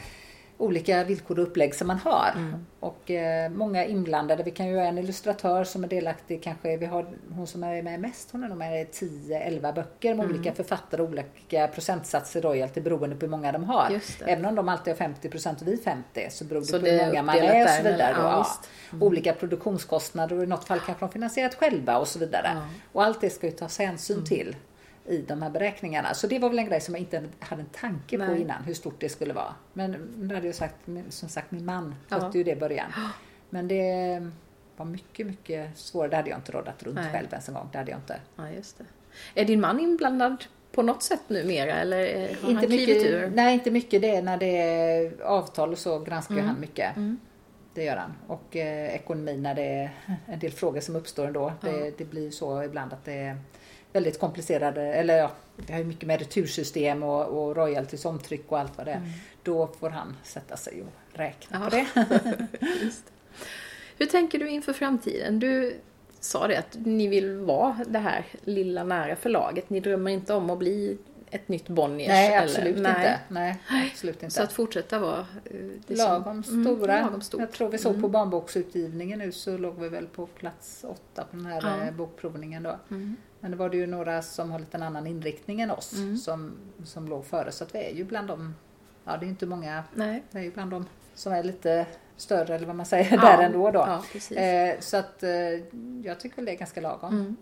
olika 0.63 1.05
villkor 1.05 1.39
och 1.39 1.43
upplägg 1.45 1.75
som 1.75 1.87
man 1.89 1.99
har. 1.99 2.31
Mm. 2.37 2.67
Och 2.81 3.11
eh, 3.11 3.51
många 3.51 3.85
inblandade. 3.85 4.43
Vi 4.43 4.51
kan 4.51 4.67
ju 4.69 4.77
ha 4.77 4.85
en 4.85 4.99
illustratör 4.99 5.65
som 5.65 5.85
är 5.85 5.89
delaktig 5.89 6.43
kanske. 6.43 6.77
Vi 6.77 6.87
har 6.87 7.07
hon 7.35 7.47
som 7.47 7.65
är 7.65 7.83
med 7.83 8.01
mest. 8.01 8.29
Hon 8.33 8.45
är 8.45 8.49
nog 8.49 8.59
med 8.59 8.83
i 8.83 8.85
10-11 8.85 9.75
böcker 9.75 10.15
med 10.15 10.25
Mm. 10.25 10.37
olika 10.37 10.53
författare 10.53 11.03
och 11.03 11.09
olika 11.09 11.69
procentsatser 11.69 12.41
royalty 12.41 12.81
beroende 12.81 13.17
på 13.17 13.21
hur 13.27 13.31
många 13.31 13.53
de 13.53 13.65
har. 13.65 14.01
Även 14.27 14.45
om 14.45 14.55
de 14.55 14.69
alltid 14.69 14.95
har 14.99 15.07
50% 15.09 15.61
och 15.63 15.69
vi 15.69 15.77
50 15.77 16.29
så 16.31 16.45
beror 16.45 16.61
det 16.61 16.67
Så 16.67 16.79
på 16.79 16.85
det 16.85 16.91
hur 16.91 17.07
många 17.07 17.23
man 17.23 17.37
är 17.39 17.65
och 17.65 17.71
så 17.71 17.83
vidare. 17.83 18.15
då, 18.17 18.23
Ja. 18.23 18.47
Mm. 18.93 19.03
Olika 19.03 19.33
produktionskostnader 19.33 20.37
och 20.37 20.43
i 20.43 20.47
något 20.47 20.65
fall 20.65 20.81
kanske 20.87 21.05
de 21.07 21.13
finansierat 21.13 21.55
själva 21.55 21.99
och 21.99 22.09
så 22.09 22.19
vidare. 22.19 22.49
Och 22.93 23.05
allt 23.05 23.21
det 23.21 23.31
ska 23.31 23.47
ju 23.47 23.53
tas 23.53 23.79
hänsyn 23.79 24.25
till 24.25 24.57
i 25.07 25.19
de 25.19 25.43
här 25.43 25.51
beräkningarna. 25.51 26.15
Så 26.15 26.27
det 26.27 26.39
var 26.39 26.49
väl 26.49 26.59
en 26.59 26.67
grej 26.67 26.81
som 26.81 26.95
jag 26.95 27.01
inte 27.01 27.23
hade 27.39 27.63
en 27.63 27.69
tanke 27.69 28.19
på 28.19 28.25
Nej. 28.25 28.41
innan, 28.41 28.63
hur 28.65 28.75
stort 28.75 29.01
det 29.01 29.09
skulle 29.09 29.33
vara. 29.35 29.55
Men 29.73 30.13
det 30.29 30.35
hade 30.35 30.47
jag 30.47 30.55
sagt, 30.57 30.75
som 31.09 31.29
sagt 31.29 31.51
min 31.51 31.65
man 31.65 31.95
Ja. 32.09 32.21
skötte 32.21 32.39
ju 32.39 32.45
det 32.45 32.51
i 32.51 32.57
början. 32.57 32.93
Men 33.51 33.69
det 33.69 34.31
var 34.77 34.87
mycket, 34.87 35.27
mycket 35.27 35.79
svårare. 35.79 36.11
Det 36.11 36.17
hade 36.17 36.31
jag 36.31 36.39
inte 36.39 36.53
rådat 36.53 36.83
runt 36.83 36.95
Nej. 36.97 37.13
själv 37.13 37.27
ens 37.31 37.49
en 37.49 37.55
gång. 37.55 37.69
Det 37.73 37.79
hade 37.79 37.91
jag 37.91 37.99
inte. 37.99 38.21
Ja, 38.37 38.51
just 38.51 38.79
det. 38.79 38.85
Är 39.41 39.45
din 39.45 39.61
man 39.61 39.81
inblandad 39.81 40.45
på 40.73 40.83
något 40.83 41.03
sätt 41.03 41.21
numera 41.29 41.73
eller 41.75 42.01
eh, 42.01 42.37
har 42.43 42.51
inte 42.51 42.67
han 42.67 42.71
mycket, 42.71 43.07
ur? 43.07 43.31
Nej, 43.35 43.55
inte 43.55 43.71
mycket. 43.71 44.03
Det 44.03 44.17
är 44.17 44.23
när 44.23 44.37
det 44.37 44.59
är 44.59 45.23
avtal 45.23 45.73
och 45.73 45.79
så 45.79 45.99
granskar 45.99 46.35
Mm. 46.35 46.47
han 46.47 46.61
mycket. 46.61 46.97
Mm. 46.97 47.19
Det 47.75 47.85
gör 47.85 47.97
han. 47.97 48.13
Och 48.27 48.57
eh, 48.57 48.95
ekonomi 48.95 49.37
när 49.37 49.55
det 49.55 49.63
är 49.63 49.91
en 50.27 50.39
del 50.39 50.53
frågor 50.53 50.81
som 50.81 50.97
uppstår 50.97 51.27
ändå. 51.27 51.53
Ja. 51.61 51.69
Det, 51.69 51.99
det 51.99 52.05
blir 52.05 52.31
så 52.31 52.63
ibland 52.63 52.93
att 52.93 53.05
det 53.05 53.37
väldigt 53.93 54.21
komplicerade, 54.21 54.83
eller 54.83 55.17
ja, 55.19 55.31
vi 55.57 55.73
har 55.73 55.81
ju 55.81 55.87
mycket 55.87 56.07
med 56.07 56.19
retursystem 56.19 57.03
och, 57.03 57.27
och 57.27 57.57
royalties 57.57 58.05
omtryck 58.05 58.53
och 58.53 58.59
allt 58.59 58.77
vad 58.77 58.87
det 58.87 58.93
är. 58.93 58.97
Mm. 58.97 59.09
Då 59.43 59.67
får 59.81 59.91
han 59.91 60.17
sätta 60.23 60.57
sig 60.57 60.83
och 60.83 61.19
räkna 61.19 61.59
Ja. 61.59 61.71
på 61.71 61.77
det. 61.77 62.47
Hur 63.99 64.07
tänker 64.07 64.39
du 64.39 64.49
inför 64.51 64.73
framtiden? 64.73 65.39
Du 65.39 65.77
sa 66.21 66.47
det 66.49 66.57
att 66.59 66.77
ni 66.85 67.09
vill 67.09 67.37
vara 67.37 67.79
det 67.89 67.99
här 67.99 68.25
lilla 68.45 68.85
nära 68.85 69.17
förlaget. 69.17 69.71
Ni 69.71 69.81
drömmer 69.81 70.11
inte 70.11 70.35
om 70.35 70.51
att 70.51 70.59
bli 70.59 70.99
ett 71.31 71.49
nytt 71.49 71.69
Bonniers? 71.69 72.09
Nej, 72.09 72.35
eller- 72.35 72.45
absolut 72.47 72.79
Nej. 72.79 72.91
inte. 72.93 73.19
Nej, 73.29 73.63
absolut 73.93 74.23
inte. 74.23 74.35
Så 74.35 74.43
att 74.43 74.53
fortsätta 74.53 74.99
vara 74.99 75.27
eh, 75.45 75.57
det 75.87 75.97
som- 75.97 76.07
lagom 76.07 76.43
Mm, 76.49 76.65
stora. 76.65 77.01
lagom 77.03 77.21
stort. 77.21 77.41
Jag 77.41 77.53
tror 77.53 77.69
vi 77.69 77.79
såg 77.79 77.93
på 77.93 77.99
Mm. 77.99 78.13
barnboksutgivningen 78.13 79.19
nu 79.19 79.33
så 79.33 79.59
låg 79.59 79.79
vi 79.81 79.89
väl 79.89 80.07
på 80.07 80.27
plats 80.27 80.85
åtta 80.89 81.25
på 81.31 81.37
den 81.37 81.47
här 81.47 81.61
Ja. 81.81 81.87
eh, 81.87 81.95
bokprovningen 81.95 82.63
då. 82.63 82.79
Mm. 82.91 83.17
Men 83.43 83.51
det 83.51 83.57
var 83.57 83.69
det 83.71 83.77
ju 83.77 83.87
några 83.87 84.23
som 84.23 84.51
har 84.51 84.59
lite 84.59 84.77
en 84.77 84.83
annan 84.83 85.07
inriktning 85.07 85.61
än 85.61 85.71
oss 85.71 85.93
Mm. 85.99 86.17
som, 86.17 86.53
som 86.85 87.09
låg 87.09 87.25
före. 87.25 87.53
Så 87.53 87.65
att 87.65 87.75
vi 87.75 87.79
är 87.79 87.95
ju 87.95 88.05
bland 88.05 88.29
dem, 88.29 88.55
ja 89.05 89.17
det 89.17 89.27
är 89.27 89.29
inte 89.29 89.47
många, 89.47 89.85
Nej. 89.95 90.23
vi 90.31 90.39
är 90.41 90.45
ju 90.45 90.51
bland 90.53 90.71
dem 90.71 90.87
som 91.15 91.33
är 91.33 91.43
lite 91.43 91.87
större 92.17 92.55
eller 92.55 92.67
vad 92.67 92.77
man 92.77 92.87
säger 92.87 93.13
Ja. 93.23 93.37
där 93.37 93.43
ändå 93.43 93.71
då. 93.71 94.01
Ja. 94.31 94.37
Eh, 94.43 94.81
så 94.81 94.97
att 94.97 95.23
eh, 95.23 95.31
jag 96.05 96.21
tycker 96.21 96.37
väl 96.37 96.45
det 96.45 96.53
är 96.53 96.57
ganska 96.57 96.81
lagom. 96.81 97.15
Mm. 97.15 97.37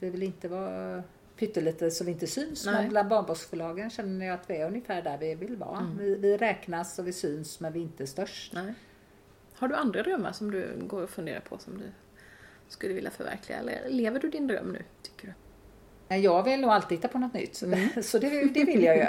Vi 0.00 0.10
vill 0.10 0.22
inte 0.22 0.48
vara 0.48 1.02
pyttelite 1.38 1.90
så 1.90 2.04
vi 2.04 2.10
inte 2.12 2.26
syns. 2.26 2.66
Nej. 2.66 2.74
Men 2.74 2.88
bland 2.88 3.08
barnboksförlagen 3.08 3.90
känner 3.90 4.26
jag 4.26 4.34
att 4.34 4.50
vi 4.50 4.56
är 4.56 4.66
ungefär 4.66 5.02
där 5.02 5.18
vi 5.18 5.34
vill 5.34 5.56
vara. 5.56 5.78
Mm. 5.78 5.98
Vi, 5.98 6.14
vi 6.14 6.36
räknas 6.36 6.98
och 6.98 7.06
vi 7.06 7.12
syns 7.12 7.60
men 7.60 7.72
vi 7.72 7.78
är 7.80 7.82
inte 7.84 8.06
störst. 8.06 8.52
Nej. 8.54 8.74
Har 9.54 9.68
du 9.68 9.74
andra 9.74 10.02
drömmar 10.02 10.32
som 10.32 10.50
du 10.50 10.74
går 10.86 11.02
och 11.02 11.10
funderar 11.10 11.40
på 11.40 11.58
som 11.58 11.78
du 11.78 11.84
skulle 12.68 12.94
vilja 12.94 13.10
förverkliga? 13.10 13.58
Eller 13.58 13.88
lever 13.88 14.20
du 14.20 14.30
din 14.30 14.46
dröm 14.46 14.72
nu, 14.72 14.82
tycker 15.02 15.26
du? 15.26 15.32
Nej, 16.08 16.20
Jag 16.20 16.42
vill 16.42 16.60
nog 16.60 16.70
alltid 16.70 16.98
hitta 16.98 17.08
på 17.08 17.18
något 17.18 17.34
nytt. 17.34 17.62
Mm. 17.62 17.88
Så 18.02 18.18
det, 18.18 18.44
det 18.54 18.64
vill 18.64 18.82
jag 18.82 18.96
ju. 18.96 19.02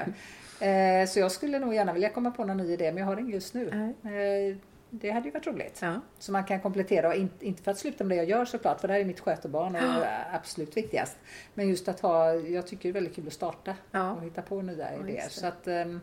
Eh, 0.67 1.07
Så 1.07 1.19
jag 1.19 1.31
skulle 1.31 1.59
nog 1.59 1.73
gärna 1.73 1.93
vilja 1.93 2.09
komma 2.09 2.31
på 2.31 2.45
någon 2.45 2.57
ny 2.57 2.73
idé 2.73 2.91
men 2.91 2.97
jag 2.97 3.05
har 3.05 3.17
ingen 3.17 3.31
just 3.31 3.53
nu. 3.53 3.67
Eh, 4.03 4.57
Det 4.89 5.09
hade 5.11 5.25
ju 5.25 5.31
varit 5.31 5.47
roligt. 5.47 5.79
Ja. 5.81 6.01
Så 6.19 6.31
man 6.31 6.43
kan 6.43 6.61
komplettera, 6.61 7.07
och 7.07 7.15
in- 7.15 7.29
inte 7.39 7.63
för 7.63 7.71
att 7.71 7.77
sluta 7.77 8.03
med 8.03 8.17
det 8.17 8.21
jag 8.23 8.29
gör 8.29 8.45
såklart, 8.45 8.81
för 8.81 8.87
det 8.87 8.93
här 8.93 9.01
är 9.01 9.05
mitt 9.05 9.19
skötebarn 9.19 9.75
och 9.75 9.81
är 9.81 10.35
absolut 10.35 10.77
viktigast. 10.77 11.17
Men 11.53 11.69
just 11.69 11.87
att 11.87 11.99
ha, 11.99 12.33
jag 12.33 12.67
tycker 12.67 12.83
det 12.83 12.89
är 12.89 12.93
väldigt 12.93 13.15
kul 13.15 13.27
att 13.27 13.33
starta 13.33 13.75
Ja. 13.91 14.11
och 14.11 14.23
hitta 14.23 14.41
på 14.41 14.61
nya 14.61 14.93
Ja, 14.93 15.03
idéer. 15.07 15.29
Så 15.29 15.47
att, 15.47 15.67
ehm, 15.67 16.01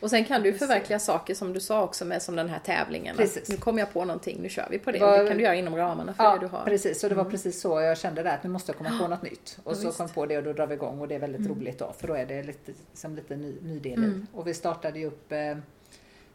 Och 0.00 0.10
sen 0.10 0.24
kan 0.24 0.42
du 0.42 0.52
förverkliga 0.54 0.98
saker 0.98 1.34
som 1.34 1.52
du 1.52 1.60
sa 1.60 1.82
också 1.82 2.04
med 2.04 2.22
som 2.22 2.36
den 2.36 2.48
här 2.48 2.58
tävlingen. 2.58 3.16
Precis. 3.16 3.48
Nu 3.48 3.56
kommer 3.56 3.78
jag 3.78 3.92
på 3.92 4.04
någonting, 4.04 4.38
nu 4.42 4.48
kör 4.48 4.68
vi 4.70 4.78
på 4.78 4.90
det. 4.92 4.98
Var- 4.98 5.18
det 5.22 5.28
kan 5.28 5.36
du 5.36 5.42
göra 5.42 5.54
inom 5.54 5.76
ramarna 5.76 6.14
för 6.14 6.24
ja, 6.24 6.32
det 6.34 6.38
du 6.40 6.46
har. 6.46 6.64
precis. 6.64 7.00
Så 7.00 7.08
det 7.08 7.14
var 7.14 7.24
precis 7.24 7.60
så 7.60 7.80
jag 7.80 7.98
kände 7.98 8.22
där, 8.22 8.34
att 8.34 8.42
nu 8.42 8.50
måste 8.50 8.72
jag 8.72 8.78
komma 8.78 8.98
på 9.02 9.08
något 9.08 9.22
nytt. 9.22 9.58
Och 9.64 9.72
Ja, 9.72 9.76
så 9.76 9.86
visst. 9.86 9.96
kom 9.98 10.06
jag 10.06 10.14
på 10.14 10.26
det 10.26 10.36
och 10.38 10.42
då 10.44 10.52
drar 10.52 10.66
vi 10.66 10.74
igång 10.74 11.00
och 11.00 11.08
det 11.08 11.14
är 11.14 11.18
väldigt 11.18 11.40
Mm. 11.46 11.58
roligt 11.58 11.78
då, 11.78 11.92
för 11.98 12.08
då 12.08 12.14
är 12.14 12.26
det 12.26 12.42
lite, 12.42 12.72
som 12.94 13.16
lite 13.16 13.36
ny, 13.36 13.54
ny 13.62 13.78
del. 13.78 13.98
Mm. 14.04 14.26
Och 14.34 14.46
vi 14.46 14.54
startade 14.54 14.98
ju 14.98 15.06
upp, 15.06 15.32
eh, 15.32 15.38
jag 15.38 15.54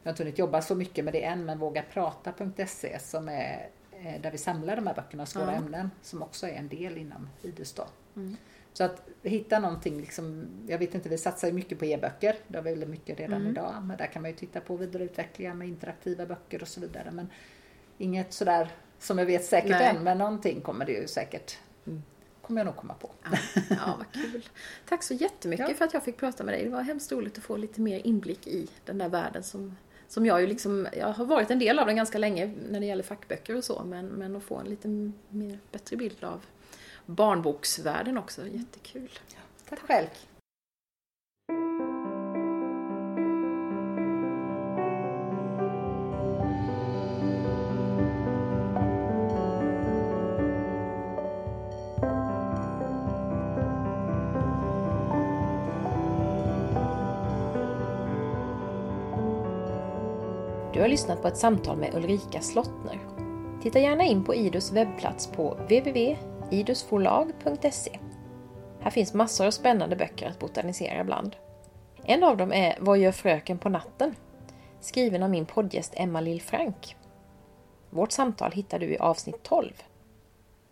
har 0.03 0.09
inte 0.09 0.23
hunnit 0.23 0.39
jobba 0.39 0.61
så 0.61 0.75
mycket 0.75 1.05
med 1.05 1.13
det 1.13 1.23
än, 1.23 1.45
men 1.45 1.59
vågaprata.se 1.59 2.99
som 2.99 3.29
är 3.29 3.67
eh, 3.91 4.21
där 4.21 4.31
vi 4.31 4.37
samlar 4.37 4.75
de 4.75 4.87
här 4.87 4.93
böckerna 4.95 5.23
och 5.23 5.29
svåra 5.29 5.45
Ja. 5.45 5.51
ämnen 5.51 5.91
som 6.01 6.21
också 6.23 6.47
är 6.47 6.53
en 6.53 6.67
del 6.67 6.97
inom 6.97 7.29
IDUS 7.41 7.73
då. 7.73 7.83
Mm. 8.15 8.37
Så 8.77 8.83
att 8.83 9.07
hitta 9.23 9.59
någonting, 9.59 10.01
liksom, 10.01 10.47
jag 10.67 10.77
vet 10.79 10.95
inte, 10.95 11.09
vi 11.09 11.17
satsar 11.17 11.47
ju 11.47 11.53
mycket 11.53 11.79
på 11.79 11.85
e-böcker. 11.85 12.35
Det 12.47 12.57
har 12.57 12.63
vi 12.63 12.69
väldigt 12.69 12.89
mycket 12.89 13.19
redan 13.19 13.39
Mm. 13.41 13.51
idag. 13.51 13.73
Men 13.83 13.97
där 13.97 14.05
kan 14.05 14.21
man 14.21 14.31
ju 14.31 14.37
titta 14.37 14.61
på 14.61 14.75
vidareutvecklingar 14.77 15.53
med 15.53 15.67
interaktiva 15.67 16.25
böcker 16.25 16.61
och 16.61 16.67
så 16.67 16.81
vidare. 16.81 17.11
Men 17.11 17.27
inget 17.97 18.33
sådär 18.33 18.71
som 18.99 19.17
jag 19.17 19.25
vet 19.25 19.45
säkert 19.45 19.69
Nej. 19.71 19.87
än, 19.95 20.03
men 20.03 20.17
någonting 20.17 20.61
kommer 20.61 20.85
det 20.85 20.91
ju 20.91 21.07
säkert. 21.07 21.57
Mm. 21.87 22.03
Kommer 22.41 22.59
jag 22.61 22.65
nog 22.65 22.75
komma 22.75 22.93
på. 22.93 23.09
Ja, 23.23 23.37
ja, 23.69 23.95
vad 23.97 24.23
kul. 24.23 24.49
Tack 24.89 25.03
så 25.03 25.13
jättemycket 25.13 25.69
Ja. 25.69 25.75
för 25.75 25.85
att 25.85 25.93
jag 25.93 26.03
fick 26.03 26.17
prata 26.17 26.43
med 26.43 26.53
dig. 26.53 26.63
Det 26.63 26.69
var 26.69 26.81
hemskt 26.81 27.11
roligt 27.11 27.37
att 27.37 27.43
få 27.43 27.57
lite 27.57 27.81
mer 27.81 28.01
inblick 28.07 28.47
i 28.47 28.67
den 28.85 28.97
där 28.97 29.09
världen 29.09 29.43
som, 29.43 29.75
som 30.07 30.25
jag 30.25 30.41
ju 30.41 30.47
liksom, 30.47 30.87
jag 30.97 31.07
har 31.07 31.25
varit 31.25 31.51
en 31.51 31.59
del 31.59 31.79
av 31.79 31.85
den 31.87 31.95
ganska 31.95 32.17
länge 32.17 32.53
när 32.69 32.79
det 32.79 32.85
gäller 32.85 33.03
fackböcker 33.03 33.55
och 33.55 33.63
så, 33.63 33.83
men, 33.83 34.05
men 34.07 34.35
att 34.35 34.43
få 34.43 34.55
en 34.57 34.65
lite 34.67 34.87
mer, 35.29 35.59
bättre 35.71 35.97
bild 35.97 36.23
av 36.23 36.41
barnboksvärlden 37.05 38.17
också, 38.17 38.47
jättekul. 38.47 39.09
Tack 39.69 39.79
själv. 39.79 40.07
Du 60.73 60.81
har 60.81 60.87
lyssnat 60.87 61.21
på 61.21 61.27
ett 61.27 61.37
samtal 61.37 61.77
med 61.77 61.95
Ulrika 61.95 62.41
Slottner. 62.41 62.99
Titta 63.61 63.79
gärna 63.79 64.03
in 64.03 64.23
på 64.23 64.35
Idus 64.35 64.71
webbplats 64.71 65.27
på 65.27 65.57
idusforlag.se. 66.51 67.99
Här 68.81 68.91
finns 68.91 69.13
massor 69.13 69.45
av 69.47 69.51
spännande 69.51 69.95
böcker 69.95 70.27
att 70.29 70.39
botanisera 70.39 71.03
bland. 71.03 71.35
En 72.03 72.23
av 72.23 72.37
dem 72.37 72.53
är 72.53 72.77
Vad 72.79 72.97
gör 72.97 73.11
fröken 73.11 73.57
på 73.57 73.69
natten? 73.69 74.15
Skriven 74.81 75.23
av 75.23 75.29
min 75.29 75.45
poddgäst 75.45 75.93
Emma 75.95 76.21
Lill-Frank. 76.21 76.95
Vårt 77.89 78.11
samtal 78.11 78.51
hittar 78.51 78.79
du 78.79 78.85
i 78.85 78.97
avsnitt 78.97 79.43
12. 79.43 79.71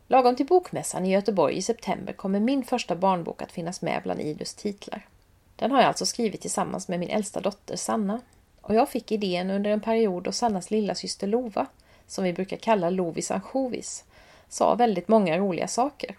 Lagom 0.07 0.36
till 0.36 0.45
Bokmässan 0.45 1.05
i 1.05 1.12
Göteborg 1.12 1.57
i 1.57 1.62
september 1.62 2.13
kommer 2.13 2.39
min 2.39 2.63
första 2.63 2.95
barnbok 2.95 3.41
att 3.41 3.51
finnas 3.51 3.81
med 3.81 4.01
bland 4.03 4.21
Idus 4.21 4.53
titlar. 4.53 5.07
Den 5.55 5.71
har 5.71 5.79
jag 5.79 5.88
alltså 5.88 6.05
skrivit 6.05 6.41
tillsammans 6.41 6.88
med 6.88 6.99
min 6.99 7.09
äldsta 7.09 7.39
dotter 7.39 7.75
Sanna. 7.75 8.21
Och 8.62 8.75
jag 8.75 8.89
fick 8.89 9.12
idén 9.12 9.49
under 9.49 9.71
en 9.71 9.81
period 9.81 10.23
då 10.23 10.31
Sannas 10.31 10.71
lilla 10.71 10.95
syster 10.95 11.27
Lova, 11.27 11.65
som 12.07 12.23
vi 12.23 12.33
brukar 12.33 12.57
kalla 12.57 12.89
Lovis 12.89 13.31
ansjovis, 13.31 14.05
sa 14.53 14.75
väldigt 14.75 15.07
många 15.07 15.37
roliga 15.37 15.67
saker. 15.67 16.15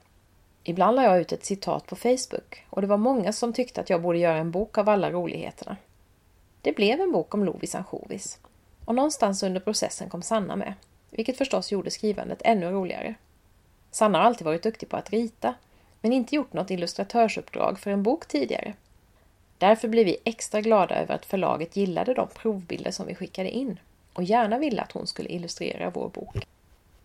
Ibland 0.64 0.96
la 0.96 1.02
jag 1.02 1.20
ut 1.20 1.32
ett 1.32 1.44
citat 1.44 1.86
på 1.86 1.96
Facebook 1.96 2.64
och 2.70 2.80
det 2.80 2.86
var 2.86 2.96
många 2.96 3.32
som 3.32 3.52
tyckte 3.52 3.80
att 3.80 3.90
jag 3.90 4.02
borde 4.02 4.18
göra 4.18 4.36
en 4.36 4.50
bok 4.50 4.78
av 4.78 4.88
alla 4.88 5.10
roligheterna. 5.10 5.76
Det 6.62 6.72
blev 6.72 7.00
en 7.00 7.12
bok 7.12 7.34
om 7.34 7.44
Lovis 7.44 7.74
ansjovis. 7.74 8.38
Och 8.84 8.94
någonstans 8.94 9.42
under 9.42 9.60
processen 9.60 10.08
kom 10.08 10.22
Sanna 10.22 10.56
med, 10.56 10.74
vilket 11.10 11.38
förstås 11.38 11.72
gjorde 11.72 11.90
skrivandet 11.90 12.42
ännu 12.44 12.70
roligare. 12.70 13.14
Sanna 13.90 14.18
har 14.18 14.24
alltid 14.24 14.44
varit 14.44 14.62
duktig 14.62 14.88
på 14.88 14.96
att 14.96 15.10
rita, 15.10 15.54
men 16.00 16.12
inte 16.12 16.34
gjort 16.34 16.52
något 16.52 16.70
illustratörsuppdrag 16.70 17.78
för 17.78 17.90
en 17.90 18.02
bok 18.02 18.26
tidigare. 18.26 18.74
Därför 19.58 19.88
blev 19.88 20.04
vi 20.04 20.16
extra 20.24 20.60
glada 20.60 20.94
över 20.94 21.14
att 21.14 21.26
förlaget 21.26 21.76
gillade 21.76 22.14
de 22.14 22.28
provbilder 22.28 22.90
som 22.90 23.06
vi 23.06 23.14
skickade 23.14 23.50
in 23.50 23.80
och 24.12 24.22
gärna 24.22 24.58
ville 24.58 24.82
att 24.82 24.92
hon 24.92 25.06
skulle 25.06 25.28
illustrera 25.28 25.90
vår 25.90 26.08
bok. 26.08 26.46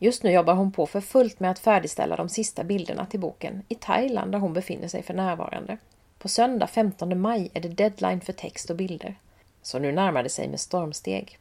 Just 0.02 0.24
nu 0.24 0.32
jobbar 0.32 0.54
hon 0.54 0.72
på 0.72 0.86
för 0.86 1.02
fullt 1.02 1.40
med 1.40 1.52
att 1.52 1.60
färdigställa 1.60 2.16
de 2.16 2.30
sista 2.30 2.64
bilderna 2.64 3.06
till 3.06 3.20
boken 3.20 3.64
i 3.68 3.76
Thailand 3.76 4.32
där 4.32 4.40
hon 4.40 4.54
befinner 4.54 4.88
sig 4.88 5.04
för 5.04 5.14
närvarande. 5.14 5.78
På 6.20 6.28
söndag 6.28 6.68
15 6.68 7.22
maj 7.22 7.52
är 7.54 7.62
det 7.62 7.70
deadline 7.70 8.22
för 8.22 8.34
text 8.34 8.70
och 8.70 8.76
bilder. 8.76 9.16
Så 9.62 9.80
nu 9.80 9.92
närmar 9.92 10.24
det 10.24 10.30
sig 10.30 10.48
med 10.48 10.60
stormsteg. 10.60 11.38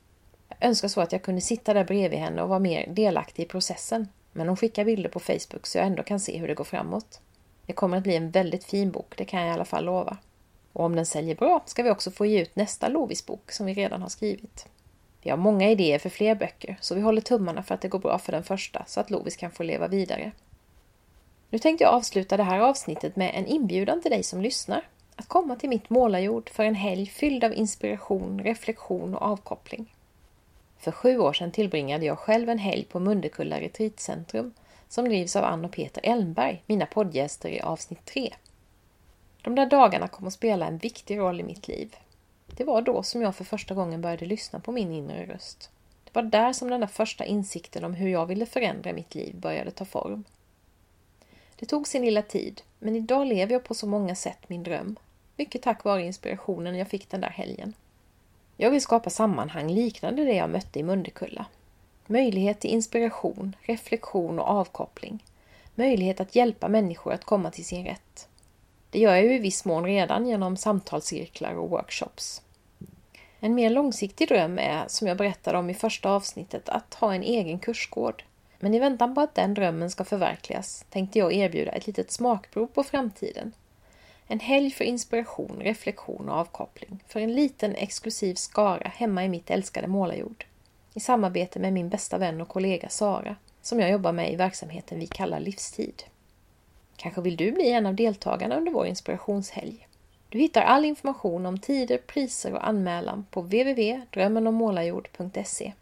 Jag 0.48 0.68
önskar 0.68 0.88
så 0.88 1.00
att 1.00 1.12
jag 1.12 1.22
kunde 1.22 1.40
sitta 1.40 1.74
där 1.74 1.84
bredvid 1.84 2.18
henne 2.18 2.42
och 2.42 2.48
vara 2.48 2.58
mer 2.58 2.86
delaktig 2.88 3.42
i 3.42 3.46
processen. 3.46 4.08
Men 4.32 4.48
hon 4.48 4.56
skickar 4.56 4.84
bilder 4.84 5.10
på 5.10 5.20
Facebook 5.20 5.66
så 5.66 5.78
jag 5.78 5.86
ändå 5.86 6.02
kan 6.02 6.20
se 6.20 6.38
hur 6.38 6.48
det 6.48 6.54
går 6.54 6.64
framåt. 6.64 7.20
Det 7.66 7.72
kommer 7.72 7.96
att 7.96 8.02
bli 8.02 8.16
en 8.16 8.30
väldigt 8.30 8.64
fin 8.64 8.90
bok, 8.90 9.14
det 9.16 9.24
kan 9.24 9.40
jag 9.40 9.48
i 9.48 9.52
alla 9.52 9.64
fall 9.64 9.84
lova. 9.84 10.16
Och 10.72 10.84
om 10.84 10.96
den 10.96 11.06
säljer 11.06 11.34
bra 11.34 11.62
ska 11.66 11.82
vi 11.82 11.90
också 11.90 12.10
få 12.10 12.26
ge 12.26 12.42
ut 12.42 12.56
nästa 12.56 12.88
Lovis-bok 12.88 13.52
som 13.52 13.66
vi 13.66 13.74
redan 13.74 14.02
har 14.02 14.08
skrivit. 14.08 14.66
Vi 15.22 15.30
har 15.30 15.36
många 15.36 15.70
idéer 15.70 15.98
för 15.98 16.08
fler 16.08 16.34
böcker, 16.34 16.76
så 16.80 16.94
vi 16.94 17.00
håller 17.00 17.20
tummarna 17.20 17.62
för 17.62 17.74
att 17.74 17.80
det 17.80 17.88
går 17.88 17.98
bra 17.98 18.18
för 18.18 18.32
den 18.32 18.44
första, 18.44 18.84
så 18.86 19.00
att 19.00 19.10
Lovis 19.10 19.36
kan 19.36 19.50
få 19.50 19.62
leva 19.62 19.88
vidare. 19.88 20.32
Nu 21.50 21.58
tänkte 21.58 21.84
jag 21.84 21.94
avsluta 21.94 22.36
det 22.36 22.42
här 22.42 22.60
avsnittet 22.60 23.16
med 23.16 23.32
en 23.34 23.46
inbjudan 23.46 24.02
till 24.02 24.10
dig 24.10 24.22
som 24.22 24.42
lyssnar. 24.42 24.82
Att 25.16 25.28
komma 25.28 25.56
till 25.56 25.68
mitt 25.68 25.90
målarjord 25.90 26.50
för 26.50 26.64
en 26.64 26.74
helg 26.74 27.06
fylld 27.06 27.44
av 27.44 27.54
inspiration, 27.54 28.40
reflektion 28.44 29.14
och 29.14 29.22
avkoppling. 29.22 29.94
För 30.78 30.92
sju 30.92 31.18
år 31.18 31.32
sedan 31.32 31.50
tillbringade 31.50 32.06
jag 32.06 32.18
själv 32.18 32.48
en 32.48 32.58
helg 32.58 32.84
på 32.84 33.00
Mundekulla 33.00 33.60
retreatcentrum 33.60 34.54
som 34.88 35.04
drivs 35.04 35.36
av 35.36 35.44
Ann 35.44 35.64
och 35.64 35.72
Peter 35.72 36.00
Elmberg, 36.04 36.62
mina 36.66 36.86
poddgäster 36.86 37.48
i 37.48 37.60
avsnitt 37.60 38.04
3. 38.04 38.34
De 39.42 39.54
där 39.54 39.66
dagarna 39.66 40.08
kom 40.08 40.26
att 40.26 40.32
spela 40.32 40.66
en 40.66 40.78
viktig 40.78 41.18
roll 41.18 41.40
i 41.40 41.42
mitt 41.42 41.68
liv. 41.68 41.96
Det 42.58 42.64
var 42.64 42.82
då 42.82 43.02
som 43.02 43.22
jag 43.22 43.36
för 43.36 43.44
första 43.44 43.74
gången 43.74 44.00
började 44.00 44.26
lyssna 44.26 44.60
på 44.60 44.72
min 44.72 44.92
inre 44.92 45.26
röst. 45.26 45.70
Det 46.04 46.14
var 46.14 46.22
där 46.22 46.52
som 46.52 46.70
den 46.70 46.80
där 46.80 46.86
första 46.86 47.24
insikten 47.24 47.84
om 47.84 47.94
hur 47.94 48.08
jag 48.08 48.26
ville 48.26 48.46
förändra 48.46 48.92
mitt 48.92 49.14
liv 49.14 49.36
började 49.36 49.70
ta 49.70 49.84
form. 49.84 50.24
Det 51.56 51.66
tog 51.66 51.88
sin 51.88 52.04
lilla 52.04 52.22
tid, 52.22 52.62
men 52.78 52.96
idag 52.96 53.26
lever 53.26 53.52
jag 53.52 53.64
på 53.64 53.74
så 53.74 53.86
många 53.86 54.14
sätt 54.14 54.48
min 54.48 54.62
dröm. 54.62 54.96
Mycket 55.36 55.62
tack 55.62 55.84
vare 55.84 56.02
inspirationen 56.02 56.76
jag 56.76 56.88
fick 56.88 57.10
den 57.10 57.20
där 57.20 57.30
helgen. 57.30 57.74
Jag 58.56 58.70
vill 58.70 58.82
skapa 58.82 59.10
sammanhang 59.10 59.70
liknande 59.70 60.24
det 60.24 60.34
jag 60.34 60.50
mötte 60.50 60.78
i 60.78 60.82
Mundekulla. 60.82 61.46
Möjlighet 62.06 62.60
till 62.60 62.70
inspiration, 62.70 63.56
reflektion 63.60 64.38
och 64.38 64.48
avkoppling. 64.48 65.24
Möjlighet 65.74 66.20
att 66.20 66.34
hjälpa 66.34 66.68
människor 66.68 67.12
att 67.12 67.24
komma 67.24 67.50
till 67.50 67.64
sin 67.64 67.84
rätt. 67.84 68.28
Det 68.90 68.98
gör 68.98 69.14
jag 69.14 69.24
ju 69.24 69.34
i 69.34 69.38
viss 69.38 69.64
mån 69.64 69.84
redan 69.84 70.26
genom 70.26 70.56
samtalscirklar 70.56 71.54
och 71.54 71.70
workshops. 71.70 72.42
En 73.40 73.54
mer 73.54 73.70
långsiktig 73.70 74.28
dröm 74.28 74.58
är, 74.58 74.84
som 74.88 75.08
jag 75.08 75.16
berättade 75.16 75.58
om 75.58 75.70
i 75.70 75.74
första 75.74 76.10
avsnittet, 76.10 76.68
att 76.68 76.94
ha 76.94 77.14
en 77.14 77.22
egen 77.22 77.58
kursgård. 77.58 78.24
Men 78.58 78.74
i 78.74 78.78
väntan 78.78 79.14
på 79.14 79.20
att 79.20 79.34
den 79.34 79.54
drömmen 79.54 79.90
ska 79.90 80.04
förverkligas 80.04 80.84
tänkte 80.90 81.18
jag 81.18 81.32
erbjuda 81.32 81.72
ett 81.72 81.86
litet 81.86 82.10
smakprov 82.10 82.66
på 82.66 82.82
framtiden. 82.82 83.52
En 84.26 84.40
helg 84.40 84.70
för 84.70 84.84
inspiration, 84.84 85.56
reflektion 85.60 86.28
och 86.28 86.36
avkoppling 86.36 87.04
för 87.08 87.20
en 87.20 87.34
liten 87.34 87.74
exklusiv 87.74 88.34
skara 88.34 88.88
hemma 88.88 89.24
i 89.24 89.28
mitt 89.28 89.50
älskade 89.50 89.86
målarjord. 89.86 90.44
I 90.94 91.00
samarbete 91.00 91.58
med 91.58 91.72
min 91.72 91.88
bästa 91.88 92.18
vän 92.18 92.40
och 92.40 92.48
kollega 92.48 92.88
Sara, 92.88 93.36
som 93.62 93.80
jag 93.80 93.90
jobbar 93.90 94.12
med 94.12 94.32
i 94.32 94.36
verksamheten 94.36 94.98
vi 94.98 95.06
kallar 95.06 95.40
Livstid. 95.40 96.02
Kanske 96.96 97.20
vill 97.20 97.36
du 97.36 97.52
bli 97.52 97.70
en 97.70 97.86
av 97.86 97.94
deltagarna 97.94 98.56
under 98.56 98.72
vår 98.72 98.86
inspirationshelg? 98.86 99.88
Du 100.28 100.38
hittar 100.38 100.62
all 100.62 100.84
information 100.84 101.46
om 101.46 101.58
tider, 101.58 101.98
priser 101.98 102.52
och 102.52 102.68
anmälan 102.68 103.26
på 103.30 103.40
www.drömmenommålarjord.se. 103.40 105.72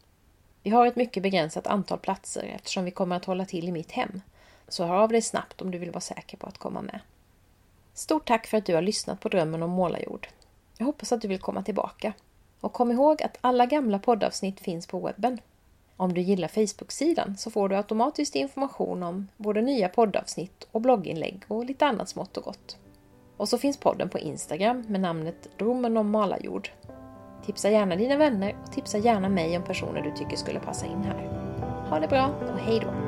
Vi 0.62 0.70
har 0.70 0.86
ett 0.86 0.96
mycket 0.96 1.22
begränsat 1.22 1.66
antal 1.66 1.98
platser 1.98 2.52
eftersom 2.54 2.84
vi 2.84 2.90
kommer 2.90 3.16
att 3.16 3.24
hålla 3.24 3.44
till 3.44 3.68
i 3.68 3.72
mitt 3.72 3.92
hem. 3.92 4.20
Så 4.68 4.84
hör 4.84 4.94
av 4.94 5.08
dig 5.08 5.22
snabbt 5.22 5.62
om 5.62 5.70
du 5.70 5.78
vill 5.78 5.90
vara 5.90 6.00
säker 6.00 6.36
på 6.36 6.46
att 6.46 6.58
komma 6.58 6.82
med. 6.82 7.00
Stort 7.94 8.28
tack 8.28 8.46
för 8.46 8.58
att 8.58 8.66
du 8.66 8.74
har 8.74 8.82
lyssnat 8.82 9.20
på 9.20 9.28
Drömmen 9.28 9.62
om 9.62 9.70
målarjord. 9.70 10.28
Jag 10.78 10.86
hoppas 10.86 11.12
att 11.12 11.22
du 11.22 11.28
vill 11.28 11.38
komma 11.38 11.62
tillbaka. 11.62 12.12
Och 12.60 12.72
kom 12.72 12.90
ihåg 12.90 13.22
att 13.22 13.38
alla 13.40 13.66
gamla 13.66 13.98
poddavsnitt 13.98 14.60
finns 14.60 14.86
på 14.86 14.98
webben. 14.98 15.38
Om 15.96 16.14
du 16.14 16.20
gillar 16.20 16.48
Facebook-sidan 16.48 17.36
så 17.36 17.50
får 17.50 17.68
du 17.68 17.76
automatiskt 17.76 18.34
information 18.34 19.02
om 19.02 19.28
både 19.36 19.62
nya 19.62 19.88
poddavsnitt 19.88 20.66
och 20.72 20.80
blogginlägg 20.80 21.42
och 21.48 21.64
lite 21.64 21.86
annat 21.86 22.08
smått 22.08 22.36
och 22.36 22.44
gott. 22.44 22.76
Och 23.36 23.48
så 23.48 23.58
finns 23.58 23.76
podden 23.76 24.08
på 24.08 24.18
Instagram 24.18 24.84
med 24.88 25.00
namnet 25.00 25.48
Romen 25.58 25.96
om 25.96 26.10
malarjord. 26.10 26.68
Tipsa 27.46 27.70
gärna 27.70 27.96
dina 27.96 28.16
vänner 28.16 28.56
och 28.62 28.72
tipsa 28.72 28.98
gärna 28.98 29.28
mig 29.28 29.56
om 29.56 29.62
personer 29.64 30.02
du 30.02 30.10
tycker 30.10 30.36
skulle 30.36 30.60
passa 30.60 30.86
in 30.86 31.02
här. 31.02 31.46
Ha 31.90 32.00
det 32.00 32.08
bra 32.08 32.30
och 32.52 32.58
hej 32.58 32.80
då! 32.80 33.05